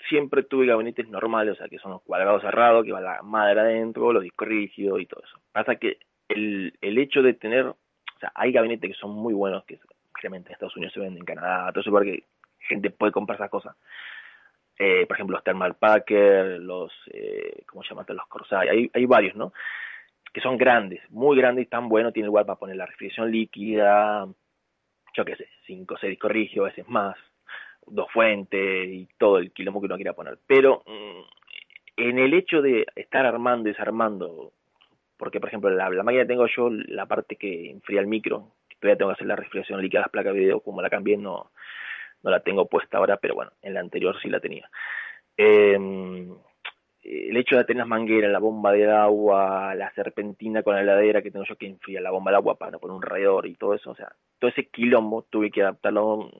siempre 0.06 0.42
tuve 0.42 0.66
gabinetes 0.66 1.08
normales, 1.08 1.54
o 1.54 1.56
sea, 1.56 1.68
que 1.68 1.78
son 1.78 1.92
los 1.92 2.02
cuadrados 2.02 2.42
cerrados, 2.42 2.84
que 2.84 2.92
va 2.92 3.00
la 3.00 3.22
madre 3.22 3.60
adentro, 3.60 4.12
los 4.12 4.22
discos 4.22 4.48
rígidos 4.48 5.00
y 5.00 5.06
todo 5.06 5.22
eso. 5.24 5.38
Pasa 5.50 5.76
que 5.76 5.96
el, 6.28 6.74
el 6.82 6.98
hecho 6.98 7.22
de 7.22 7.32
tener, 7.32 7.72
o 8.20 8.26
sea, 8.26 8.32
hay 8.34 8.52
gabinetes 8.52 8.90
que 8.90 9.00
son 9.00 9.12
muy 9.12 9.32
buenos, 9.32 9.64
que 9.64 9.78
realmente 10.20 10.50
en 10.50 10.52
Estados 10.52 10.76
Unidos 10.76 10.92
se 10.92 11.00
venden, 11.00 11.20
en 11.20 11.24
Canadá, 11.24 11.72
todo 11.72 11.80
eso, 11.80 11.90
porque 11.90 12.24
gente 12.58 12.90
puede 12.90 13.12
comprar 13.12 13.36
esas 13.36 13.50
cosas. 13.50 13.74
Eh, 14.78 15.06
por 15.06 15.16
ejemplo, 15.16 15.36
los 15.36 15.44
Thermal 15.44 15.74
Packer, 15.74 16.60
los, 16.60 16.92
eh, 17.12 17.62
¿cómo 17.66 17.82
se? 17.82 17.94
Los 17.94 18.26
Corsair, 18.28 18.70
hay, 18.70 18.90
hay 18.92 19.06
varios, 19.06 19.36
¿no? 19.36 19.52
que 20.32 20.40
son 20.40 20.56
grandes, 20.56 21.00
muy 21.10 21.36
grandes 21.36 21.66
y 21.66 21.68
tan 21.68 21.88
buenos, 21.88 22.12
tiene 22.12 22.28
lugar 22.28 22.46
para 22.46 22.58
poner 22.58 22.76
la 22.76 22.86
refrigeración 22.86 23.30
líquida, 23.32 24.26
yo 25.14 25.24
qué 25.24 25.36
sé, 25.36 25.48
cinco 25.66 25.94
o 25.94 25.98
seis 25.98 26.18
corrigios, 26.18 26.64
a 26.64 26.68
veces 26.68 26.88
más, 26.88 27.16
dos 27.86 28.10
fuentes 28.12 28.88
y 28.88 29.08
todo 29.18 29.38
el 29.38 29.52
quilombo 29.52 29.80
que 29.80 29.86
uno 29.86 29.96
quiera 29.96 30.12
poner. 30.12 30.38
Pero 30.46 30.82
mm, 30.86 31.22
en 31.96 32.18
el 32.18 32.34
hecho 32.34 32.62
de 32.62 32.86
estar 32.94 33.26
armando 33.26 33.68
y 33.68 33.72
desarmando, 33.72 34.52
porque 35.20 35.38
por 35.38 35.50
ejemplo 35.50 35.68
la, 35.68 35.90
la 35.90 36.02
máquina 36.02 36.26
tengo 36.26 36.46
yo 36.46 36.70
la 36.70 37.04
parte 37.04 37.36
que 37.36 37.70
enfría 37.70 38.00
el 38.00 38.06
micro, 38.06 38.48
que 38.70 38.76
todavía 38.76 38.96
tengo 38.96 39.10
que 39.10 39.16
hacer 39.16 39.26
la 39.26 39.36
refrigeración 39.36 39.82
líquida 39.82 40.00
de 40.00 40.04
las 40.04 40.10
placas 40.10 40.32
de 40.32 40.40
video, 40.40 40.60
como 40.60 40.80
la 40.80 40.88
cambié 40.88 41.18
no, 41.18 41.50
la 42.22 42.40
tengo 42.40 42.66
puesta 42.66 42.96
ahora, 42.96 43.18
pero 43.18 43.34
bueno, 43.34 43.52
en 43.60 43.74
la 43.74 43.80
anterior 43.80 44.16
sí 44.22 44.30
la 44.30 44.40
tenía. 44.40 44.70
Eh, 45.36 45.74
el 47.02 47.36
hecho 47.36 47.56
de 47.56 47.64
tener 47.64 47.80
las 47.80 47.88
mangueras, 47.88 48.32
la 48.32 48.38
bomba 48.38 48.72
de 48.72 48.90
agua, 48.90 49.74
la 49.74 49.92
serpentina 49.92 50.62
con 50.62 50.74
la 50.74 50.80
heladera 50.80 51.20
que 51.20 51.30
tengo 51.30 51.44
yo 51.44 51.56
que 51.56 51.66
enfría 51.66 52.00
la 52.00 52.10
bomba 52.10 52.30
de 52.30 52.38
agua 52.38 52.56
para 52.56 52.78
poner 52.78 52.96
un 52.96 53.02
radiador 53.02 53.46
y 53.46 53.56
todo 53.56 53.74
eso, 53.74 53.90
o 53.90 53.94
sea, 53.94 54.12
todo 54.38 54.50
ese 54.50 54.68
quilombo 54.68 55.26
tuve 55.28 55.50
que 55.50 55.60
adaptarlo 55.60 56.30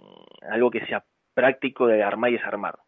a 0.41 0.55
algo 0.55 0.71
que 0.71 0.87
sea 0.87 1.05
práctico 1.35 1.87
de 1.87 2.03
armar 2.03 2.31
y 2.31 2.37
desarmar 2.37 2.79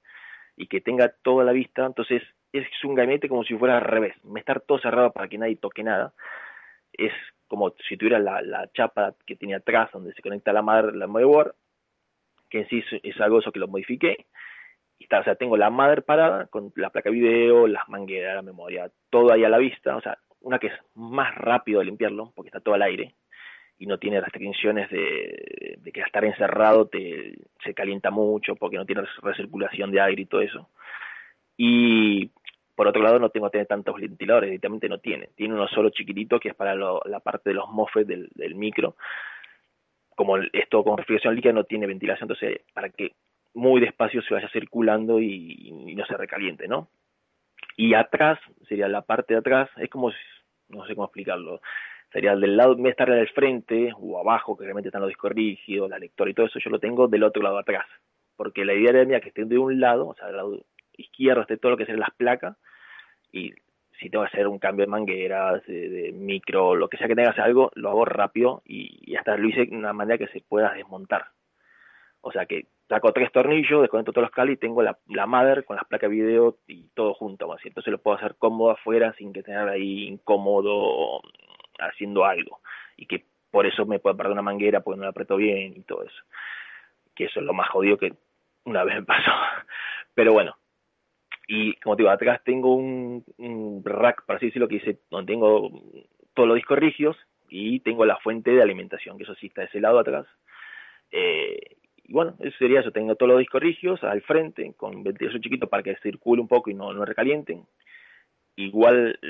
y 0.57 0.68
que 0.68 0.81
tenga 0.81 1.09
toda 1.22 1.44
la 1.44 1.52
vista, 1.52 1.85
entonces 1.85 2.22
es 2.52 2.66
un 2.84 2.94
gabinete 2.94 3.28
como 3.28 3.44
si 3.44 3.56
fuera 3.56 3.78
al 3.78 3.84
revés, 3.84 4.14
estar 4.36 4.60
todo 4.60 4.78
cerrado 4.78 5.12
para 5.12 5.28
que 5.28 5.38
nadie 5.38 5.56
toque 5.56 5.82
nada, 5.82 6.12
es 6.92 7.12
como 7.48 7.74
si 7.88 7.96
tuviera 7.96 8.18
la, 8.18 8.42
la 8.42 8.70
chapa 8.72 9.14
que 9.26 9.36
tiene 9.36 9.54
atrás 9.54 9.90
donde 9.92 10.12
se 10.14 10.22
conecta 10.22 10.52
la 10.52 10.62
madre, 10.62 10.96
la 10.96 11.06
motherboard, 11.06 11.54
que 12.48 12.60
en 12.60 12.68
sí 12.68 12.84
es, 13.02 13.20
algo 13.20 13.40
eso 13.40 13.52
que 13.52 13.58
lo 13.58 13.68
modifiqué, 13.68 14.26
o 15.10 15.24
sea, 15.24 15.34
tengo 15.34 15.56
la 15.56 15.70
madre 15.70 16.02
parada 16.02 16.46
con 16.46 16.72
la 16.76 16.90
placa 16.90 17.10
video, 17.10 17.66
las 17.66 17.88
mangueras, 17.88 18.36
la 18.36 18.42
memoria, 18.42 18.90
todo 19.10 19.32
ahí 19.32 19.44
a 19.44 19.48
la 19.48 19.58
vista, 19.58 19.96
o 19.96 20.00
sea, 20.00 20.18
una 20.40 20.58
que 20.58 20.68
es 20.68 20.74
más 20.94 21.34
rápido 21.34 21.80
de 21.80 21.86
limpiarlo, 21.86 22.32
porque 22.34 22.48
está 22.48 22.60
todo 22.60 22.74
al 22.74 22.82
aire, 22.82 23.14
y 23.78 23.86
no 23.86 23.98
tiene 23.98 24.20
restricciones 24.20 24.88
de, 24.90 25.76
de 25.78 25.92
que 25.92 26.00
estar 26.00 26.24
encerrado 26.24 26.86
te, 26.86 27.34
se 27.64 27.74
calienta 27.74 28.10
mucho, 28.10 28.54
porque 28.56 28.76
no 28.76 28.86
tiene 28.86 29.02
recirculación 29.22 29.90
de 29.90 30.00
aire 30.00 30.22
y 30.22 30.26
todo 30.26 30.40
eso. 30.40 30.68
Y 31.56 32.30
por 32.74 32.88
otro 32.88 33.02
lado 33.02 33.18
no 33.18 33.30
tengo 33.30 33.46
que 33.46 33.52
tener 33.52 33.66
tantos 33.66 33.94
ventiladores, 34.00 34.50
directamente 34.50 34.88
no 34.88 34.98
tiene. 34.98 35.28
Tiene 35.36 35.54
uno 35.54 35.68
solo 35.68 35.90
chiquitito 35.90 36.40
que 36.40 36.50
es 36.50 36.54
para 36.54 36.74
la 36.74 37.20
parte 37.20 37.50
de 37.50 37.54
los 37.54 37.68
mofes 37.68 38.06
del, 38.06 38.28
del 38.34 38.54
micro. 38.54 38.96
Como 40.16 40.36
esto 40.38 40.84
con 40.84 40.98
refrigeración 40.98 41.34
líquida 41.34 41.52
no 41.52 41.64
tiene 41.64 41.86
ventilación, 41.86 42.30
entonces 42.30 42.60
para 42.74 42.90
que 42.90 43.12
muy 43.54 43.80
despacio 43.80 44.22
se 44.22 44.34
vaya 44.34 44.48
circulando 44.50 45.20
y, 45.20 45.94
no 45.96 46.04
se 46.06 46.16
recaliente, 46.16 46.68
¿no? 46.68 46.88
Y 47.76 47.94
atrás, 47.94 48.38
sería 48.68 48.88
la 48.88 49.02
parte 49.02 49.34
de 49.34 49.40
atrás, 49.40 49.70
es 49.76 49.90
como, 49.90 50.10
no 50.68 50.86
sé 50.86 50.94
cómo 50.94 51.06
explicarlo, 51.06 51.60
sería 52.12 52.36
del 52.36 52.56
lado, 52.56 52.72
en 52.72 52.82
vez 52.82 52.84
de 52.84 52.90
estar 52.90 53.10
del 53.10 53.28
frente 53.28 53.92
o 53.96 54.18
abajo, 54.18 54.56
que 54.56 54.64
realmente 54.64 54.88
están 54.88 55.02
los 55.02 55.08
discos 55.08 55.32
rígidos, 55.32 55.90
la 55.90 55.98
lectora 55.98 56.30
y 56.30 56.34
todo 56.34 56.46
eso, 56.46 56.58
yo 56.58 56.70
lo 56.70 56.78
tengo 56.78 57.08
del 57.08 57.24
otro 57.24 57.42
lado 57.42 57.58
atrás. 57.58 57.86
Porque 58.36 58.64
la 58.64 58.74
idea 58.74 58.90
era 58.90 59.04
mía 59.04 59.20
que 59.20 59.28
esté 59.28 59.44
de 59.44 59.58
un 59.58 59.80
lado, 59.80 60.08
o 60.08 60.14
sea, 60.14 60.26
del 60.26 60.36
lado 60.36 60.64
izquierdo 61.02 61.42
esté 61.42 61.56
todo 61.56 61.72
lo 61.72 61.78
que 61.78 61.86
sean 61.86 62.00
las 62.00 62.12
placas, 62.12 62.56
y 63.32 63.52
si 64.02 64.10
tengo 64.10 64.24
que 64.24 64.28
hacer 64.28 64.48
un 64.48 64.58
cambio 64.58 64.84
de 64.84 64.90
mangueras, 64.90 65.64
de, 65.66 66.12
micro, 66.12 66.74
lo 66.74 66.88
que 66.88 66.96
sea 66.96 67.06
que 67.06 67.14
tenga 67.14 67.28
que 67.28 67.40
hacer 67.40 67.44
algo, 67.44 67.70
lo 67.74 67.90
hago 67.90 68.04
rápido 68.04 68.62
y, 68.66 69.14
hasta 69.16 69.36
lo 69.36 69.48
hice 69.48 69.66
de 69.66 69.76
una 69.76 69.92
manera 69.92 70.18
que 70.18 70.32
se 70.32 70.40
pueda 70.40 70.72
desmontar. 70.74 71.26
O 72.20 72.32
sea 72.32 72.46
que 72.46 72.66
saco 72.88 73.12
tres 73.12 73.32
tornillos, 73.32 73.82
desconecto 73.82 74.12
todos 74.12 74.26
los 74.26 74.34
cables 74.34 74.56
y 74.56 74.60
tengo 74.60 74.82
la, 74.82 74.98
la 75.08 75.26
mother 75.26 75.64
con 75.64 75.76
las 75.76 75.84
placas 75.86 76.10
de 76.10 76.16
video 76.16 76.58
y 76.66 76.88
todo 76.94 77.14
junto. 77.14 77.56
Entonces 77.64 77.90
lo 77.90 77.98
puedo 77.98 78.16
hacer 78.16 78.36
cómodo 78.36 78.70
afuera 78.70 79.12
sin 79.14 79.32
que 79.32 79.42
tener 79.42 79.68
ahí 79.68 80.08
incómodo 80.08 81.20
haciendo 81.78 82.24
algo. 82.24 82.60
Y 82.96 83.06
que 83.06 83.24
por 83.50 83.66
eso 83.66 83.86
me 83.86 83.98
puede 83.98 84.16
perder 84.16 84.32
una 84.32 84.42
manguera 84.42 84.80
porque 84.80 84.98
no 84.98 85.04
la 85.04 85.10
aprieto 85.10 85.36
bien 85.36 85.74
y 85.76 85.82
todo 85.82 86.02
eso. 86.04 86.22
Que 87.14 87.24
eso 87.24 87.40
es 87.40 87.46
lo 87.46 87.52
más 87.52 87.68
jodido 87.70 87.98
que 87.98 88.12
una 88.64 88.84
vez 88.84 88.96
me 88.96 89.02
pasó. 89.04 89.30
Pero 90.14 90.32
bueno. 90.32 90.56
Y 91.54 91.74
como 91.80 91.96
te 91.96 92.02
digo, 92.02 92.10
atrás 92.10 92.40
tengo 92.44 92.74
un, 92.74 93.26
un 93.36 93.82
rack, 93.84 94.24
para 94.24 94.38
así 94.38 94.46
decirlo, 94.46 94.68
que 94.68 94.76
dice, 94.76 95.00
donde 95.10 95.34
tengo 95.34 95.70
todos 96.32 96.48
los 96.48 96.56
discos 96.56 96.78
rígidos 96.78 97.14
y 97.50 97.80
tengo 97.80 98.06
la 98.06 98.16
fuente 98.16 98.52
de 98.52 98.62
alimentación, 98.62 99.18
que 99.18 99.24
eso 99.24 99.34
sí 99.34 99.48
está 99.48 99.60
de 99.60 99.66
ese 99.66 99.78
lado 99.78 99.98
atrás. 99.98 100.26
Eh, 101.10 101.76
y 102.04 102.10
bueno, 102.14 102.36
eso 102.40 102.56
sería 102.56 102.80
eso, 102.80 102.90
tengo 102.90 103.16
todos 103.16 103.32
los 103.32 103.38
discos 103.38 103.60
rígidos 103.60 104.02
al 104.02 104.22
frente, 104.22 104.72
con 104.78 105.02
ventilación 105.02 105.42
chiquito 105.42 105.66
para 105.66 105.82
que 105.82 105.94
circule 105.96 106.40
un 106.40 106.48
poco 106.48 106.70
y 106.70 106.74
no, 106.74 106.94
no 106.94 107.04
recalienten. 107.04 107.66
Igual, 108.56 109.20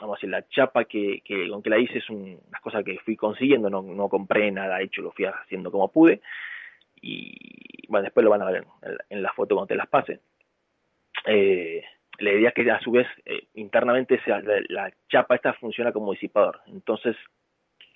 vamos 0.00 0.14
a 0.14 0.16
decir, 0.16 0.30
la 0.30 0.48
chapa 0.48 0.86
que, 0.86 1.20
que 1.22 1.46
con 1.50 1.62
que 1.62 1.68
la 1.68 1.78
hice 1.78 1.98
es 1.98 2.08
unas 2.08 2.62
cosas 2.62 2.82
que 2.82 2.98
fui 3.00 3.16
consiguiendo, 3.16 3.68
no, 3.68 3.82
no 3.82 4.08
compré 4.08 4.50
nada 4.50 4.80
hecho, 4.80 5.02
lo 5.02 5.12
fui 5.12 5.26
haciendo 5.26 5.70
como 5.70 5.92
pude. 5.92 6.22
Y 7.02 7.86
bueno, 7.88 8.04
después 8.04 8.24
lo 8.24 8.30
van 8.30 8.40
a 8.40 8.50
ver 8.50 8.64
en, 9.10 9.22
la 9.22 9.34
foto 9.34 9.56
cuando 9.56 9.66
te 9.66 9.76
las 9.76 9.88
pase. 9.88 10.20
Eh, 11.26 11.82
la 12.18 12.32
idea 12.32 12.52
que 12.52 12.70
a 12.70 12.80
su 12.80 12.90
vez 12.90 13.06
eh, 13.24 13.44
internamente 13.54 14.20
sea, 14.24 14.42
la, 14.68 14.92
chapa 15.08 15.34
esta 15.34 15.54
funciona 15.54 15.92
como 15.92 16.12
disipador. 16.12 16.60
Entonces 16.66 17.16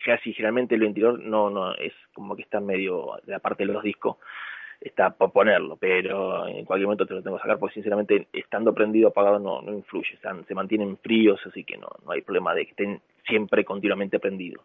casi 0.05 0.33
generalmente 0.35 0.75
el 0.75 0.83
ventilador 0.83 1.19
no, 1.21 1.51
no, 1.51 1.75
es 1.75 1.93
como 2.13 2.37
que 2.37 2.43
está 2.43 2.61
medio, 2.61 3.19
de 3.25 3.33
la 3.33 3.39
parte 3.39 3.67
de 3.67 3.73
los 3.73 3.83
discos, 3.83 4.19
está 4.81 5.11
por 5.11 5.33
ponerlo, 5.33 5.77
pero 5.77 6.47
en 6.47 6.65
cualquier 6.67 6.87
momento 6.87 7.07
te 7.07 7.15
lo 7.15 7.23
tengo 7.23 7.37
que 7.37 7.43
sacar 7.43 7.59
porque 7.59 7.75
sinceramente 7.75 8.29
estando 8.33 8.75
prendido 8.75 9.09
apagado 9.09 9.39
no, 9.39 9.63
no 9.63 9.73
influye, 9.73 10.19
se 10.47 10.55
mantienen 10.55 10.99
fríos, 10.99 11.41
así 11.47 11.65
que 11.65 11.79
no, 11.79 11.89
no 12.05 12.13
hay 12.13 12.21
problema 12.21 12.55
de 12.55 12.67
que 12.67 12.71
estén 12.73 13.01
siempre 13.27 13.65
continuamente 13.65 14.19
prendidos. 14.19 14.63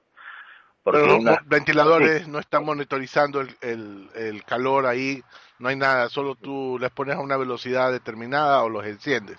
Pero 0.91 1.19
los 1.19 1.47
ventiladores 1.47 2.27
no 2.27 2.39
están 2.39 2.65
monitorizando 2.65 3.41
el, 3.41 3.49
el, 3.61 4.07
el, 4.15 4.43
calor 4.43 4.85
ahí, 4.85 5.21
no 5.59 5.69
hay 5.69 5.75
nada, 5.75 6.09
solo 6.09 6.35
tú 6.35 6.77
les 6.79 6.89
pones 6.91 7.15
a 7.15 7.21
una 7.21 7.37
velocidad 7.37 7.91
determinada 7.91 8.63
o 8.63 8.69
los 8.69 8.85
enciendes. 8.85 9.37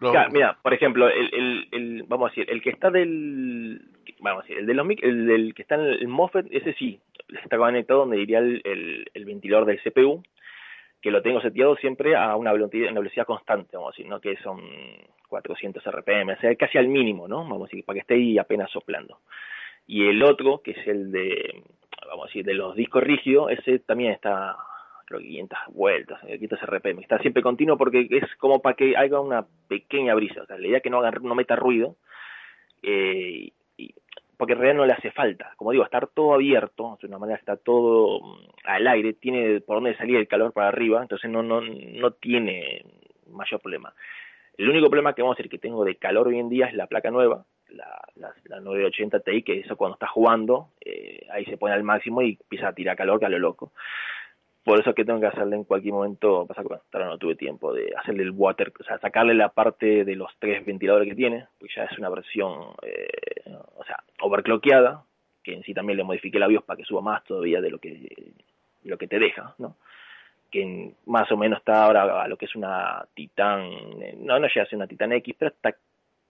Los... 0.00 0.14
mira, 0.32 0.56
por 0.62 0.72
ejemplo, 0.72 1.08
el, 1.08 1.68
el, 1.72 2.04
vamos 2.08 2.28
a 2.28 2.30
decir, 2.30 2.50
el 2.50 2.62
que 2.62 2.70
está 2.70 2.90
del 2.90 3.82
vamos 4.20 4.40
a 4.40 4.46
decir, 4.46 4.58
el 4.58 4.66
de 4.66 4.74
los 4.74 4.86
el 5.02 5.26
del 5.26 5.54
que 5.54 5.62
está 5.62 5.74
en 5.74 5.82
el 5.82 6.08
MOSFET, 6.08 6.46
ese 6.50 6.74
sí, 6.74 7.00
está 7.42 7.56
conectado 7.56 8.00
donde 8.00 8.20
iría 8.20 8.38
el, 8.38 8.60
el, 8.64 9.10
el, 9.12 9.24
ventilador 9.24 9.66
del 9.66 9.80
CPU, 9.82 10.22
que 11.00 11.10
lo 11.10 11.22
tengo 11.22 11.40
seteado 11.40 11.76
siempre 11.76 12.16
a 12.16 12.36
una 12.36 12.52
velocidad, 12.52 12.90
una 12.90 13.00
velocidad 13.00 13.26
constante, 13.26 13.76
vamos 13.76 13.90
a 13.90 13.96
decir, 13.96 14.08
¿no? 14.08 14.20
que 14.20 14.36
son 14.38 14.60
400 15.28 15.82
RPM, 15.84 16.32
o 16.32 16.40
sea, 16.40 16.54
casi 16.56 16.78
al 16.78 16.88
mínimo, 16.88 17.26
¿no? 17.28 17.38
Vamos 17.38 17.62
a 17.62 17.64
decir, 17.64 17.84
para 17.84 17.94
que 17.94 18.00
esté 18.00 18.14
ahí 18.14 18.38
apenas 18.38 18.70
soplando. 18.70 19.18
Y 19.90 20.06
el 20.06 20.22
otro, 20.22 20.62
que 20.62 20.70
es 20.70 20.86
el 20.86 21.10
de, 21.10 21.64
vamos 22.06 22.26
a 22.26 22.28
decir, 22.28 22.44
de 22.44 22.54
los 22.54 22.76
discos 22.76 23.02
rígidos, 23.02 23.50
ese 23.50 23.80
también 23.80 24.12
está 24.12 24.56
creo 25.04 25.18
que 25.18 25.26
500 25.26 25.58
vueltas, 25.70 26.20
500 26.20 26.60
RPM, 26.62 27.00
está 27.00 27.18
siempre 27.18 27.42
continuo 27.42 27.76
porque 27.76 28.06
es 28.08 28.36
como 28.36 28.62
para 28.62 28.76
que 28.76 28.96
haya 28.96 29.18
una 29.18 29.44
pequeña 29.66 30.14
brisa, 30.14 30.42
o 30.42 30.46
sea, 30.46 30.58
la 30.58 30.66
idea 30.68 30.76
es 30.76 30.84
que 30.84 30.90
no, 30.90 31.00
haga, 31.00 31.10
no 31.20 31.34
meta 31.34 31.56
ruido, 31.56 31.96
eh, 32.84 33.50
porque 34.36 34.52
en 34.52 34.60
realidad 34.60 34.76
no 34.76 34.86
le 34.86 34.92
hace 34.92 35.10
falta, 35.10 35.54
como 35.56 35.72
digo, 35.72 35.82
estar 35.82 36.06
todo 36.06 36.34
abierto, 36.34 36.96
de 37.02 37.08
una 37.08 37.18
manera 37.18 37.40
está 37.40 37.56
todo 37.56 38.20
mm, 38.20 38.38
al 38.66 38.86
aire, 38.86 39.14
tiene 39.14 39.60
por 39.60 39.78
dónde 39.78 39.96
salir 39.96 40.18
el 40.18 40.28
calor 40.28 40.52
para 40.52 40.68
arriba, 40.68 41.02
entonces 41.02 41.28
no, 41.28 41.42
no, 41.42 41.62
no 41.62 42.12
tiene 42.12 42.84
mayor 43.26 43.60
problema. 43.60 43.92
El 44.56 44.70
único 44.70 44.88
problema 44.88 45.14
que 45.14 45.22
vamos 45.22 45.34
a 45.34 45.38
decir 45.38 45.50
que 45.50 45.58
tengo 45.58 45.84
de 45.84 45.96
calor 45.96 46.28
hoy 46.28 46.38
en 46.38 46.48
día 46.48 46.66
es 46.66 46.74
la 46.74 46.86
placa 46.86 47.10
nueva, 47.10 47.44
la, 47.72 48.00
la, 48.16 48.34
la 48.44 48.60
980 48.60 49.20
Ti, 49.20 49.42
que 49.42 49.60
eso 49.60 49.76
cuando 49.76 49.94
está 49.94 50.06
jugando, 50.06 50.68
eh, 50.80 51.26
ahí 51.30 51.44
se 51.44 51.56
pone 51.56 51.74
al 51.74 51.82
máximo 51.82 52.22
y 52.22 52.38
empieza 52.40 52.68
a 52.68 52.72
tirar 52.72 52.96
calor 52.96 53.18
que 53.18 53.26
a 53.26 53.30
lo 53.30 53.38
loco. 53.38 53.72
Por 54.64 54.78
eso 54.78 54.90
es 54.90 54.96
que 54.96 55.04
tengo 55.04 55.20
que 55.20 55.26
hacerle 55.26 55.56
en 55.56 55.64
cualquier 55.64 55.94
momento, 55.94 56.46
pasa 56.46 56.62
que 56.62 56.68
ahora 56.92 57.08
no 57.08 57.18
tuve 57.18 57.34
tiempo 57.34 57.72
de 57.72 57.94
hacerle 57.96 58.24
el 58.24 58.32
water, 58.32 58.72
o 58.78 58.84
sea, 58.84 58.98
sacarle 58.98 59.34
la 59.34 59.48
parte 59.48 60.04
de 60.04 60.16
los 60.16 60.30
tres 60.38 60.64
ventiladores 60.66 61.08
que 61.08 61.14
tiene, 61.14 61.46
porque 61.58 61.74
ya 61.74 61.84
es 61.84 61.98
una 61.98 62.10
versión, 62.10 62.74
eh, 62.82 63.54
o 63.76 63.84
sea, 63.84 64.02
overclockeada, 64.20 65.02
que 65.42 65.54
en 65.54 65.62
sí 65.62 65.72
también 65.72 65.96
le 65.96 66.04
modifiqué 66.04 66.38
la 66.38 66.46
BIOS 66.46 66.64
para 66.64 66.76
que 66.76 66.84
suba 66.84 67.00
más 67.00 67.24
todavía 67.24 67.62
de 67.62 67.70
lo 67.70 67.78
que, 67.78 68.32
lo 68.84 68.98
que 68.98 69.08
te 69.08 69.18
deja, 69.18 69.54
¿no? 69.58 69.76
que 70.50 70.92
más 71.06 71.30
o 71.30 71.36
menos 71.36 71.60
está 71.60 71.84
ahora 71.84 72.22
a 72.22 72.28
lo 72.28 72.36
que 72.36 72.46
es 72.46 72.54
una 72.56 73.06
Titan, 73.14 73.60
eh, 74.02 74.16
no, 74.18 74.38
no 74.38 74.48
llega 74.48 74.62
a 74.62 74.66
ser 74.66 74.76
una 74.76 74.86
Titan 74.86 75.12
X, 75.12 75.34
pero 75.38 75.52
está 75.52 75.74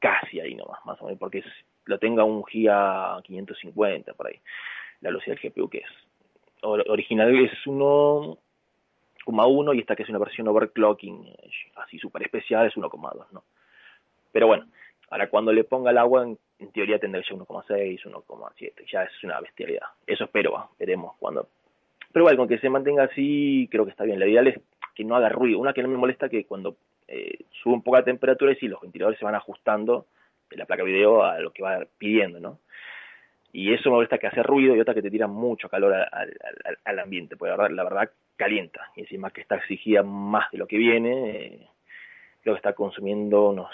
casi 0.00 0.40
ahí 0.40 0.56
nomás, 0.56 0.84
más 0.84 1.00
o 1.00 1.04
menos, 1.04 1.20
porque 1.20 1.44
lo 1.84 1.98
tenga 1.98 2.24
un 2.24 2.44
Giga 2.44 3.20
550 3.22 4.14
por 4.14 4.26
ahí, 4.26 4.40
la 5.00 5.10
velocidad 5.10 5.36
del 5.36 5.50
GPU 5.50 5.68
que 5.68 5.78
es. 5.78 5.90
original 6.62 7.32
es 7.36 7.52
1,1 7.64 9.76
y 9.76 9.78
esta 9.78 9.94
que 9.94 10.02
es 10.02 10.08
una 10.08 10.18
versión 10.18 10.48
overclocking, 10.48 11.32
así 11.76 11.98
súper 11.98 12.22
especial, 12.22 12.66
es 12.66 12.74
1,2, 12.74 13.26
¿no? 13.32 13.44
Pero 14.32 14.48
bueno, 14.48 14.66
ahora 15.10 15.28
cuando 15.28 15.52
le 15.52 15.64
ponga 15.64 15.90
el 15.90 15.98
agua, 15.98 16.24
en, 16.24 16.38
teoría 16.72 16.98
tendrá 16.98 17.22
ya 17.22 17.36
1,6, 17.36 18.02
1,7, 18.02 18.90
ya 18.90 19.04
es 19.04 19.24
una 19.24 19.40
bestialidad. 19.40 19.86
Eso 20.06 20.24
espero, 20.24 20.70
veremos 20.78 21.14
cuando 21.18 21.48
pero 22.12 22.24
igual, 22.24 22.36
con 22.36 22.48
que 22.48 22.58
se 22.58 22.68
mantenga 22.68 23.04
así, 23.04 23.68
creo 23.70 23.84
que 23.84 23.92
está 23.92 24.04
bien. 24.04 24.18
La 24.18 24.26
ideal 24.26 24.48
es 24.48 24.60
que 24.94 25.04
no 25.04 25.14
haga 25.14 25.28
ruido. 25.28 25.58
Una 25.58 25.72
que 25.72 25.82
no 25.82 25.88
me 25.88 25.96
molesta 25.96 26.28
que 26.28 26.44
cuando 26.44 26.76
eh, 27.10 27.44
sube 27.62 27.74
un 27.74 27.82
poco 27.82 27.96
la 27.96 28.04
temperatura 28.04 28.52
y 28.52 28.56
si 28.56 28.68
los 28.68 28.80
ventiladores 28.80 29.18
se 29.18 29.24
van 29.24 29.34
ajustando 29.34 30.06
de 30.48 30.56
la 30.56 30.64
placa 30.64 30.84
video 30.84 31.24
a 31.24 31.40
lo 31.40 31.52
que 31.52 31.62
va 31.62 31.84
pidiendo, 31.98 32.40
¿no? 32.40 32.58
Y 33.52 33.74
eso 33.74 33.90
me 33.90 33.96
molesta 33.96 34.18
que 34.18 34.28
hace 34.28 34.42
ruido 34.44 34.76
y 34.76 34.80
otra 34.80 34.94
que 34.94 35.02
te 35.02 35.10
tira 35.10 35.26
mucho 35.26 35.68
calor 35.68 35.92
al, 35.92 36.36
al, 36.84 36.98
ambiente, 37.00 37.36
porque 37.36 37.50
la 37.50 37.56
verdad, 37.56 37.74
la 37.74 37.84
verdad 37.84 38.10
calienta. 38.36 38.90
Y 38.94 39.00
encima 39.00 39.30
que 39.30 39.40
está 39.40 39.56
exigida 39.56 40.04
más 40.04 40.48
de 40.52 40.58
lo 40.58 40.68
que 40.68 40.78
viene, 40.78 41.30
eh, 41.30 41.68
creo 42.42 42.54
que 42.54 42.58
está 42.58 42.74
consumiendo 42.74 43.48
unos, 43.48 43.70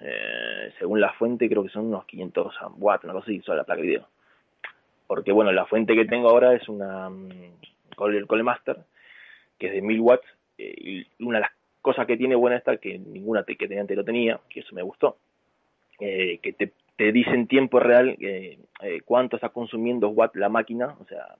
eh, 0.00 0.72
según 0.78 1.00
la 1.00 1.14
fuente, 1.14 1.48
creo 1.48 1.62
que 1.62 1.70
son 1.70 1.86
unos 1.86 2.04
500 2.04 2.54
watts, 2.76 3.04
una 3.04 3.14
cosa 3.14 3.24
así, 3.24 3.40
solo 3.40 3.58
la 3.58 3.64
placa 3.64 3.80
video. 3.80 4.06
Porque 5.06 5.32
bueno, 5.32 5.52
la 5.52 5.64
fuente 5.64 5.94
que 5.94 6.04
tengo 6.04 6.28
ahora 6.28 6.54
es 6.54 6.68
una 6.68 7.08
mm, 7.08 7.30
el 8.08 8.26
Colemaster, 8.26 8.76
que 9.58 9.68
es 9.68 9.72
de 9.72 9.80
1000 9.80 10.00
watts, 10.00 10.26
eh, 10.58 10.74
y 10.76 11.24
una 11.24 11.38
de 11.38 11.42
las 11.42 11.52
cosas 11.84 12.06
que 12.06 12.16
tiene 12.16 12.34
buena 12.34 12.56
esta, 12.56 12.78
que 12.78 12.98
ninguna 12.98 13.44
que 13.44 13.56
tenía 13.56 13.82
antes 13.82 13.94
lo 13.94 14.04
tenía, 14.06 14.40
que 14.48 14.60
eso 14.60 14.74
me 14.74 14.80
gustó, 14.80 15.18
eh, 16.00 16.38
que 16.42 16.54
te, 16.54 16.72
te, 16.96 17.12
dice 17.12 17.28
en 17.32 17.46
tiempo 17.46 17.78
real 17.78 18.16
eh, 18.20 18.58
cuánto 19.04 19.36
está 19.36 19.50
consumiendo 19.50 20.08
watt 20.08 20.34
la 20.34 20.48
máquina, 20.48 20.96
o 20.98 21.04
sea, 21.04 21.36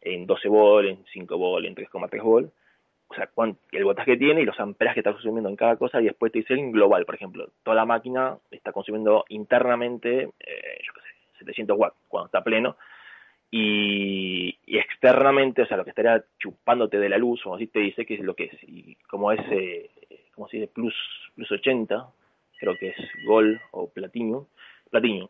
en 0.00 0.24
12 0.24 0.48
volt, 0.48 0.88
en 0.88 1.04
5 1.12 1.36
volt, 1.36 1.66
en 1.66 1.74
3,3 1.74 2.22
volt, 2.22 2.52
o 3.08 3.14
sea, 3.14 3.26
cuánto, 3.26 3.58
el 3.72 3.82
voltaje 3.82 4.12
que 4.12 4.18
tiene 4.18 4.42
y 4.42 4.44
los 4.44 4.60
amperes 4.60 4.94
que 4.94 5.00
está 5.00 5.12
consumiendo 5.12 5.50
en 5.50 5.56
cada 5.56 5.74
cosa, 5.74 6.00
y 6.00 6.04
después 6.04 6.30
te 6.30 6.38
dice 6.38 6.54
en 6.54 6.70
global, 6.70 7.04
por 7.04 7.16
ejemplo, 7.16 7.48
toda 7.64 7.74
la 7.74 7.84
máquina 7.84 8.38
está 8.52 8.70
consumiendo 8.70 9.24
internamente, 9.30 10.26
yo 10.26 10.92
qué 10.94 11.00
sé, 11.00 11.38
700 11.40 11.76
watts 11.76 11.96
cuando 12.06 12.26
está 12.26 12.44
pleno, 12.44 12.76
y, 13.50 14.58
externamente, 14.66 15.62
o 15.62 15.66
sea, 15.66 15.76
lo 15.76 15.84
que 15.84 15.90
estaría 15.90 16.22
chupándote 16.38 16.98
de 16.98 17.08
la 17.08 17.18
luz, 17.18 17.44
o 17.46 17.54
así 17.54 17.66
te 17.66 17.80
dice 17.80 18.04
que 18.04 18.14
es 18.14 18.20
lo 18.20 18.34
que 18.34 18.44
es, 18.44 18.62
y 18.62 18.96
como 19.08 19.32
es, 19.32 19.40
eh, 19.50 19.90
como 20.34 20.48
se 20.48 20.58
dice, 20.58 20.72
plus, 20.72 20.94
plus 21.34 21.50
80, 21.50 22.08
creo 22.58 22.76
que 22.76 22.88
es 22.88 22.96
Gold 23.24 23.58
o 23.70 23.88
Platinum, 23.88 24.46
Platinum, 24.90 25.28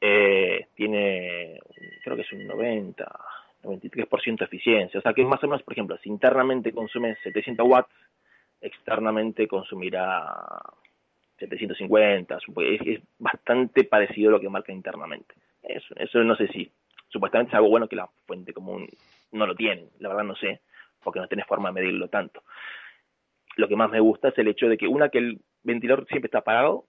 eh, 0.00 0.66
tiene, 0.74 1.60
creo 2.02 2.16
que 2.16 2.22
es 2.22 2.32
un 2.32 2.46
90, 2.46 3.20
93% 3.62 4.38
de 4.38 4.44
eficiencia, 4.44 4.98
o 4.98 5.02
sea 5.02 5.14
que 5.14 5.24
más 5.24 5.42
o 5.44 5.46
menos, 5.46 5.62
por 5.62 5.74
ejemplo, 5.74 5.96
si 5.98 6.08
internamente 6.08 6.72
consume 6.72 7.16
700 7.22 7.66
watts, 7.66 7.94
externamente 8.60 9.46
consumirá 9.46 10.60
750, 11.38 12.36
es, 12.36 12.80
es 12.86 13.00
bastante 13.18 13.84
parecido 13.84 14.30
a 14.30 14.32
lo 14.32 14.40
que 14.40 14.48
marca 14.48 14.72
internamente. 14.72 15.34
Eso, 15.62 15.94
eso 15.96 16.22
no 16.24 16.36
sé 16.36 16.48
si 16.48 16.70
supuestamente 17.14 17.50
es 17.50 17.54
algo 17.54 17.68
bueno 17.68 17.88
que 17.88 17.94
la 17.94 18.08
fuente 18.26 18.52
común 18.52 18.88
no 19.30 19.46
lo 19.46 19.54
tiene, 19.54 19.86
la 20.00 20.08
verdad 20.08 20.24
no 20.24 20.34
sé, 20.34 20.60
porque 21.02 21.20
no 21.20 21.28
tenés 21.28 21.46
forma 21.46 21.68
de 21.68 21.74
medirlo 21.74 22.08
tanto. 22.08 22.42
Lo 23.54 23.68
que 23.68 23.76
más 23.76 23.88
me 23.88 24.00
gusta 24.00 24.28
es 24.28 24.38
el 24.38 24.48
hecho 24.48 24.68
de 24.68 24.76
que 24.76 24.88
una 24.88 25.10
que 25.10 25.18
el 25.18 25.40
ventilador 25.62 26.06
siempre 26.08 26.26
está 26.26 26.38
apagado, 26.38 26.86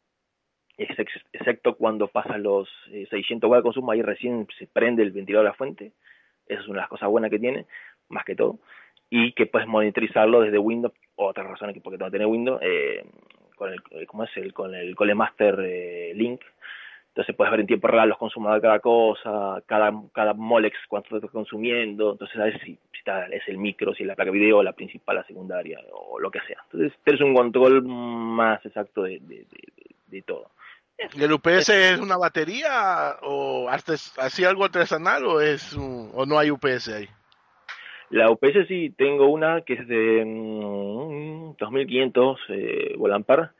excepto 0.78 1.76
cuando 1.76 2.08
pasan 2.08 2.42
los 2.42 2.68
600 2.90 3.48
eh, 3.48 3.52
watts 3.52 3.60
de 3.60 3.64
consumo, 3.64 3.92
ahí 3.92 4.02
recién 4.02 4.48
se 4.58 4.66
prende 4.66 5.04
el 5.04 5.12
ventilador 5.12 5.46
de 5.46 5.52
la 5.52 5.56
fuente, 5.56 5.92
esa 6.48 6.62
es 6.62 6.68
una 6.68 6.78
de 6.78 6.82
las 6.82 6.90
cosas 6.90 7.08
buenas 7.08 7.30
que 7.30 7.40
tiene, 7.40 7.68
más 8.10 8.26
que 8.26 8.36
todo, 8.36 8.58
y 9.12 9.34
que 9.34 9.46
puedes 9.46 9.68
monitorizarlo 9.68 10.42
desde 10.42 10.58
Windows, 10.58 10.94
otras 11.14 11.46
razones 11.46 11.76
que 11.76 11.82
porque 11.82 12.00
no 12.00 12.10
tiene 12.10 12.26
Windows, 12.26 12.60
eh, 12.64 13.06
con 13.56 13.72
el, 13.72 14.08
¿cómo 14.08 14.24
es? 14.24 14.36
El, 14.38 14.54
con 14.54 14.74
el 14.74 14.96
Colemaster 14.96 15.60
eh, 15.64 16.14
Link, 16.16 16.42
entonces 17.16 17.34
puedes 17.34 17.52
ver 17.52 17.62
en 17.62 17.68
tiempo 17.68 17.88
real 17.88 18.10
los 18.10 18.18
consumos 18.18 18.54
de 18.54 18.60
cada 18.60 18.80
cosa, 18.82 19.64
cada, 19.66 19.94
cada 20.14 20.34
molex 20.34 20.78
cuánto 20.90 21.16
estás 21.16 21.32
consumiendo, 21.32 22.12
entonces 22.12 22.36
sabes 22.36 22.60
si, 22.66 22.74
si 22.92 22.98
está, 22.98 23.28
es 23.28 23.42
el 23.48 23.58
micro, 23.58 23.94
si 23.94 24.04
es 24.04 24.08
la 24.08 24.16
placa 24.16 24.32
video, 24.32 24.62
la 24.62 24.74
principal, 24.74 25.16
la 25.16 25.24
secundaria 25.24 25.80
o 25.94 26.20
lo 26.20 26.30
que 26.30 26.42
sea. 26.42 26.58
Entonces 26.66 26.92
tienes 27.06 27.22
un 27.22 27.34
control 27.34 27.84
más 27.86 28.66
exacto 28.66 29.04
de, 29.04 29.22
de, 29.22 29.46
de, 30.08 30.22
todo. 30.24 30.52
¿Y 31.14 31.24
el 31.24 31.32
UPS 31.32 31.70
es 31.70 32.00
una 32.02 32.18
batería 32.18 33.16
o 33.22 33.70
así 33.70 34.44
algo 34.44 34.66
artesanal 34.66 35.26
o 35.26 35.40
es 35.40 35.74
o 35.78 36.26
no 36.26 36.38
hay 36.38 36.52
UPS 36.52 36.90
ahí? 36.90 37.08
La 38.10 38.30
UPS 38.30 38.68
sí 38.68 38.94
tengo 38.98 39.28
una 39.28 39.62
que 39.62 39.76
es 39.76 39.88
de 39.88 40.18
2500 41.58 42.40
mm, 42.50 42.54
eh, 42.54 42.94
Volampar. 42.98 43.54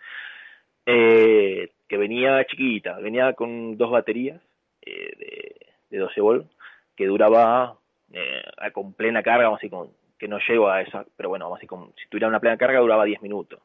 Eh, 0.86 1.72
que 1.88 1.98
venía 1.98 2.44
chiquita, 2.46 2.98
venía 3.00 3.34
con 3.34 3.78
dos 3.78 3.92
baterías 3.92 4.42
eh, 4.82 5.12
de, 5.18 5.56
de 5.90 5.98
12 5.98 6.22
volt, 6.22 6.52
que 6.96 7.06
duraba 7.06 7.78
eh, 8.12 8.44
con 8.74 8.94
plena 8.94 9.24
carga, 9.24 9.46
vamos 9.46 9.60
así, 9.60 9.70
con, 9.70 9.90
que 10.18 10.28
no 10.28 10.40
llego 10.48 10.70
a 10.70 10.82
esa, 10.82 11.06
pero 11.16 11.30
bueno, 11.30 11.46
vamos 11.46 11.58
así, 11.58 11.68
con, 11.68 11.94
si 12.02 12.08
tuviera 12.10 12.28
una 12.28 12.40
plena 12.40 12.58
carga 12.58 12.80
duraba 12.80 13.06
10 13.06 13.22
minutos. 13.22 13.60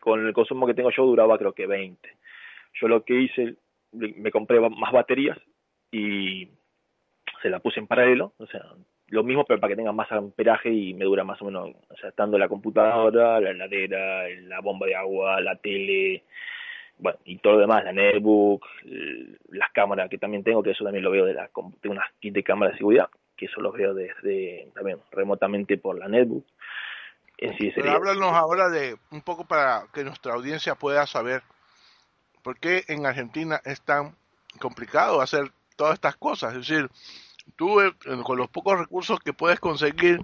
Con 0.00 0.26
el 0.26 0.32
consumo 0.32 0.66
que 0.66 0.74
tengo 0.74 0.90
yo 0.90 1.04
duraba 1.04 1.38
creo 1.38 1.52
que 1.52 1.66
20. 1.66 2.08
Yo 2.80 2.88
lo 2.88 3.04
que 3.04 3.20
hice, 3.20 3.56
me 3.92 4.30
compré 4.30 4.60
más 4.60 4.92
baterías 4.92 5.38
y 5.90 6.48
se 7.42 7.50
la 7.50 7.60
puse 7.60 7.80
en 7.80 7.86
paralelo, 7.86 8.32
o 8.38 8.46
sea, 8.46 8.62
lo 9.08 9.22
mismo 9.22 9.44
pero 9.44 9.60
para 9.60 9.70
que 9.70 9.76
tenga 9.76 9.92
más 9.92 10.10
amperaje 10.12 10.70
y 10.70 10.94
me 10.94 11.04
dura 11.04 11.24
más 11.24 11.40
o 11.42 11.46
menos, 11.46 11.70
o 11.88 11.96
sea, 11.96 12.10
estando 12.10 12.38
la 12.38 12.48
computadora, 12.48 13.40
la 13.40 13.50
heladera, 13.50 14.28
la 14.42 14.60
bomba 14.60 14.86
de 14.86 14.96
agua, 14.96 15.40
la 15.40 15.56
tele, 15.56 16.24
bueno, 16.98 17.18
y 17.24 17.38
todo 17.38 17.54
lo 17.54 17.60
demás, 17.60 17.84
la 17.84 17.92
netbook, 17.92 18.64
las 19.50 19.70
cámaras 19.72 20.08
que 20.08 20.18
también 20.18 20.42
tengo, 20.42 20.62
que 20.62 20.70
eso 20.70 20.84
también 20.84 21.04
lo 21.04 21.10
veo 21.10 21.24
de 21.24 21.34
la, 21.34 21.48
tengo 21.80 21.94
unas 21.94 22.10
kit 22.20 22.34
de 22.34 22.42
cámara 22.42 22.72
de 22.72 22.78
seguridad, 22.78 23.08
que 23.36 23.46
eso 23.46 23.60
lo 23.60 23.72
veo 23.72 23.94
desde, 23.94 24.70
también 24.74 24.98
remotamente 25.10 25.76
por 25.76 25.98
la 25.98 26.08
netbook. 26.08 26.44
Sí 27.58 27.70
Pero 27.74 27.90
háblanos 27.90 28.32
ahora 28.32 28.70
de 28.70 28.96
un 29.10 29.20
poco 29.20 29.44
para 29.44 29.84
que 29.92 30.04
nuestra 30.04 30.32
audiencia 30.32 30.74
pueda 30.74 31.06
saber 31.06 31.42
por 32.42 32.58
qué 32.58 32.84
en 32.88 33.04
Argentina 33.04 33.60
es 33.64 33.82
tan 33.82 34.16
complicado 34.58 35.20
hacer 35.20 35.50
todas 35.76 35.94
estas 35.94 36.16
cosas. 36.16 36.54
Es 36.54 36.66
decir, 36.66 36.90
tú 37.56 37.80
eh, 37.82 37.92
con 38.24 38.38
los 38.38 38.48
pocos 38.48 38.78
recursos 38.78 39.20
que 39.20 39.34
puedes 39.34 39.60
conseguir 39.60 40.20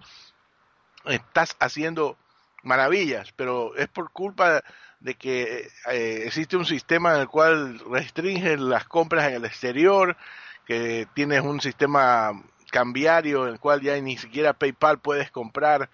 estás 1.05 1.55
haciendo 1.61 2.17
maravillas, 2.63 3.33
pero 3.33 3.75
es 3.77 3.89
por 3.89 4.11
culpa 4.13 4.63
de 5.01 5.15
que 5.15 5.67
eh, 5.91 6.23
existe 6.27 6.57
un 6.57 6.65
sistema 6.65 7.15
en 7.15 7.23
el 7.23 7.29
cual 7.29 7.81
restringen 7.91 8.69
las 8.69 8.85
compras 8.87 9.29
en 9.29 9.35
el 9.35 9.45
exterior, 9.45 10.17
que 10.65 11.07
tienes 11.15 11.41
un 11.41 11.61
sistema 11.61 12.33
cambiario 12.71 13.47
en 13.47 13.55
el 13.55 13.61
cual 13.61 13.81
ya 13.81 14.01
ni 14.01 14.17
siquiera 14.17 14.53
PayPal 14.53 14.99
puedes 15.01 15.31
comprar 15.31 15.89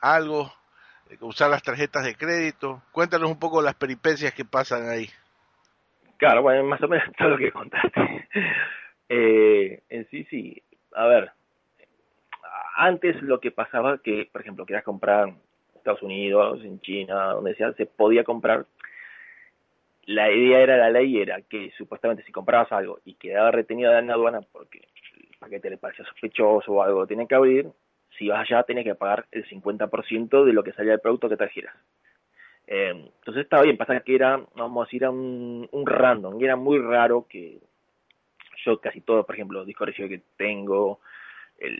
algo, 0.00 0.52
eh, 1.10 1.16
usar 1.20 1.50
las 1.50 1.62
tarjetas 1.62 2.04
de 2.04 2.14
crédito. 2.14 2.82
Cuéntanos 2.92 3.30
un 3.30 3.38
poco 3.38 3.60
las 3.60 3.74
peripecias 3.74 4.32
que 4.32 4.44
pasan 4.44 4.88
ahí. 4.88 5.08
Claro, 6.16 6.42
bueno, 6.42 6.62
más 6.64 6.82
o 6.82 6.88
menos 6.88 7.04
todo 7.18 7.30
lo 7.30 7.38
que 7.38 7.50
contaste. 7.50 8.28
eh, 9.08 9.82
en 9.88 10.08
sí, 10.08 10.24
sí. 10.30 10.62
A 10.94 11.06
ver, 11.06 11.32
antes 12.76 13.20
lo 13.22 13.40
que 13.40 13.50
pasaba 13.50 13.98
que, 13.98 14.28
por 14.30 14.40
ejemplo, 14.40 14.64
querías 14.64 14.84
comprar 14.84 15.34
Estados 15.82 16.02
Unidos, 16.02 16.60
en 16.64 16.80
China, 16.80 17.32
donde 17.32 17.54
sea, 17.54 17.72
se 17.74 17.86
podía 17.86 18.24
comprar. 18.24 18.66
La 20.04 20.30
idea 20.32 20.60
era, 20.60 20.76
la 20.76 20.90
ley 20.90 21.20
era 21.20 21.42
que 21.42 21.72
supuestamente 21.76 22.24
si 22.24 22.32
comprabas 22.32 22.72
algo 22.72 23.00
y 23.04 23.14
quedaba 23.14 23.50
retenido 23.50 23.96
en 23.96 24.08
la 24.08 24.14
aduana 24.14 24.40
porque 24.40 24.78
el 24.78 25.38
paquete 25.38 25.70
le 25.70 25.78
parecía 25.78 26.04
sospechoso 26.06 26.72
o 26.72 26.82
algo 26.82 27.06
tenía 27.06 27.26
que 27.26 27.34
abrir, 27.34 27.68
si 28.18 28.28
vas 28.28 28.40
allá 28.40 28.62
tenías 28.64 28.84
que 28.84 28.94
pagar 28.94 29.26
el 29.30 29.44
50% 29.48 30.44
de 30.44 30.52
lo 30.52 30.64
que 30.64 30.72
salía 30.72 30.92
del 30.92 31.00
producto 31.00 31.28
que 31.28 31.36
trajeras. 31.36 31.74
Eh, 32.66 32.90
entonces 32.90 33.44
estaba 33.44 33.62
bien, 33.62 33.76
pasa 33.76 34.00
que 34.00 34.14
era, 34.14 34.40
vamos 34.54 34.82
a 34.82 34.86
decir, 34.86 35.06
un, 35.08 35.68
un 35.70 35.86
random, 35.86 36.40
y 36.40 36.44
era 36.44 36.56
muy 36.56 36.78
raro 36.78 37.26
que 37.28 37.58
yo 38.64 38.80
casi 38.80 39.00
todo, 39.00 39.24
por 39.24 39.34
ejemplo, 39.34 39.58
los 39.58 39.66
discos 39.66 39.90
que 39.94 40.22
tengo, 40.36 41.00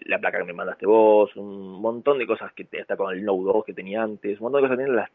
la 0.07 0.19
placa 0.19 0.39
que 0.39 0.45
me 0.45 0.53
mandaste 0.53 0.87
vos, 0.87 1.35
un 1.37 1.81
montón 1.81 2.19
de 2.19 2.27
cosas 2.27 2.53
que 2.53 2.67
está 2.71 2.97
con 2.97 3.13
el 3.13 3.25
Node 3.25 3.45
2 3.45 3.65
que 3.65 3.73
tenía 3.73 4.03
antes, 4.03 4.41
un 4.41 4.45
montón 4.45 4.63
de 4.63 4.69
cosas, 4.69 4.89
las 4.89 5.11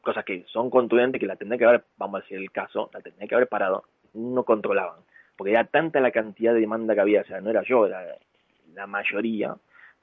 cosas 0.00 0.24
que 0.24 0.44
son 0.48 0.70
contundentes 0.70 1.20
que 1.20 1.26
la 1.26 1.36
tendría 1.36 1.58
que 1.58 1.64
haber, 1.64 1.84
vamos 1.96 2.20
a 2.20 2.22
decir 2.22 2.38
el 2.38 2.50
caso, 2.50 2.90
la 2.92 3.00
tendría 3.00 3.28
que 3.28 3.34
haber 3.34 3.48
parado, 3.48 3.84
no 4.14 4.44
controlaban, 4.44 5.00
porque 5.36 5.52
era 5.52 5.64
tanta 5.64 6.00
la 6.00 6.10
cantidad 6.10 6.54
de 6.54 6.60
demanda 6.60 6.94
que 6.94 7.00
había, 7.00 7.22
o 7.22 7.24
sea, 7.24 7.40
no 7.40 7.50
era 7.50 7.62
yo, 7.62 7.86
era 7.86 8.16
la 8.74 8.86
mayoría, 8.86 9.56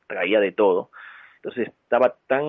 traía 0.07 0.39
de 0.39 0.51
todo, 0.51 0.89
entonces 1.37 1.69
estaba 1.69 2.15
tan, 2.27 2.43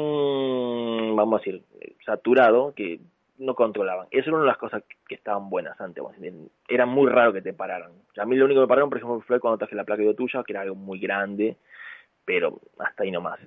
vamos 1.14 1.41
a 1.41 1.45
decir, 1.45 1.62
saturado 2.05 2.75
que 2.75 3.01
no 3.41 3.55
controlaban. 3.55 4.07
Eso 4.11 4.28
era 4.28 4.34
una 4.34 4.45
de 4.45 4.51
las 4.51 4.59
cosas 4.59 4.84
que 5.09 5.14
estaban 5.14 5.49
buenas 5.49 5.80
antes. 5.80 6.05
Era 6.68 6.86
muy 6.86 7.11
raro 7.11 7.32
que 7.32 7.43
te 7.43 7.53
pararan. 7.53 7.93
a 8.16 8.24
mí 8.26 8.36
lo 8.36 8.45
único 8.45 8.61
que 8.61 8.64
me 8.64 8.68
pararon, 8.68 8.91
por 8.91 8.99
ejemplo, 8.99 9.20
fue 9.22 9.41
cuando 9.41 9.59
traje 9.59 9.74
la 9.74 9.84
placa 9.84 10.03
de 10.03 10.14
tuya, 10.14 10.45
que 10.45 10.53
era 10.53 10.61
algo 10.61 10.74
muy 10.74 11.01
grande, 11.01 11.57
pero 12.24 12.61
hasta 12.78 13.03
ahí 13.03 13.11
nomás. 13.11 13.41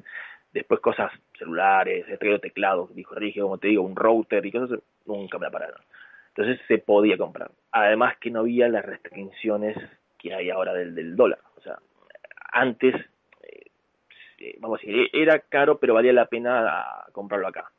Después 0.52 0.80
cosas 0.82 1.12
celulares, 1.38 2.06
he 2.10 2.18
traído 2.18 2.40
teclados, 2.40 2.94
dijo 2.96 3.16
Rigio, 3.16 3.44
como 3.44 3.60
te 3.60 3.68
digo, 3.68 3.84
un 3.84 3.96
router 3.96 4.46
y 4.46 4.52
cosas, 4.52 4.80
nunca 5.06 5.38
me 5.38 5.46
la 5.46 5.52
pararon. 5.52 5.82
Entonces 6.30 6.60
se 6.68 6.80
podía 6.80 7.18
comprar. 7.18 7.52
Además 7.72 8.18
que 8.18 8.32
no 8.32 8.42
había 8.42 8.68
las 8.70 8.84
restricciones 8.84 9.78
que 10.18 10.34
hay 10.34 10.50
ahora 10.50 10.74
del, 10.74 10.96
del 10.96 11.16
dólar. 11.16 11.40
O 11.58 11.62
sea, 11.62 11.78
antes, 12.52 12.96
eh, 14.40 14.58
vamos 14.60 14.80
a 14.80 14.86
decir, 14.86 15.10
era 15.14 15.40
caro, 15.40 15.78
pero 15.78 15.94
valía 15.94 16.14
la 16.14 16.26
pena 16.26 17.06
comprarlo 17.12 17.48
acá 17.48 17.72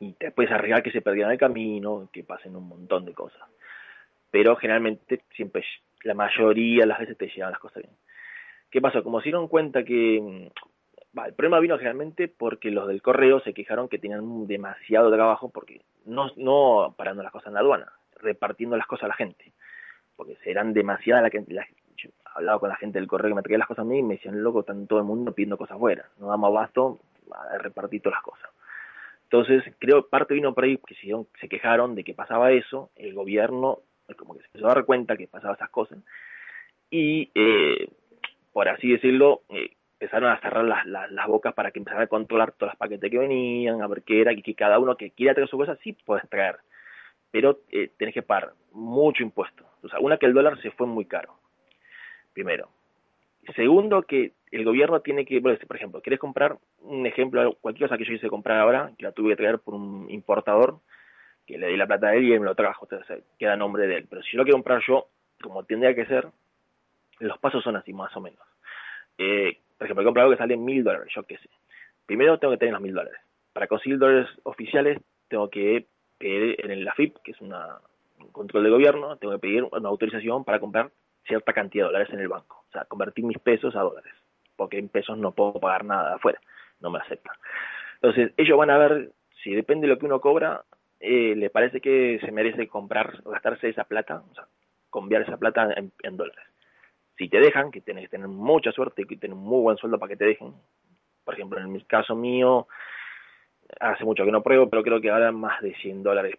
y 0.00 0.16
puedes 0.34 0.50
arriesgar 0.50 0.82
que 0.82 0.90
se 0.90 1.02
perdieran 1.02 1.30
el 1.30 1.38
camino, 1.38 2.08
que 2.10 2.24
pasen 2.24 2.56
un 2.56 2.66
montón 2.66 3.04
de 3.04 3.12
cosas. 3.12 3.42
Pero 4.30 4.56
generalmente 4.56 5.22
siempre, 5.36 5.62
la 6.02 6.14
mayoría 6.14 6.80
de 6.80 6.86
las 6.86 6.98
veces 6.98 7.18
te 7.18 7.28
llegan 7.28 7.50
las 7.50 7.60
cosas 7.60 7.82
bien. 7.82 7.94
¿Qué 8.70 8.80
pasó? 8.80 9.04
Como 9.04 9.20
se 9.20 9.24
dieron 9.24 9.48
cuenta 9.48 9.84
que 9.84 10.20
mm, 10.20 11.18
el 11.26 11.34
problema 11.34 11.60
vino 11.60 11.76
generalmente 11.76 12.28
porque 12.28 12.70
los 12.70 12.88
del 12.88 13.02
correo 13.02 13.40
se 13.40 13.52
quejaron 13.52 13.88
que 13.88 13.98
tenían 13.98 14.46
demasiado 14.46 15.12
trabajo 15.12 15.50
porque 15.50 15.82
no, 16.06 16.30
no 16.36 16.94
parando 16.96 17.22
las 17.22 17.32
cosas 17.32 17.48
en 17.48 17.54
la 17.54 17.60
aduana, 17.60 17.92
repartiendo 18.16 18.76
las 18.78 18.86
cosas 18.86 19.04
a 19.04 19.08
la 19.08 19.14
gente. 19.14 19.52
Porque 20.16 20.38
eran 20.46 20.72
demasiadas 20.72 21.22
la 21.22 21.30
que 21.30 21.44
la, 21.48 21.66
yo 21.96 22.08
hablaba 22.34 22.58
con 22.58 22.70
la 22.70 22.76
gente 22.76 22.98
del 22.98 23.08
correo 23.08 23.30
que 23.30 23.34
me 23.34 23.42
traía 23.42 23.58
las 23.58 23.68
cosas 23.68 23.82
a 23.82 23.88
mí 23.88 23.98
y 23.98 24.02
me 24.02 24.14
decían, 24.14 24.42
loco, 24.42 24.60
están 24.60 24.86
todo 24.86 24.98
el 24.98 25.04
mundo 25.04 25.34
pidiendo 25.34 25.58
cosas 25.58 25.76
buenas, 25.78 26.06
no 26.18 26.28
damos 26.28 26.48
abasto 26.48 27.00
a 27.32 27.58
repartir 27.58 28.00
todas 28.00 28.16
las 28.16 28.24
cosas. 28.24 28.50
Entonces, 29.32 29.62
creo 29.78 30.08
parte 30.08 30.34
vino 30.34 30.52
por 30.52 30.64
ahí 30.64 30.76
que 30.78 30.96
se, 30.96 31.12
se 31.40 31.48
quejaron 31.48 31.94
de 31.94 32.02
que 32.02 32.14
pasaba 32.14 32.50
eso, 32.50 32.90
el 32.96 33.14
gobierno 33.14 33.78
como 34.16 34.34
que 34.34 34.40
se 34.40 34.46
empezó 34.46 34.66
a 34.66 34.74
dar 34.74 34.84
cuenta 34.84 35.16
que 35.16 35.28
pasaba 35.28 35.54
esas 35.54 35.70
cosas, 35.70 35.98
y 36.90 37.30
eh, 37.36 37.88
por 38.52 38.68
así 38.68 38.90
decirlo, 38.90 39.42
eh, 39.50 39.70
empezaron 40.00 40.30
a 40.30 40.40
cerrar 40.40 40.64
las, 40.64 40.84
las, 40.86 41.26
bocas 41.28 41.54
para 41.54 41.70
que 41.70 41.78
empezaran 41.78 42.04
a 42.04 42.08
controlar 42.08 42.52
todos 42.52 42.72
los 42.72 42.78
paquetes 42.78 43.08
que 43.08 43.18
venían, 43.18 43.82
a 43.82 43.86
ver 43.86 44.02
qué 44.02 44.20
era, 44.20 44.32
y 44.32 44.42
que 44.42 44.54
cada 44.54 44.78
uno 44.78 44.96
que 44.96 45.12
quiera 45.12 45.34
traer 45.34 45.48
su 45.48 45.58
cosa, 45.58 45.76
sí 45.82 45.92
puedes 45.92 46.28
traer, 46.28 46.56
pero 47.30 47.60
eh, 47.70 47.90
tenés 47.98 48.14
que 48.14 48.22
pagar 48.22 48.54
mucho 48.72 49.22
impuesto. 49.22 49.64
O 49.82 49.88
sea, 49.88 50.00
una 50.00 50.16
que 50.16 50.26
el 50.26 50.34
dólar 50.34 50.60
se 50.60 50.70
fue 50.72 50.86
muy 50.86 51.04
caro, 51.04 51.34
primero. 52.32 52.68
Segundo, 53.54 54.02
que 54.02 54.32
el 54.50 54.64
gobierno 54.64 55.00
tiene 55.00 55.24
que, 55.24 55.40
por 55.40 55.76
ejemplo, 55.76 56.00
quieres 56.02 56.18
comprar 56.18 56.58
un 56.80 57.06
ejemplo, 57.06 57.56
cualquier 57.60 57.88
cosa 57.88 57.98
que 57.98 58.04
yo 58.04 58.12
hice 58.12 58.28
comprar 58.28 58.58
ahora, 58.58 58.92
que 58.98 59.04
la 59.04 59.12
tuve 59.12 59.30
que 59.30 59.36
traer 59.36 59.60
por 59.60 59.74
un 59.74 60.10
importador, 60.10 60.80
que 61.46 61.56
le 61.56 61.68
di 61.68 61.76
la 61.76 61.86
plata 61.86 62.08
a 62.08 62.14
él 62.16 62.24
y 62.24 62.32
él 62.32 62.40
me 62.40 62.46
lo 62.46 62.54
trajo, 62.54 62.86
entonces 62.90 63.24
queda 63.38 63.56
nombre 63.56 63.86
de 63.86 63.98
él. 63.98 64.06
Pero 64.10 64.22
si 64.22 64.32
yo 64.32 64.38
lo 64.38 64.44
quiero 64.44 64.56
comprar 64.56 64.82
yo, 64.86 65.06
como 65.40 65.64
tendría 65.64 65.94
que 65.94 66.06
ser, 66.06 66.26
los 67.20 67.38
pasos 67.38 67.62
son 67.62 67.76
así, 67.76 67.92
más 67.92 68.14
o 68.16 68.20
menos. 68.20 68.40
Eh, 69.18 69.58
por 69.78 69.86
ejemplo, 69.86 70.02
he 70.02 70.06
comprado 70.06 70.26
algo 70.26 70.36
que 70.36 70.42
sale 70.42 70.56
mil 70.56 70.82
dólares, 70.82 71.12
yo 71.14 71.22
qué 71.22 71.38
sé. 71.38 71.48
Primero 72.06 72.38
tengo 72.38 72.52
que 72.52 72.58
tener 72.58 72.72
los 72.72 72.82
mil 72.82 72.94
dólares. 72.94 73.20
Para 73.52 73.68
conseguir 73.68 73.98
dólares 73.98 74.28
oficiales, 74.42 74.98
tengo 75.28 75.48
que 75.48 75.86
pedir 76.18 76.56
en 76.70 76.84
la 76.84 76.94
FIP, 76.94 77.18
que 77.22 77.32
es 77.32 77.40
una, 77.40 77.78
un 78.18 78.32
control 78.32 78.64
de 78.64 78.70
gobierno, 78.70 79.16
tengo 79.16 79.34
que 79.34 79.40
pedir 79.40 79.62
una 79.62 79.88
autorización 79.88 80.44
para 80.44 80.58
comprar 80.58 80.90
cierta 81.26 81.52
cantidad 81.52 81.84
de 81.84 81.92
dólares 81.92 82.12
en 82.12 82.20
el 82.20 82.28
banco. 82.28 82.64
O 82.68 82.72
sea, 82.72 82.84
convertir 82.84 83.24
mis 83.24 83.38
pesos 83.38 83.76
a 83.76 83.80
dólares 83.80 84.19
porque 84.60 84.76
en 84.76 84.90
pesos 84.90 85.16
no 85.16 85.32
puedo 85.32 85.54
pagar 85.54 85.86
nada 85.86 86.16
afuera, 86.16 86.38
no 86.80 86.90
me 86.90 86.98
aceptan. 86.98 87.34
Entonces, 87.94 88.34
ellos 88.36 88.58
van 88.58 88.68
a 88.68 88.76
ver 88.76 89.10
si 89.42 89.54
depende 89.54 89.86
de 89.86 89.94
lo 89.94 89.98
que 89.98 90.04
uno 90.04 90.20
cobra, 90.20 90.64
eh, 91.00 91.34
le 91.34 91.48
parece 91.48 91.80
que 91.80 92.20
se 92.22 92.30
merece 92.30 92.68
comprar, 92.68 93.22
gastarse 93.24 93.70
esa 93.70 93.84
plata, 93.84 94.22
o 94.30 94.34
sea, 94.34 94.44
cambiar 94.92 95.22
esa 95.22 95.38
plata 95.38 95.72
en, 95.74 96.16
dólares. 96.18 96.44
Si 97.16 97.30
te 97.30 97.40
dejan, 97.40 97.70
que 97.70 97.80
tienes 97.80 98.04
que 98.04 98.10
tener 98.10 98.28
mucha 98.28 98.70
suerte 98.70 99.00
y 99.00 99.06
que 99.06 99.16
tener 99.16 99.34
un 99.34 99.44
muy 99.44 99.62
buen 99.62 99.78
sueldo 99.78 99.98
para 99.98 100.10
que 100.10 100.18
te 100.18 100.26
dejen. 100.26 100.52
Por 101.24 101.32
ejemplo, 101.32 101.58
en 101.58 101.72
mi 101.72 101.82
caso 101.84 102.14
mío, 102.14 102.68
hace 103.80 104.04
mucho 104.04 104.26
que 104.26 104.30
no 104.30 104.42
pruebo, 104.42 104.68
pero 104.68 104.82
creo 104.82 105.00
que 105.00 105.08
ahora 105.08 105.32
más 105.32 105.62
de 105.62 105.74
100 105.76 106.02
dólares 106.02 106.34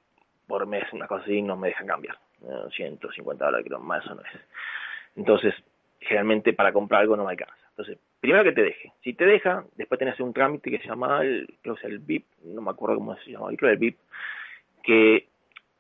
por 0.46 0.68
mes, 0.68 0.84
una 0.94 1.08
cosa 1.08 1.24
así, 1.24 1.42
no 1.42 1.58
me 1.58 1.70
dejan 1.70 1.88
cambiar. 1.88 2.20
150 2.76 3.46
dólares, 3.46 3.66
creo, 3.66 3.80
más 3.80 4.06
eso 4.06 4.14
no 4.14 4.22
es. 4.22 4.42
Entonces, 5.16 5.56
generalmente 6.00 6.54
para 6.54 6.72
comprar 6.72 7.02
algo 7.02 7.18
no 7.18 7.26
me 7.26 7.32
alcanza. 7.32 7.56
Entonces, 7.70 7.98
primero 8.22 8.44
que 8.44 8.54
te 8.54 8.64
deje. 8.64 8.94
Si 9.04 9.14
te 9.14 9.26
deja, 9.26 9.66
después 9.76 10.00
tenés 10.00 10.20
un 10.20 10.34
trámite 10.34 10.72
que 10.72 10.80
se 10.80 10.88
llama, 10.88 11.22
el, 11.22 11.54
creo 11.62 11.76
que 11.76 11.88
es 11.88 11.92
el 11.92 12.00
VIP, 12.00 12.26
no 12.46 12.62
me 12.62 12.72
acuerdo 12.72 12.96
cómo 12.96 13.18
se 13.18 13.32
llama, 13.32 13.50
creo 13.58 13.72
el 13.72 13.78
VIP, 13.78 13.98
que 14.84 15.28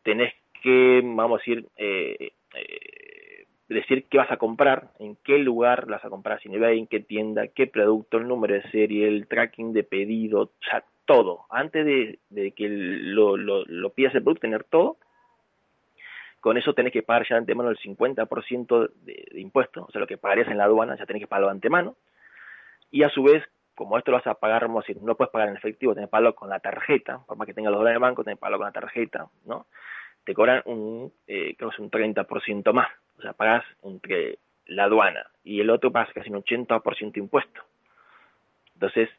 tenés 0.03 0.33
que, 0.61 1.01
vamos 1.03 1.39
a 1.39 1.43
decir, 1.43 1.67
eh, 1.77 2.33
eh, 2.55 3.45
decir 3.69 4.05
qué 4.09 4.17
vas 4.17 4.31
a 4.31 4.37
comprar, 4.37 4.89
en 4.99 5.15
qué 5.23 5.37
lugar 5.37 5.85
vas 5.85 6.03
a 6.03 6.09
comprar, 6.09 6.41
si 6.41 6.53
eBay, 6.53 6.79
en 6.79 6.87
qué 6.87 6.99
tienda, 6.99 7.47
qué 7.47 7.67
producto, 7.67 8.17
el 8.17 8.27
número 8.27 8.55
de 8.55 8.69
serie, 8.71 9.07
el 9.07 9.27
tracking 9.27 9.71
de 9.71 9.83
pedido, 9.83 10.41
o 10.41 10.51
sea, 10.69 10.83
todo. 11.05 11.45
Antes 11.49 11.85
de, 11.85 12.51
que 12.51 12.67
lo 12.69 13.89
pidas 13.91 14.13
el 14.15 14.23
producto, 14.23 14.41
tener 14.41 14.63
todo 14.65 14.97
con 16.41 16.57
eso 16.57 16.73
tenés 16.73 16.91
que 16.91 17.03
pagar 17.03 17.25
ya 17.27 17.35
de 17.35 17.41
antemano 17.41 17.69
el 17.69 17.77
50% 17.77 18.89
de, 19.05 19.27
de 19.31 19.39
impuestos, 19.39 19.87
o 19.87 19.91
sea, 19.91 20.01
lo 20.01 20.07
que 20.07 20.17
pagarías 20.17 20.47
en 20.47 20.57
la 20.57 20.63
aduana 20.65 20.97
ya 20.97 21.05
tenés 21.05 21.21
que 21.21 21.27
pagarlo 21.27 21.47
de 21.47 21.53
antemano. 21.53 21.95
Y 22.91 23.03
a 23.03 23.09
su 23.09 23.23
vez, 23.23 23.43
como 23.75 23.97
esto 23.97 24.11
lo 24.11 24.17
vas 24.17 24.27
a 24.27 24.35
pagar, 24.35 24.69
no 24.69 25.15
puedes 25.15 25.31
pagar 25.31 25.49
en 25.49 25.57
efectivo, 25.57 25.93
tenés 25.93 26.07
que 26.07 26.11
pagarlo 26.11 26.35
con 26.35 26.49
la 26.49 26.59
tarjeta, 26.59 27.19
por 27.25 27.37
más 27.37 27.47
que 27.47 27.53
tengas 27.53 27.71
los 27.71 27.79
dólares 27.79 27.97
en 27.97 28.03
el 28.03 28.09
banco, 28.09 28.23
tenés 28.23 28.37
que 28.37 28.41
pagarlo 28.41 28.57
con 28.59 28.67
la 28.67 28.71
tarjeta, 28.71 29.27
¿no? 29.45 29.65
Te 30.23 30.33
cobran 30.33 30.61
un, 30.65 31.11
eh, 31.27 31.55
creo 31.57 31.69
que 31.69 31.75
es 31.75 31.79
un 31.79 31.89
30% 31.89 32.73
más, 32.73 32.89
o 33.17 33.21
sea, 33.21 33.33
pagas 33.33 33.65
entre 33.83 34.37
la 34.67 34.83
aduana 34.83 35.25
y 35.43 35.59
el 35.61 35.69
otro 35.69 35.91
pagas 35.91 36.13
casi 36.13 36.29
un 36.29 36.43
80% 36.43 37.13
de 37.13 37.19
impuesto. 37.19 37.61
Entonces, 38.75 39.09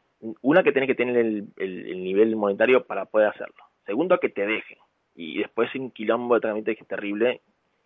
una 0.41 0.63
que 0.63 0.71
tenés 0.71 0.87
que 0.87 0.95
tener 0.95 1.17
el, 1.17 1.47
el 1.57 2.03
nivel 2.03 2.35
monetario 2.37 2.85
para 2.85 3.05
poder 3.05 3.27
hacerlo. 3.27 3.63
Segundo, 3.85 4.19
que 4.19 4.29
te 4.29 4.45
dejen 4.45 4.77
y 5.15 5.39
después 5.39 5.73
un 5.75 5.91
quilombo 5.91 6.35
de 6.35 6.41
trámite 6.41 6.75
que 6.75 6.81
es 6.81 6.87
terrible 6.87 7.41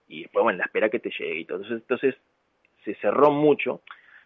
y 0.08 0.24
después 0.24 0.44
bueno 0.44 0.60
la 0.60 0.66
espera 0.66 0.90
que 0.90 1.00
te 1.00 1.10
llegue 1.10 1.38
y 1.38 1.42
entonces, 1.42 1.72
entonces 1.72 2.16
se 2.86 2.96
cerró 2.96 3.32
mucho 3.32 3.82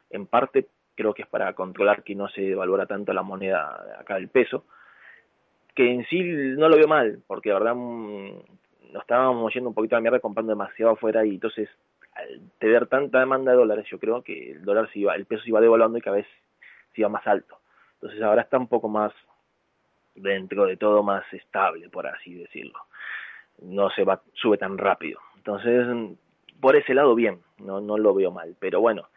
en 0.10 0.28
parte 0.28 0.68
creo 0.96 1.14
que 1.14 1.24
es 1.24 1.28
para 1.28 1.54
controlar 1.54 2.04
que 2.04 2.16
no 2.16 2.30
se 2.30 2.42
devalora 2.42 2.86
tanto 2.86 3.14
la 3.14 3.24
moneda 3.24 3.98
acá 4.00 4.16
del 4.16 4.30
peso 4.30 4.66
que 5.76 5.90
en 5.90 6.06
sí 6.08 6.22
no 6.22 6.70
lo 6.70 6.78
veo 6.78 6.88
mal 6.88 7.22
porque 7.28 7.50
de 7.50 7.56
verdad 7.56 7.76
mm, 7.76 8.30
nos 8.94 9.02
estábamos 9.02 9.54
yendo 9.54 9.70
un 9.70 9.76
poquito 9.76 9.96
a 9.96 10.00
la 10.00 10.02
mierda 10.02 10.20
comprando 10.20 10.52
demasiado 10.52 10.94
afuera 10.94 11.26
y 11.26 11.32
entonces 11.32 11.70
al 12.14 12.42
tener 12.60 12.88
tanta 12.88 13.20
demanda 13.20 13.52
de 13.52 13.58
dólares 13.58 13.86
yo 13.90 14.00
creo 14.00 14.22
que 14.22 14.52
el 14.52 14.64
dólar 14.64 14.90
se 14.92 15.00
iba 15.00 15.16
el 15.16 15.26
peso 15.26 15.44
se 15.44 15.50
iba 15.50 15.62
devaluando 15.62 15.98
y 15.98 16.02
cada 16.02 16.18
vez 16.18 16.28
se 16.94 17.02
iba 17.02 17.10
más 17.10 17.26
alto 17.26 17.58
entonces 17.94 18.22
ahora 18.22 18.42
está 18.42 18.58
un 18.58 18.68
poco 18.68 18.90
más 18.90 19.14
dentro 20.16 20.66
de 20.66 20.78
todo 20.78 21.04
más 21.04 21.24
estable, 21.34 21.90
por 21.90 22.08
así 22.08 22.34
decirlo. 22.34 22.80
No 23.62 23.90
se 23.92 24.04
va, 24.04 24.22
sube 24.34 24.58
tan 24.58 24.78
rápido. 24.78 25.20
Entonces, 25.38 25.88
por 26.60 26.76
ese 26.76 26.94
lado, 26.94 27.16
bien, 27.16 27.40
no, 27.60 27.82
no 27.82 27.98
lo 27.98 28.14
veo 28.14 28.32
mal. 28.32 28.56
Pero 28.60 28.82
bueno, 28.82 29.10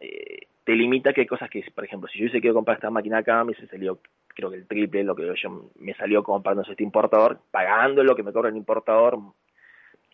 eh, 0.00 0.46
te 0.64 0.72
limita 0.72 1.12
que 1.12 1.22
hay 1.22 1.26
cosas 1.26 1.50
que, 1.50 1.64
por 1.74 1.84
ejemplo, 1.84 2.08
si 2.08 2.18
yo 2.18 2.24
hubiese 2.24 2.40
querido 2.40 2.54
comprar 2.54 2.76
esta 2.76 2.90
máquina 2.90 3.18
acá, 3.18 3.42
me 3.44 3.54
salió, 3.54 3.98
creo 4.28 4.50
que 4.50 4.56
el 4.56 4.66
triple, 4.66 5.04
lo 5.04 5.14
que 5.14 5.32
yo 5.34 5.70
me 5.76 5.94
salió 5.94 6.22
comprando 6.22 6.62
este 6.62 6.82
importador, 6.82 7.40
pagando 7.50 8.02
lo 8.04 8.14
que 8.14 8.22
me 8.22 8.32
cobra 8.32 8.48
el 8.50 8.56
importador, 8.56 9.18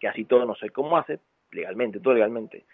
así 0.09 0.25
todo 0.25 0.47
no 0.47 0.55
sé 0.55 0.71
cómo 0.71 0.97
hace, 0.97 1.21
legalmente, 1.51 2.01
todo 2.01 2.15
legalmente. 2.15 2.65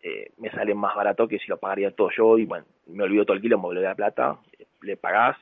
eh, 0.00 0.32
me 0.36 0.50
sale 0.50 0.74
más 0.74 0.94
barato 0.94 1.26
que 1.26 1.38
si 1.38 1.48
lo 1.48 1.56
pagaría 1.56 1.90
todo 1.90 2.10
yo 2.10 2.36
y 2.36 2.44
bueno, 2.44 2.66
me 2.86 3.04
olvido 3.04 3.24
todo 3.24 3.36
el 3.36 3.42
kilo, 3.42 3.58
me 3.58 3.68
olvido 3.68 3.84
la 3.84 3.94
plata, 3.94 4.38
le 4.82 4.96
pagás, 4.96 5.38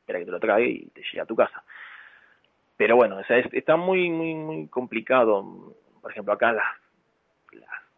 espera 0.00 0.20
que 0.20 0.24
te 0.24 0.30
lo 0.30 0.38
traiga 0.38 0.60
y 0.60 0.86
te 0.90 1.02
llega 1.02 1.24
a 1.24 1.26
tu 1.26 1.34
casa. 1.34 1.64
Pero 2.76 2.96
bueno, 2.96 3.18
o 3.18 3.24
sea, 3.24 3.38
está 3.38 3.76
muy, 3.76 4.10
muy, 4.10 4.34
muy 4.34 4.68
complicado. 4.68 5.74
Por 6.00 6.10
ejemplo, 6.10 6.32
acá 6.32 6.52
las, 6.52 6.64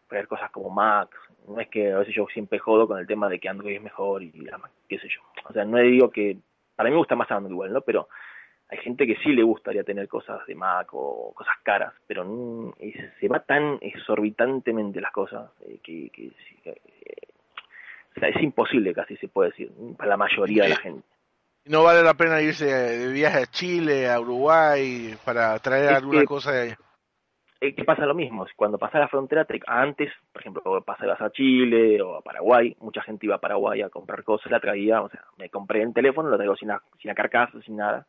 las 0.09 0.27
cosas 0.27 0.49
como 0.51 0.69
Mac, 0.69 1.09
no 1.47 1.59
es 1.59 1.69
que 1.69 1.91
a 1.91 1.99
veces 1.99 2.13
yo 2.15 2.27
siempre 2.33 2.59
jodo 2.59 2.87
con 2.87 2.99
el 2.99 3.07
tema 3.07 3.29
de 3.29 3.39
que 3.39 3.49
Android 3.49 3.75
es 3.75 3.81
mejor 3.81 4.21
y 4.23 4.31
qué 4.87 4.99
sé 4.99 5.07
yo. 5.07 5.21
O 5.49 5.53
sea, 5.53 5.65
no 5.65 5.77
digo 5.79 6.09
que, 6.11 6.37
para 6.75 6.89
mí 6.89 6.93
me 6.93 6.99
gusta 6.99 7.15
más 7.15 7.31
Android 7.31 7.53
igual, 7.53 7.73
¿no? 7.73 7.81
Pero 7.81 8.07
hay 8.69 8.77
gente 8.79 9.07
que 9.07 9.15
sí 9.17 9.29
le 9.29 9.43
gustaría 9.43 9.83
tener 9.83 10.07
cosas 10.07 10.45
de 10.45 10.55
Mac 10.55 10.89
o 10.91 11.33
cosas 11.33 11.55
caras, 11.63 11.93
pero 12.05 12.23
no, 12.25 12.75
se 13.19 13.27
va 13.27 13.39
tan 13.39 13.77
exorbitantemente 13.81 14.99
las 14.99 15.11
cosas 15.11 15.49
eh, 15.61 15.79
que, 15.81 16.09
que, 16.09 16.31
eh, 16.65 16.75
es 18.15 18.43
imposible 18.43 18.93
casi 18.93 19.15
se 19.17 19.27
puede 19.27 19.51
decir 19.51 19.71
para 19.95 20.09
la 20.09 20.17
mayoría 20.17 20.63
de 20.63 20.69
la 20.69 20.77
gente. 20.77 21.07
No 21.65 21.83
vale 21.83 22.01
la 22.01 22.13
pena 22.13 22.41
irse 22.41 22.65
de 22.65 23.11
viaje 23.11 23.39
a 23.39 23.45
Chile, 23.45 24.09
a 24.09 24.19
Uruguay 24.19 25.15
para 25.23 25.59
traer 25.59 25.89
alguna 25.89 26.23
cosa 26.23 26.51
de 26.51 26.61
allá. 26.61 26.77
Es 27.59 27.75
que 27.75 27.83
pasa 27.83 28.05
lo 28.05 28.13
mismo, 28.13 28.45
cuando 28.55 28.77
pasas 28.77 29.01
la 29.01 29.07
frontera, 29.07 29.47
antes, 29.65 30.11
por 30.31 30.41
ejemplo, 30.41 30.81
pasabas 30.81 31.19
a 31.19 31.31
Chile 31.31 31.99
o 32.01 32.15
a 32.15 32.21
Paraguay, 32.21 32.75
mucha 32.79 33.01
gente 33.01 33.25
iba 33.25 33.35
a 33.35 33.39
Paraguay 33.39 33.81
a 33.81 33.89
comprar 33.89 34.23
cosas, 34.23 34.51
la 34.51 34.59
traía, 34.59 35.01
o 35.01 35.09
sea, 35.09 35.23
me 35.37 35.49
compré 35.49 35.81
el 35.81 35.91
teléfono, 35.91 36.29
lo 36.29 36.37
traigo 36.37 36.55
sin 36.55 36.67
la, 36.67 36.81
sin 37.01 37.09
la 37.09 37.15
carcasa, 37.15 37.59
sin 37.61 37.77
nada, 37.77 38.05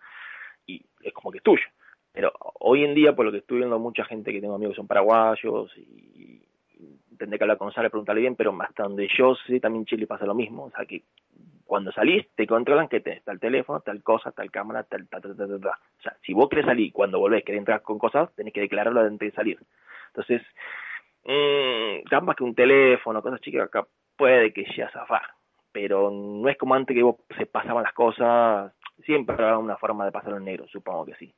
y 0.66 0.84
es 1.00 1.14
como 1.14 1.30
que 1.30 1.38
es 1.38 1.44
tuyo. 1.44 1.64
Pero 2.12 2.32
hoy 2.60 2.84
en 2.84 2.94
día, 2.94 3.14
por 3.14 3.24
lo 3.24 3.32
que 3.32 3.38
estoy 3.38 3.58
viendo, 3.58 3.78
mucha 3.78 4.04
gente 4.04 4.32
que 4.32 4.40
tengo 4.40 4.56
amigos 4.56 4.74
que 4.74 4.80
son 4.80 4.86
paraguayos 4.86 5.70
y, 5.78 6.42
tendré 7.18 7.38
que 7.38 7.44
hablar 7.44 7.58
con 7.58 7.72
Sara, 7.72 7.90
preguntarle 7.90 8.20
bien, 8.20 8.36
pero 8.36 8.56
hasta 8.62 8.84
donde 8.84 9.08
yo 9.16 9.34
sé, 9.46 9.60
también 9.60 9.84
Chile 9.84 10.06
pasa 10.06 10.24
lo 10.24 10.34
mismo. 10.34 10.64
O 10.64 10.70
sea, 10.70 10.84
que 10.84 11.02
cuando 11.68 11.92
salís, 11.92 12.26
te 12.34 12.46
controlan 12.46 12.88
que 12.88 13.00
tenés 13.00 13.22
tal 13.24 13.38
teléfono, 13.38 13.80
tal 13.80 14.02
cosa, 14.02 14.32
tal 14.32 14.50
cámara, 14.50 14.84
tal, 14.84 15.06
tal, 15.08 15.22
tal, 15.22 15.36
tal, 15.36 15.60
tal. 15.60 15.70
O 15.70 16.02
sea, 16.02 16.16
si 16.22 16.32
vos 16.32 16.48
querés 16.48 16.64
salir, 16.64 16.92
cuando 16.92 17.20
volvés, 17.20 17.44
querés 17.44 17.58
entrar 17.58 17.82
con 17.82 17.98
cosas, 17.98 18.34
tenés 18.34 18.54
que 18.54 18.62
declararlo 18.62 19.00
antes 19.00 19.30
de 19.30 19.36
salir. 19.36 19.58
Entonces, 20.08 20.42
mmm, 21.24 22.24
más 22.24 22.36
que 22.36 22.44
un 22.44 22.54
teléfono, 22.54 23.22
cosas 23.22 23.40
chicas, 23.42 23.66
acá 23.66 23.86
puede 24.16 24.52
que 24.52 24.64
ya 24.74 24.90
zafar. 24.90 25.22
Pero 25.70 26.10
no 26.10 26.48
es 26.48 26.56
como 26.56 26.74
antes 26.74 26.96
que 26.96 27.02
vos 27.02 27.16
se 27.36 27.44
pasaban 27.44 27.84
las 27.84 27.92
cosas 27.92 28.72
Siempre 29.04 29.34
habrá 29.34 29.58
una 29.58 29.76
forma 29.76 30.04
de 30.04 30.12
pasarlo 30.12 30.38
en 30.38 30.44
negro, 30.44 30.66
supongo 30.68 31.06
que 31.06 31.14
sí. 31.14 31.32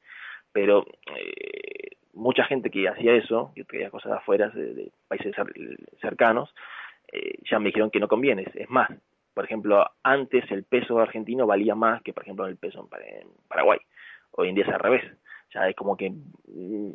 Pero 0.52 0.86
eh, 1.14 1.96
mucha 2.14 2.44
gente 2.44 2.70
que 2.70 2.88
hacía 2.88 3.14
eso, 3.14 3.52
que 3.54 3.64
traía 3.64 3.90
cosas 3.90 4.12
de 4.12 4.18
afuera, 4.18 4.48
de, 4.48 4.90
países 5.08 5.34
cercanos, 6.00 6.54
eh, 7.12 7.38
ya 7.50 7.58
me 7.58 7.66
dijeron 7.66 7.90
que 7.90 8.00
no 8.00 8.08
conviene. 8.08 8.46
Es 8.54 8.70
más, 8.70 8.88
por 9.40 9.46
ejemplo, 9.46 9.90
antes 10.02 10.50
el 10.50 10.64
peso 10.64 10.98
argentino 10.98 11.46
valía 11.46 11.74
más 11.74 12.02
que, 12.02 12.12
por 12.12 12.22
ejemplo, 12.22 12.46
el 12.46 12.56
peso 12.56 12.88
en, 12.92 13.28
Paraguay. 13.48 13.78
Hoy 14.32 14.50
en 14.50 14.54
día 14.54 14.64
es 14.64 14.72
al 14.72 14.80
revés. 14.80 15.04
Ya 15.54 15.68
es 15.68 15.74
como 15.74 15.96
que 15.96 16.10
mm, 16.10 16.90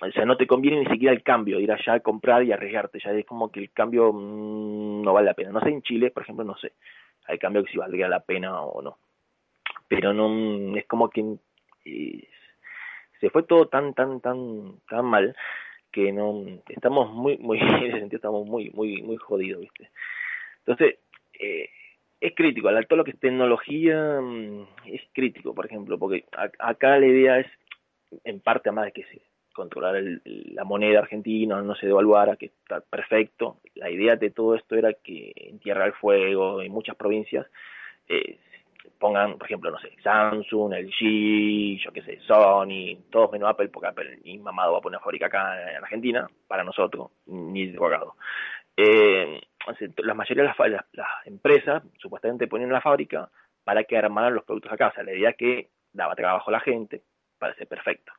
o 0.00 0.10
sea, 0.12 0.24
no 0.24 0.36
te 0.36 0.46
conviene 0.46 0.80
ni 0.80 0.86
siquiera 0.86 1.14
el 1.14 1.22
cambio, 1.22 1.60
ir 1.60 1.70
allá 1.70 1.94
a 1.94 2.00
comprar 2.00 2.42
y 2.42 2.50
arriesgarte, 2.50 2.98
ya 2.98 3.12
es 3.12 3.26
como 3.26 3.52
que 3.52 3.60
el 3.60 3.70
cambio 3.70 4.12
mm, 4.12 5.02
no 5.02 5.12
vale 5.12 5.26
la 5.26 5.34
pena. 5.34 5.50
No 5.50 5.60
sé, 5.60 5.68
en 5.68 5.82
Chile, 5.82 6.10
por 6.10 6.22
ejemplo, 6.22 6.44
no 6.44 6.56
sé, 6.56 6.72
hay 7.26 7.38
cambio 7.38 7.62
que 7.62 7.70
si 7.70 7.78
valdría 7.78 8.08
la 8.08 8.20
pena 8.20 8.62
o 8.62 8.82
no 8.82 8.98
pero 9.92 10.14
no 10.14 10.74
es 10.78 10.86
como 10.86 11.10
que 11.10 11.36
se 13.20 13.28
fue 13.28 13.42
todo 13.42 13.68
tan 13.68 13.92
tan 13.92 14.22
tan 14.22 14.80
tan 14.88 15.04
mal 15.04 15.36
que 15.90 16.12
no 16.12 16.44
estamos 16.68 17.12
muy 17.12 17.36
muy 17.36 17.58
en 17.60 17.74
ese 17.74 17.98
sentido 17.98 18.16
estamos 18.16 18.46
muy 18.46 18.70
muy 18.70 19.02
muy 19.02 19.18
jodidos 19.18 19.60
viste 19.60 19.90
entonces 20.60 20.98
eh, 21.38 21.68
es 22.22 22.34
crítico 22.36 22.68
todo 22.88 22.96
lo 22.98 23.04
que 23.04 23.10
es 23.10 23.20
tecnología 23.20 24.20
mm, 24.20 24.66
es 24.86 25.02
crítico 25.12 25.54
por 25.54 25.66
ejemplo 25.66 25.98
porque 25.98 26.24
acá 26.58 26.98
la 26.98 27.06
idea 27.06 27.40
es 27.40 27.46
en 28.24 28.40
parte 28.40 28.68
además 28.68 28.86
de 28.86 28.92
que 28.92 29.04
se 29.04 29.22
controlar 29.52 30.02
la 30.24 30.64
moneda 30.64 31.00
argentina 31.00 31.60
no 31.60 31.74
se 31.74 31.86
devaluara 31.86 32.36
que 32.36 32.46
está 32.46 32.80
perfecto 32.80 33.58
la 33.74 33.90
idea 33.90 34.16
de 34.16 34.30
todo 34.30 34.54
esto 34.54 34.76
era 34.76 34.94
que 34.94 35.32
en 35.34 35.58
Tierra 35.58 35.84
del 35.84 35.92
Fuego 35.94 36.62
en 36.62 36.72
muchas 36.72 36.96
provincias 36.96 37.46
eh, 38.08 38.38
pongan, 38.98 39.38
por 39.38 39.46
ejemplo, 39.46 39.70
no 39.70 39.78
sé, 39.78 39.90
Samsung, 40.02 40.72
LG, 40.74 41.78
yo 41.84 41.92
qué 41.92 42.02
sé, 42.02 42.20
Sony, 42.26 42.96
todos 43.10 43.32
menos 43.32 43.50
Apple, 43.50 43.68
porque 43.68 43.88
Apple 43.88 44.20
ni 44.24 44.38
mamado 44.38 44.72
va 44.72 44.78
a 44.78 44.82
poner 44.82 45.00
fábrica 45.00 45.26
acá 45.26 45.70
en 45.70 45.76
Argentina, 45.76 46.28
para 46.48 46.64
nosotros, 46.64 47.10
ni 47.26 47.66
drogado. 47.68 48.14
Eh, 48.76 49.40
la 49.98 50.14
mayoría 50.14 50.44
de 50.44 50.70
las, 50.70 51.08
empresas 51.24 51.82
supuestamente 51.98 52.48
ponían 52.48 52.72
la 52.72 52.80
fábrica 52.80 53.30
para 53.64 53.84
que 53.84 53.96
armaran 53.96 54.34
los 54.34 54.44
productos 54.44 54.72
acá. 54.72 54.88
O 54.88 54.92
sea, 54.92 55.04
la 55.04 55.12
idea 55.12 55.32
que 55.34 55.70
daba 55.92 56.14
trabajo 56.14 56.50
a 56.50 56.52
la 56.52 56.60
gente, 56.60 57.02
parece 57.38 57.66
perfecto. 57.66 58.12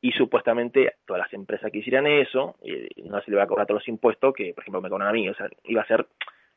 Y 0.00 0.12
supuestamente 0.12 0.94
todas 1.04 1.22
las 1.22 1.32
empresas 1.32 1.70
que 1.70 1.78
hicieran 1.78 2.06
eso, 2.06 2.56
no 3.04 3.20
se 3.20 3.30
le 3.30 3.36
va 3.36 3.44
a 3.44 3.46
cobrar 3.46 3.66
todos 3.66 3.82
los 3.82 3.88
impuestos 3.88 4.34
que, 4.34 4.54
por 4.54 4.62
ejemplo, 4.62 4.80
me 4.80 4.88
cobran 4.88 5.08
a 5.08 5.12
mí. 5.12 5.28
O 5.28 5.34
sea, 5.34 5.48
iba 5.64 5.82
a 5.82 5.86
ser 5.86 6.06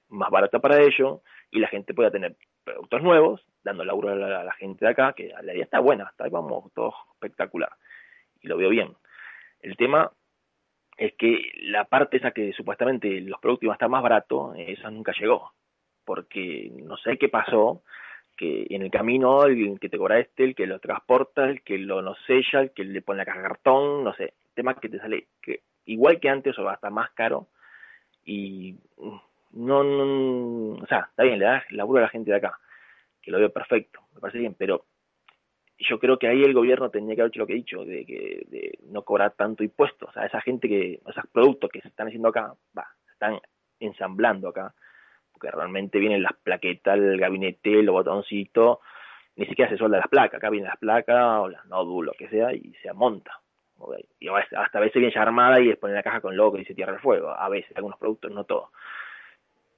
más 0.09 0.29
barata 0.29 0.59
para 0.59 0.81
ellos 0.81 1.21
y 1.51 1.59
la 1.59 1.67
gente 1.67 1.93
pueda 1.93 2.11
tener 2.11 2.35
productos 2.63 3.01
nuevos, 3.01 3.45
dando 3.63 3.83
laburo 3.83 4.11
a 4.11 4.43
la, 4.43 4.53
gente 4.53 4.85
de 4.85 4.91
acá, 4.91 5.13
que 5.13 5.33
la 5.41 5.53
idea 5.53 5.63
está 5.63 5.79
buena, 5.79 6.05
hasta 6.05 6.23
ahí 6.23 6.29
vamos, 6.29 6.71
todo 6.73 6.93
espectacular. 7.13 7.71
Y 8.41 8.47
lo 8.47 8.57
veo 8.57 8.69
bien. 8.69 8.95
El 9.61 9.75
tema 9.75 10.11
es 10.97 11.13
que 11.13 11.51
la 11.63 11.85
parte 11.85 12.17
esa 12.17 12.31
que 12.31 12.53
supuestamente 12.53 13.21
los 13.21 13.39
productos 13.39 13.63
iban 13.63 13.73
a 13.73 13.75
estar 13.75 13.89
más 13.89 14.03
baratos, 14.03 14.55
esa 14.57 14.89
nunca 14.91 15.13
llegó. 15.19 15.51
Porque 16.05 16.71
no 16.83 16.97
sé 16.97 17.17
qué 17.17 17.29
pasó, 17.29 17.81
que 18.35 18.67
en 18.69 18.81
el 18.81 18.91
camino 18.91 19.45
el 19.45 19.79
que 19.79 19.89
te 19.89 19.97
cobra 19.97 20.19
este, 20.19 20.43
el 20.43 20.55
que 20.55 20.67
lo 20.67 20.79
transporta, 20.79 21.45
el 21.45 21.61
que 21.61 21.77
lo 21.77 22.01
no 22.01 22.15
sella, 22.27 22.61
el 22.61 22.71
que 22.71 22.83
le 22.83 23.01
pone 23.01 23.19
la 23.19 23.25
caja 23.25 23.41
cartón, 23.41 24.03
no 24.03 24.13
sé, 24.15 24.33
tema 24.53 24.75
que 24.75 24.89
te 24.89 24.99
sale 24.99 25.27
que 25.41 25.61
igual 25.85 26.19
que 26.19 26.29
antes 26.29 26.57
o 26.57 26.63
va 26.63 26.71
a 26.71 26.75
estar 26.75 26.91
más 26.91 27.11
caro 27.11 27.47
y 28.25 28.75
no, 29.51 29.83
no, 29.83 30.81
o 30.81 30.87
sea, 30.87 31.07
está 31.09 31.23
bien, 31.23 31.39
le 31.39 31.45
das 31.45 31.63
laburo 31.71 31.99
a 31.99 32.03
la 32.03 32.09
gente 32.09 32.31
de 32.31 32.37
acá, 32.37 32.57
que 33.21 33.31
lo 33.31 33.39
veo 33.39 33.51
perfecto, 33.51 34.01
me 34.13 34.21
parece 34.21 34.39
bien, 34.39 34.55
pero 34.57 34.85
yo 35.77 35.99
creo 35.99 36.17
que 36.17 36.27
ahí 36.27 36.43
el 36.43 36.53
gobierno 36.53 36.89
tenía 36.89 37.15
que 37.15 37.21
haber 37.21 37.31
hecho 37.31 37.39
lo 37.39 37.47
que 37.47 37.53
he 37.53 37.57
dicho, 37.57 37.85
de 37.85 38.05
que 38.05 38.45
de 38.47 38.79
no 38.89 39.03
cobrar 39.03 39.33
tanto 39.33 39.63
impuestos, 39.63 40.13
sea, 40.13 40.25
esa 40.25 40.41
gente 40.41 40.67
que, 40.67 40.99
esos 41.07 41.27
productos 41.31 41.69
que 41.71 41.81
se 41.81 41.87
están 41.87 42.07
haciendo 42.07 42.29
acá, 42.29 42.53
va, 42.77 42.87
se 43.05 43.11
están 43.13 43.39
ensamblando 43.79 44.49
acá, 44.49 44.73
porque 45.31 45.51
realmente 45.51 45.99
vienen 45.99 46.23
las 46.23 46.33
plaquetas, 46.33 46.97
el 46.97 47.19
gabinete, 47.19 47.83
los 47.83 47.93
botoncitos, 47.93 48.79
ni 49.35 49.45
siquiera 49.47 49.69
se 49.71 49.77
suelda 49.77 49.97
las 49.97 50.07
placas, 50.07 50.37
acá 50.37 50.49
vienen 50.49 50.69
las 50.69 50.77
placas 50.77 51.39
o 51.39 51.49
las 51.49 51.65
nódulos, 51.65 52.13
lo 52.13 52.17
que 52.17 52.29
sea, 52.29 52.53
y 52.53 52.73
se 52.81 52.93
monta. 52.93 53.39
Y 54.19 54.29
hasta 54.29 54.77
a 54.77 54.81
veces 54.81 54.93
viene 55.01 55.13
ya 55.13 55.23
armada 55.23 55.59
y 55.59 55.67
después 55.67 55.91
en 55.91 55.95
la 55.95 56.03
caja 56.03 56.21
con 56.21 56.37
logo 56.37 56.55
y 56.55 56.59
dice 56.59 56.75
tierra 56.75 56.93
del 56.93 57.01
fuego, 57.01 57.31
a 57.31 57.49
veces, 57.49 57.75
algunos 57.75 57.99
productos, 57.99 58.31
no 58.31 58.45
todos 58.45 58.69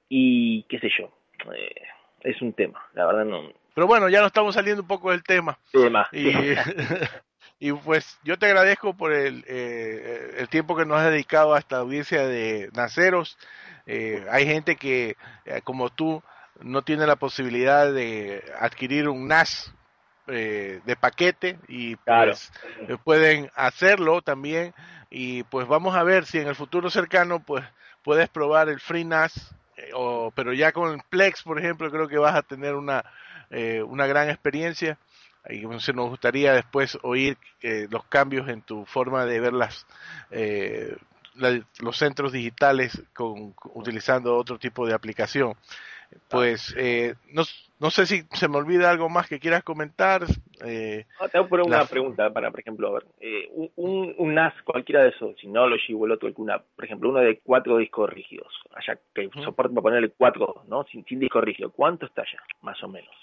y 0.08 0.62
qué 0.64 0.78
sé 0.78 0.88
yo, 0.96 1.10
eh, 1.52 1.82
es 2.20 2.40
un 2.42 2.52
tema, 2.52 2.84
la 2.94 3.06
verdad 3.06 3.24
no. 3.24 3.50
Pero 3.76 3.86
bueno, 3.86 4.08
ya 4.08 4.20
nos 4.20 4.28
estamos 4.28 4.54
saliendo 4.54 4.80
un 4.80 4.88
poco 4.88 5.10
del 5.10 5.22
tema. 5.22 5.58
tema. 5.70 6.08
Y, 6.10 6.32
y 7.60 7.72
pues 7.72 8.18
yo 8.24 8.38
te 8.38 8.46
agradezco 8.46 8.94
por 8.94 9.12
el, 9.12 9.44
eh, 9.46 10.36
el 10.38 10.48
tiempo 10.48 10.74
que 10.74 10.86
nos 10.86 10.96
has 10.98 11.10
dedicado 11.10 11.52
a 11.52 11.58
esta 11.58 11.76
audiencia 11.76 12.26
de 12.26 12.70
naceros. 12.72 13.36
Eh, 13.84 14.26
hay 14.30 14.46
gente 14.46 14.76
que, 14.76 15.18
como 15.62 15.90
tú, 15.90 16.22
no 16.58 16.80
tiene 16.80 17.06
la 17.06 17.16
posibilidad 17.16 17.92
de 17.92 18.42
adquirir 18.58 19.10
un 19.10 19.28
NAS 19.28 19.74
de 20.26 20.96
paquete 20.98 21.58
y 21.68 21.96
pues 21.96 22.50
pueden 23.04 23.50
hacerlo 23.54 24.22
también 24.22 24.74
y 25.08 25.44
pues 25.44 25.68
vamos 25.68 25.94
a 25.94 26.02
ver 26.02 26.24
si 26.24 26.38
en 26.38 26.48
el 26.48 26.56
futuro 26.56 26.90
cercano 26.90 27.38
pues 27.38 27.64
puedes 28.02 28.28
probar 28.28 28.68
el 28.68 28.80
Free 28.80 29.04
NAS 29.04 29.54
eh, 29.76 29.90
o, 29.94 30.32
pero 30.34 30.52
ya 30.52 30.72
con 30.72 31.00
Plex, 31.10 31.42
por 31.42 31.58
ejemplo, 31.58 31.90
creo 31.90 32.08
que 32.08 32.18
vas 32.18 32.34
a 32.34 32.42
tener 32.42 32.74
una, 32.74 33.04
eh, 33.50 33.82
una 33.82 34.06
gran 34.06 34.28
experiencia. 34.28 34.98
Y 35.48 35.60
nos 35.60 36.10
gustaría 36.10 36.52
después 36.54 36.98
oír 37.02 37.38
eh, 37.62 37.86
los 37.88 38.04
cambios 38.06 38.48
en 38.48 38.62
tu 38.62 38.84
forma 38.84 39.24
de 39.26 39.38
ver 39.38 39.52
las, 39.52 39.86
los 41.78 41.96
centros 41.96 42.32
digitales 42.32 43.00
con, 43.14 43.54
utilizando 43.74 44.36
otro 44.36 44.58
tipo 44.58 44.86
de 44.86 44.94
aplicación. 44.94 45.54
Pues 46.28 46.74
eh, 46.76 47.14
no, 47.32 47.42
no, 47.80 47.90
sé 47.90 48.06
si 48.06 48.22
se 48.32 48.48
me 48.48 48.56
olvida 48.56 48.90
algo 48.90 49.08
más 49.08 49.28
que 49.28 49.38
quieras 49.38 49.62
comentar. 49.62 50.22
Eh, 50.64 51.04
te 51.30 51.38
hago 51.38 51.64
una 51.64 51.84
pregunta 51.84 52.30
para, 52.32 52.50
por 52.50 52.60
ejemplo, 52.60 52.92
ver, 52.92 53.04
eh, 53.20 53.48
un, 53.76 54.14
un, 54.16 54.34
NAS, 54.34 54.54
cualquiera 54.64 55.02
de 55.02 55.10
esos, 55.10 55.36
Synology 55.38 55.94
o 55.94 56.06
el 56.06 56.12
otro, 56.12 56.28
alguna, 56.28 56.58
por 56.58 56.84
ejemplo, 56.84 57.10
uno 57.10 57.20
de 57.20 57.40
cuatro 57.40 57.78
discos 57.78 58.08
rígidos, 58.10 58.52
allá 58.74 58.98
que 59.14 59.28
soporte 59.42 59.74
para 59.74 59.82
ponerle 59.82 60.10
cuatro, 60.10 60.62
¿no? 60.68 60.84
Sin, 60.84 61.04
sin 61.04 61.20
disco 61.20 61.40
rígido, 61.40 61.70
¿cuánto 61.70 62.06
está 62.06 62.22
allá, 62.22 62.42
más 62.62 62.82
o 62.82 62.88
menos? 62.88 63.14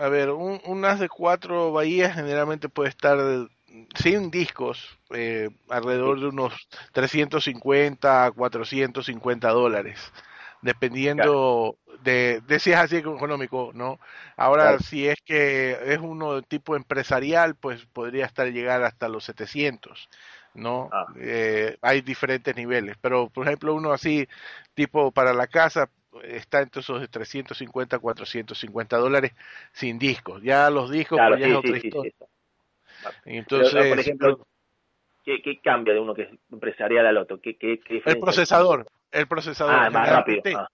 A 0.00 0.08
ver, 0.08 0.30
un, 0.30 0.60
un 0.64 0.80
NAS 0.80 0.98
de 0.98 1.10
cuatro 1.10 1.72
bahías 1.72 2.14
generalmente 2.14 2.70
puede 2.70 2.88
estar 2.88 3.18
sin 3.94 4.30
discos, 4.30 4.98
eh, 5.10 5.50
alrededor 5.68 6.18
de 6.20 6.26
unos 6.28 6.68
350, 6.92 8.32
450 8.32 9.48
dólares, 9.50 10.12
dependiendo 10.62 11.76
de, 12.02 12.40
de, 12.46 12.58
si 12.60 12.72
es 12.72 12.78
así 12.78 12.96
económico, 12.96 13.72
¿no? 13.74 14.00
Ahora, 14.38 14.78
si 14.78 15.06
es 15.06 15.18
que 15.22 15.78
es 15.84 15.98
uno 15.98 16.36
de 16.36 16.42
tipo 16.42 16.76
empresarial, 16.76 17.54
pues 17.54 17.84
podría 17.84 18.24
estar 18.24 18.46
llegar 18.50 18.82
hasta 18.82 19.06
los 19.08 19.24
700. 19.24 20.08
¿no? 20.54 20.88
Ah. 20.92 21.06
Eh, 21.16 21.76
hay 21.80 22.00
diferentes 22.00 22.56
niveles, 22.56 22.96
pero 23.00 23.28
por 23.28 23.46
ejemplo 23.46 23.74
uno 23.74 23.92
así, 23.92 24.28
tipo 24.74 25.12
para 25.12 25.32
la 25.32 25.46
casa, 25.46 25.88
está 26.24 26.60
entre 26.60 26.80
esos 26.80 27.00
de 27.00 27.08
350 27.08 27.98
450 27.98 28.96
dólares 28.96 29.32
sin 29.72 29.98
discos. 29.98 30.42
Ya 30.42 30.70
los 30.70 30.90
discos 30.90 31.18
pues, 31.28 31.40
ya 31.40 31.46
es 31.46 31.54
otra 31.54 31.76
historia. 31.76 32.12
Entonces, 33.24 33.86
por 33.86 33.98
ejemplo, 33.98 34.46
¿qué, 35.24 35.40
¿qué, 35.42 35.60
cambia 35.60 35.94
de 35.94 36.00
uno 36.00 36.14
que 36.14 36.22
es 36.22 36.30
empresarial 36.50 37.06
al 37.06 37.16
otro? 37.16 37.40
¿Qué, 37.40 37.56
qué, 37.56 37.80
el 38.04 38.18
procesador. 38.18 38.86
El 39.10 39.26
procesador. 39.26 39.74
Ah, 39.74 39.90
más 39.90 40.08
rápido. 40.08 40.42
Ah. 40.56 40.68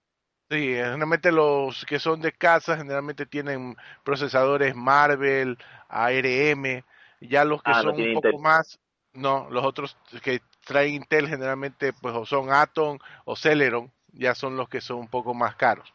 Sí, 0.49 0.75
generalmente 0.75 1.31
los 1.31 1.85
que 1.85 1.99
son 1.99 2.21
de 2.21 2.31
casa 2.31 2.77
generalmente 2.77 3.25
tienen 3.25 3.75
procesadores 4.03 4.75
Marvel, 4.75 5.57
ARM, 5.89 6.83
ya 7.19 7.43
los 7.43 7.61
que 7.61 7.71
ah, 7.71 7.81
son 7.81 7.99
un 7.99 8.13
poco 8.13 8.39
más, 8.39 8.79
no, 9.11 9.49
los 9.49 9.65
otros 9.65 9.97
que 10.23 10.39
traen 10.65 10.93
Intel 10.93 11.27
generalmente 11.27 11.91
pues 11.91 12.15
o 12.15 12.25
son 12.25 12.49
Atom 12.49 12.97
o 13.25 13.35
Celeron, 13.35 13.91
ya 14.17 14.35
son 14.35 14.57
los 14.57 14.69
que 14.69 14.81
son 14.81 14.97
un 14.97 15.07
poco 15.07 15.33
más 15.33 15.55
caros. 15.55 15.91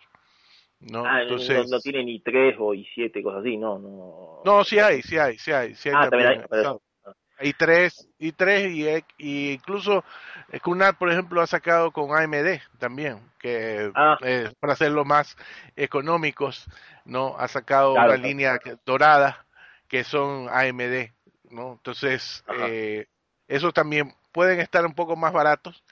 ¿no? 0.90 1.04
Ah, 1.06 1.22
Entonces, 1.22 1.68
no, 1.70 1.78
tiene 1.80 2.04
ni 2.04 2.20
3 2.20 2.56
o 2.58 2.74
y 2.74 2.84
7, 2.94 3.22
cosas 3.22 3.40
así, 3.40 3.56
no, 3.56 3.78
no. 3.78 4.42
No, 4.44 4.64
sí 4.64 4.78
hay, 4.78 5.02
sí 5.02 5.16
hay, 5.16 5.38
sí 5.38 5.52
hay. 5.52 5.74
Sí 5.74 5.88
hay 5.88 5.94
ah, 5.96 6.10
también, 6.10 6.28
hay. 6.28 6.76
Y 7.40 7.54
tres, 7.54 8.08
y 8.18 8.30
tres, 8.30 8.70
y, 8.70 8.86
y 9.18 9.52
incluso 9.52 10.04
Kunat, 10.62 10.96
por 10.96 11.10
ejemplo, 11.10 11.40
ha 11.40 11.46
sacado 11.46 11.90
con 11.90 12.16
AMD 12.16 12.60
también, 12.78 13.18
que 13.40 13.90
ah. 13.96 14.16
eh, 14.22 14.52
para 14.60 14.74
hacerlo 14.74 15.04
más 15.04 15.36
económicos, 15.74 16.66
¿no? 17.04 17.36
Ha 17.38 17.48
sacado 17.48 17.94
una 17.94 18.16
línea 18.16 18.60
dorada 18.86 19.44
que 19.88 20.04
son 20.04 20.48
AMD, 20.50 21.10
¿no? 21.50 21.72
Entonces, 21.72 22.44
eh, 22.60 23.06
esos 23.48 23.74
también 23.74 24.14
pueden 24.30 24.60
estar 24.60 24.86
un 24.86 24.94
poco 24.94 25.16
más 25.16 25.32
baratos 25.32 25.82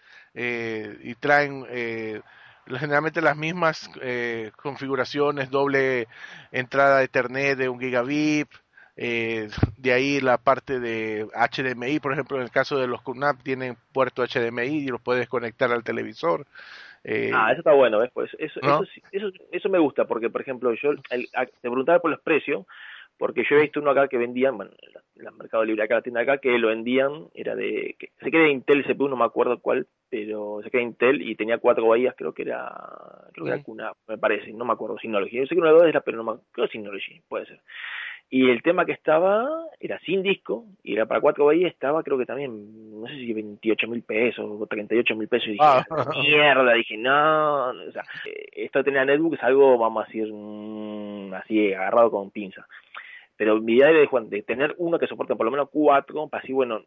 eh, 0.42 0.96
y 1.02 1.14
traen 1.16 1.66
eh, 1.68 2.22
generalmente 2.66 3.20
las 3.20 3.36
mismas 3.36 3.90
eh, 4.00 4.52
configuraciones, 4.56 5.50
doble 5.50 6.08
entrada 6.50 6.98
de 6.98 7.04
Ethernet 7.04 7.58
de 7.58 7.68
un 7.68 7.78
gigabit, 7.78 8.48
eh, 8.96 9.50
de 9.76 9.92
ahí 9.92 10.20
la 10.20 10.38
parte 10.38 10.80
de 10.80 11.26
HDMI, 11.34 12.00
por 12.00 12.14
ejemplo, 12.14 12.38
en 12.38 12.44
el 12.44 12.50
caso 12.50 12.78
de 12.78 12.86
los 12.86 13.02
QNAP 13.02 13.42
tienen 13.42 13.76
puerto 13.92 14.24
HDMI 14.24 14.78
y 14.78 14.86
los 14.86 15.02
puedes 15.02 15.28
conectar 15.28 15.70
al 15.72 15.84
televisor. 15.84 16.46
Eh, 17.04 17.30
ah, 17.34 17.50
eso 17.50 17.60
está 17.60 17.72
bueno, 17.72 17.98
¿ves? 17.98 18.10
Pues 18.14 18.30
eso, 18.38 18.60
eso, 18.62 18.84
eso, 19.12 19.30
eso, 19.52 19.68
me 19.68 19.78
gusta, 19.78 20.06
porque, 20.06 20.30
por 20.30 20.40
ejemplo, 20.40 20.72
yo 20.74 20.90
el, 21.10 21.28
te 21.30 21.48
preguntaba 21.60 21.98
por 21.98 22.10
los 22.10 22.20
precios, 22.20 22.66
porque 23.20 23.44
yo 23.44 23.56
he 23.56 23.60
visto 23.60 23.80
uno 23.80 23.90
acá 23.90 24.08
que 24.08 24.16
vendían, 24.16 24.56
bueno, 24.56 24.70
en 25.14 25.26
el 25.26 25.32
Mercado 25.34 25.62
Libre 25.62 25.84
acá, 25.84 25.96
la 25.96 26.00
tienda 26.00 26.22
acá, 26.22 26.38
que 26.38 26.58
lo 26.58 26.68
vendían, 26.68 27.26
era 27.34 27.54
de, 27.54 27.94
que, 27.98 28.12
sé 28.18 28.30
que 28.30 28.38
de 28.38 28.50
Intel 28.50 28.82
CPU, 28.82 29.08
no 29.08 29.16
me 29.16 29.26
acuerdo 29.26 29.60
cuál, 29.60 29.86
pero 30.08 30.62
sé 30.64 30.70
que 30.70 30.78
era 30.78 30.86
Intel 30.86 31.20
y 31.20 31.34
tenía 31.34 31.58
cuatro 31.58 31.86
bahías, 31.86 32.14
creo 32.16 32.32
que 32.32 32.44
era, 32.44 32.74
creo 33.34 33.44
que 33.44 33.52
era 33.52 33.62
Cuna, 33.62 33.92
me 34.08 34.16
parece, 34.16 34.54
no 34.54 34.64
me 34.64 34.72
acuerdo, 34.72 34.96
Synology. 34.98 35.36
Yo 35.36 35.44
sé 35.44 35.54
que 35.54 35.60
una 35.60 35.70
de 35.70 35.76
dos 35.76 35.86
era, 35.86 36.00
pero 36.00 36.16
no 36.16 36.24
me 36.24 36.30
acuerdo, 36.30 36.48
creo 36.50 36.68
Synology, 36.68 37.20
puede 37.28 37.44
ser. 37.44 37.60
Y 38.30 38.48
el 38.48 38.62
tema 38.62 38.86
que 38.86 38.92
estaba 38.92 39.66
era 39.78 39.98
sin 39.98 40.22
disco, 40.22 40.64
y 40.82 40.94
era 40.94 41.04
para 41.04 41.20
cuatro 41.20 41.44
bahías, 41.44 41.72
estaba 41.72 42.02
creo 42.02 42.16
que 42.16 42.24
también, 42.24 43.02
no 43.02 43.06
sé 43.06 43.16
si 43.16 43.34
28 43.34 43.86
mil 43.86 44.02
pesos 44.02 44.46
o 44.48 44.66
38 44.66 45.14
mil 45.14 45.28
pesos, 45.28 45.48
y 45.48 45.52
dije, 45.52 45.62
ah. 45.62 45.84
mierda, 46.22 46.72
dije, 46.72 46.96
no, 46.96 47.68
o 47.68 47.92
sea, 47.92 48.02
esto 48.52 48.78
de 48.78 48.84
tener 48.84 49.04
netbook 49.04 49.34
es 49.34 49.42
algo, 49.42 49.76
vamos 49.76 50.04
a 50.04 50.06
decir, 50.06 50.32
mm, 50.32 51.34
así 51.34 51.74
agarrado 51.74 52.10
con 52.10 52.30
pinza 52.30 52.66
pero 53.40 53.58
mi 53.58 53.76
idea 53.76 53.88
era 53.88 54.00
de, 54.00 54.42
tener 54.42 54.74
uno 54.76 54.98
que 54.98 55.06
soporte 55.06 55.34
por 55.34 55.46
lo 55.46 55.50
menos 55.50 55.70
cuatro, 55.72 56.28
para 56.28 56.42
así, 56.42 56.52
bueno, 56.52 56.82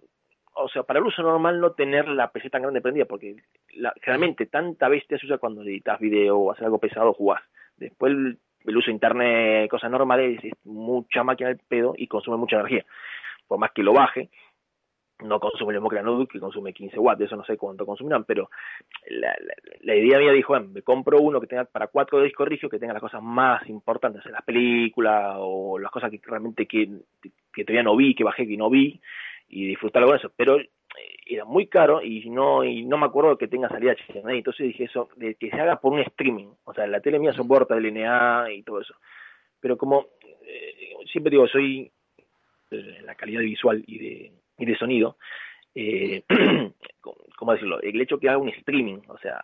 o 0.54 0.70
sea, 0.70 0.84
para 0.84 1.00
el 1.00 1.06
uso 1.08 1.24
normal 1.24 1.60
no 1.60 1.72
tener 1.72 2.08
la 2.08 2.32
PC 2.32 2.52
tan 2.52 2.62
grande 2.62 2.80
prendida, 2.80 3.06
porque 3.06 3.38
generalmente 4.02 4.46
tanta 4.46 4.88
bestia 4.88 5.18
se 5.18 5.26
usa 5.26 5.40
cuando 5.40 5.64
editas 5.64 6.00
video 6.00 6.38
o 6.38 6.52
haces 6.52 6.64
algo 6.64 6.78
pesado, 6.78 7.12
jugás. 7.14 7.42
Después 7.78 8.12
el, 8.12 8.38
el 8.66 8.78
uso 8.78 8.86
de 8.86 8.92
internet, 8.92 9.68
cosas 9.68 9.90
normales, 9.90 10.44
es 10.44 10.54
mucha 10.64 11.24
máquina 11.24 11.50
de 11.50 11.56
pedo 11.56 11.96
y 11.98 12.06
consume 12.06 12.38
mucha 12.38 12.58
energía. 12.58 12.86
Por 13.48 13.58
más 13.58 13.72
que 13.72 13.82
lo 13.82 13.94
baje, 13.94 14.30
no 15.24 15.40
consume 15.40 15.74
el 15.74 15.82
mismo 15.82 16.28
que 16.28 16.40
consume 16.40 16.74
15 16.74 17.00
watts, 17.00 17.22
eso 17.22 17.36
no 17.36 17.46
sé 17.46 17.58
cuánto 17.58 17.86
consumirán, 17.86 18.24
pero 18.26 18.50
la, 19.10 19.36
la, 19.82 19.96
idea 19.96 20.20
mía 20.20 20.32
dijo, 20.32 20.60
me 20.60 20.82
compro 20.82 21.20
uno 21.20 21.40
que 21.42 21.48
tenga 21.48 21.66
para 21.66 21.88
cuatro 21.88 22.22
discos 22.22 22.48
rígidos, 22.48 22.72
que 22.72 22.80
tenga 22.80 22.94
las 22.94 23.02
cosas 23.02 23.22
más 23.22 23.68
importantes, 23.70 24.26
las 24.26 24.44
películas 24.44 25.36
o 25.40 25.80
las 25.80 25.92
cosas 25.92 26.12
que 26.12 26.20
realmente 26.24 26.66
que, 26.66 26.90
que 27.54 27.64
todavía 27.64 27.84
no 27.84 27.96
vi, 27.96 28.16
que 28.16 28.24
bajé, 28.24 28.48
que 28.48 28.58
no 28.58 28.70
vi, 28.70 29.00
y 29.50 29.68
disfrutarlo 29.68 30.08
con 30.08 30.18
eso, 30.18 30.32
pero 30.36 30.60
eh, 30.60 30.68
era 31.26 31.46
muy 31.46 31.68
caro 31.68 32.02
y 32.02 32.30
no 32.30 32.64
y 32.64 32.84
no 32.86 32.98
me 32.98 33.06
acuerdo 33.06 33.38
que 33.38 33.48
tenga 33.48 33.70
salida 33.70 33.96
HDMI, 33.96 34.38
entonces 34.40 34.68
dije 34.68 34.86
eso, 34.86 35.10
de 35.16 35.36
que 35.36 35.50
se 35.50 35.60
haga 35.60 35.80
por 35.80 35.94
un 35.94 36.00
streaming, 36.00 36.48
o 36.64 36.74
sea, 36.74 36.88
la 36.88 37.02
tele 37.02 37.20
mía 37.20 37.34
soporta 37.34 37.76
el 37.76 37.84
LNA 37.84 38.52
y 38.54 38.64
todo 38.64 38.82
eso, 38.82 38.96
pero 39.60 39.78
como 39.78 40.08
eh, 40.46 40.96
siempre 41.12 41.32
digo, 41.32 41.48
soy 41.48 41.92
eh, 42.72 43.02
la 43.06 43.16
calidad 43.16 43.42
visual 43.42 43.84
y 43.86 43.98
de 44.00 44.32
y 44.58 44.66
de 44.66 44.78
sonido, 44.78 45.18
eh, 45.76 46.24
¿cómo 47.38 47.54
decirlo? 47.54 47.82
El 47.82 48.00
hecho 48.00 48.20
que 48.20 48.30
haga 48.30 48.38
un 48.38 48.50
streaming, 48.50 49.00
o 49.08 49.18
sea, 49.18 49.40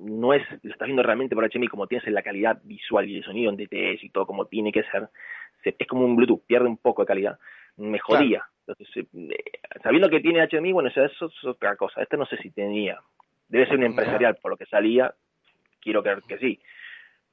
no 0.00 0.32
es, 0.32 0.42
lo 0.62 0.72
estás 0.72 0.86
viendo 0.86 1.02
realmente 1.02 1.34
por 1.34 1.48
HMI 1.48 1.68
como 1.68 1.86
tienes 1.86 2.06
la 2.08 2.22
calidad 2.22 2.60
visual 2.64 3.08
y 3.08 3.16
de 3.16 3.22
sonido 3.22 3.50
en 3.50 3.56
DTS 3.56 4.02
y 4.02 4.10
todo 4.10 4.26
como 4.26 4.46
tiene 4.46 4.72
que 4.72 4.82
ser, 4.84 5.08
es 5.62 5.86
como 5.86 6.04
un 6.04 6.16
Bluetooth, 6.16 6.44
pierde 6.46 6.68
un 6.68 6.78
poco 6.78 7.02
de 7.02 7.06
calidad, 7.06 7.38
me 7.76 7.98
jodía. 7.98 8.44
Entonces, 8.66 9.06
eh, 9.14 9.36
sabiendo 9.82 10.08
que 10.08 10.20
tiene 10.20 10.46
HMI, 10.46 10.72
bueno, 10.72 10.88
eso 10.88 11.04
es 11.04 11.44
otra 11.44 11.76
cosa. 11.76 12.02
Este 12.02 12.16
no 12.16 12.26
sé 12.26 12.38
si 12.38 12.50
tenía, 12.50 13.00
debe 13.48 13.66
ser 13.66 13.76
un 13.76 13.84
empresarial, 13.84 14.36
por 14.36 14.52
lo 14.52 14.56
que 14.56 14.66
salía, 14.66 15.14
quiero 15.80 16.02
creer 16.02 16.22
que 16.26 16.38
sí. 16.38 16.60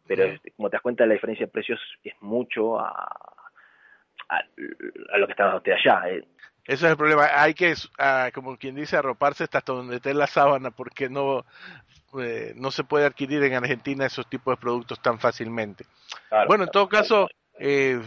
Pero 0.07 0.23
este, 0.23 0.51
como 0.51 0.69
te 0.69 0.75
das 0.75 0.81
cuenta, 0.81 1.05
la 1.05 1.13
diferencia 1.13 1.45
de 1.45 1.51
precios 1.51 1.79
es 2.03 2.13
mucho 2.21 2.79
a, 2.79 2.91
a, 4.27 5.17
lo 5.17 5.25
que 5.25 5.31
está 5.31 5.59
de 5.59 5.73
allá. 5.73 6.09
Eh. 6.09 6.23
Ese 6.71 6.85
es 6.85 6.91
el 6.91 6.97
problema. 6.97 7.27
Hay 7.35 7.53
que, 7.53 7.75
ah, 7.97 8.29
como 8.33 8.55
quien 8.55 8.75
dice, 8.75 8.95
arroparse 8.95 9.43
hasta 9.43 9.59
donde 9.59 9.97
esté 9.97 10.13
la 10.13 10.25
sábana 10.25 10.71
porque 10.71 11.09
no, 11.09 11.45
eh, 12.17 12.53
no 12.55 12.71
se 12.71 12.85
puede 12.85 13.05
adquirir 13.05 13.43
en 13.43 13.55
Argentina 13.55 14.05
esos 14.05 14.25
tipos 14.29 14.53
de 14.53 14.61
productos 14.61 15.01
tan 15.01 15.19
fácilmente. 15.19 15.83
bueno, 16.47 16.63
en 16.63 16.69
todo 16.69 16.87
caso, 16.87 17.27
eh, 17.59 18.01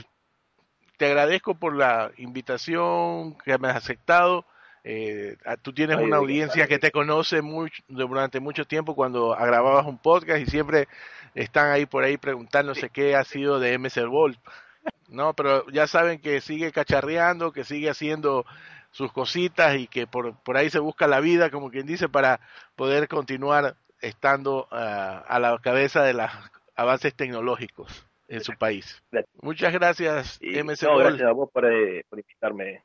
te 0.96 1.04
agradezco 1.04 1.56
por 1.56 1.76
la 1.76 2.10
invitación 2.16 3.36
que 3.44 3.58
me 3.58 3.68
has 3.68 3.76
aceptado. 3.76 4.46
Eh, 4.82 5.36
tú 5.60 5.74
tienes 5.74 5.98
una 5.98 6.16
audiencia 6.16 6.66
que 6.66 6.78
te 6.78 6.90
conoce 6.90 7.42
mucho, 7.42 7.82
durante 7.88 8.40
mucho 8.40 8.64
tiempo 8.64 8.94
cuando 8.94 9.36
grababas 9.38 9.84
un 9.84 9.98
podcast 9.98 10.40
y 10.40 10.46
siempre 10.46 10.88
están 11.34 11.70
ahí 11.70 11.84
por 11.84 12.02
ahí 12.02 12.16
preguntándose 12.16 12.88
qué 12.88 13.14
ha 13.14 13.24
sido 13.24 13.60
de 13.60 13.78
MSL 13.78 14.08
Volt. 14.08 14.38
No, 15.08 15.34
pero 15.34 15.68
ya 15.70 15.86
saben 15.86 16.20
que 16.20 16.40
sigue 16.40 16.72
cacharreando, 16.72 17.52
que 17.52 17.64
sigue 17.64 17.90
haciendo 17.90 18.44
sus 18.90 19.12
cositas 19.12 19.76
y 19.76 19.86
que 19.86 20.06
por, 20.06 20.34
por 20.42 20.56
ahí 20.56 20.70
se 20.70 20.78
busca 20.78 21.06
la 21.06 21.20
vida, 21.20 21.50
como 21.50 21.70
quien 21.70 21.86
dice, 21.86 22.08
para 22.08 22.40
poder 22.76 23.08
continuar 23.08 23.74
estando 24.00 24.68
ah, 24.70 25.24
a 25.26 25.38
la 25.38 25.58
cabeza 25.58 26.02
de 26.02 26.14
los 26.14 26.30
avances 26.76 27.14
tecnológicos 27.14 28.06
en 28.28 28.40
su 28.40 28.52
país. 28.52 29.02
Muchas 29.42 29.72
gracias, 29.72 30.40
MC. 30.40 30.86
gracias 30.86 31.28
a 31.28 31.32
vos 31.32 31.50
por, 31.50 31.64
eh, 31.64 32.04
por, 32.08 32.18
invitarme. 32.18 32.82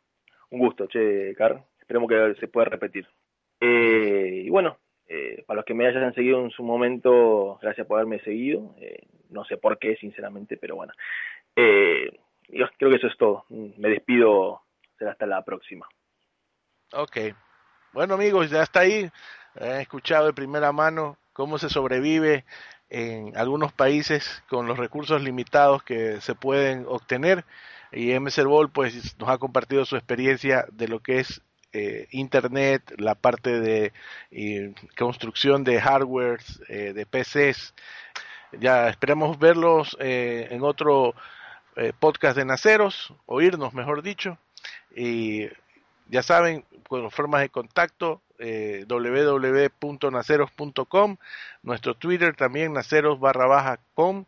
Un 0.52 0.60
gusto, 0.60 0.88
che, 0.88 1.34
Car. 1.36 1.64
Esperemos 1.80 2.10
que 2.10 2.36
se 2.40 2.48
pueda 2.48 2.66
repetir. 2.66 3.08
Eh, 3.62 4.44
y 4.46 4.50
bueno, 4.50 4.78
eh, 5.08 5.44
para 5.48 5.58
los 5.58 5.66
que 5.66 5.74
me 5.74 5.88
hayan 5.88 6.14
seguido 6.14 6.40
en 6.44 6.52
su 6.52 6.64
momento, 6.64 7.58
gracias 7.62 7.88
por 7.88 7.98
haberme 7.98 8.20
seguido. 8.20 8.76
Eh, 8.80 9.08
no 9.32 9.44
sé 9.46 9.58
por 9.58 9.80
qué, 9.80 9.96
sinceramente, 9.96 10.56
pero 10.56 10.76
bueno. 10.76 10.94
Eh, 11.60 12.20
yo 12.50 12.66
creo 12.78 12.90
que 12.90 12.98
eso 12.98 13.08
es 13.08 13.18
todo. 13.18 13.46
Me 13.50 13.90
despido. 13.90 14.62
Será 14.98 15.12
hasta 15.12 15.26
la 15.26 15.44
próxima. 15.44 15.88
Ok. 16.94 17.18
Bueno, 17.94 18.16
amigos, 18.16 18.50
ya 18.50 18.64
está 18.64 18.82
ahí. 18.82 19.10
He 19.56 19.82
escuchado 19.82 20.28
de 20.28 20.34
primera 20.34 20.72
mano 20.72 21.18
cómo 21.34 21.58
se 21.58 21.70
sobrevive 21.70 22.46
en 22.90 23.36
algunos 23.38 23.72
países 23.74 24.44
con 24.50 24.68
los 24.68 24.78
recursos 24.78 25.22
limitados 25.22 25.84
que 25.84 26.22
se 26.22 26.36
pueden 26.36 26.86
obtener. 26.88 27.46
Y 27.92 28.18
MC 28.18 28.44
Ball 28.44 28.70
pues 28.70 29.18
nos 29.20 29.30
ha 29.30 29.38
compartido 29.38 29.86
su 29.86 29.96
experiencia 29.96 30.66
de 30.72 30.88
lo 30.88 31.00
que 31.00 31.20
es 31.20 31.42
eh, 31.72 32.08
internet, 32.12 32.94
la 32.98 33.14
parte 33.16 33.60
de 33.60 33.94
eh, 34.32 34.74
construcción 34.98 35.64
de 35.64 35.80
hardware, 35.80 36.40
eh, 36.68 36.94
de 36.94 37.06
PCs. 37.06 37.76
Ya 38.60 38.90
esperamos 38.90 39.38
verlos 39.38 39.96
en 40.00 40.64
otro 40.64 41.14
podcast 42.00 42.38
de 42.38 42.46
Naceros, 42.46 43.14
oírnos 43.26 43.74
mejor 43.74 44.02
dicho. 44.02 44.38
Y 44.96 45.48
ya 46.10 46.24
saben, 46.24 46.64
con 46.88 47.12
formas 47.12 47.42
de 47.42 47.50
contacto, 47.50 48.22
eh, 48.40 48.86
www.naceros.com, 48.88 51.18
nuestro 51.64 51.94
Twitter 51.94 52.36
también, 52.36 52.74
naceros 52.74 53.20
barra 53.20 53.46
baja 53.46 53.80
com, 53.94 54.26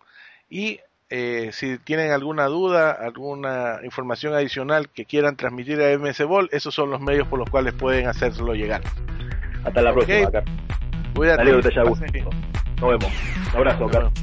y 0.49 0.79
eh, 1.09 1.49
si 1.53 1.77
tienen 1.77 2.11
alguna 2.11 2.45
duda, 2.45 2.91
alguna 2.91 3.79
información 3.83 4.33
adicional 4.33 4.89
que 4.89 5.05
quieran 5.05 5.35
transmitir 5.35 5.81
a 5.81 5.97
MS 5.97 6.23
Ball, 6.25 6.49
esos 6.51 6.73
son 6.73 6.89
los 6.89 7.01
medios 7.01 7.27
por 7.27 7.39
los 7.39 7.49
cuales 7.49 7.73
pueden 7.73 8.07
hacerlo 8.07 8.53
llegar. 8.53 8.81
Hasta 9.63 9.81
la 9.81 9.93
próxima, 9.93 10.29
Cuídate. 11.13 11.51
Nos 11.51 12.89
vemos. 12.89 13.11
Un 13.51 13.57
abrazo, 13.57 13.87
Carlos. 13.87 14.13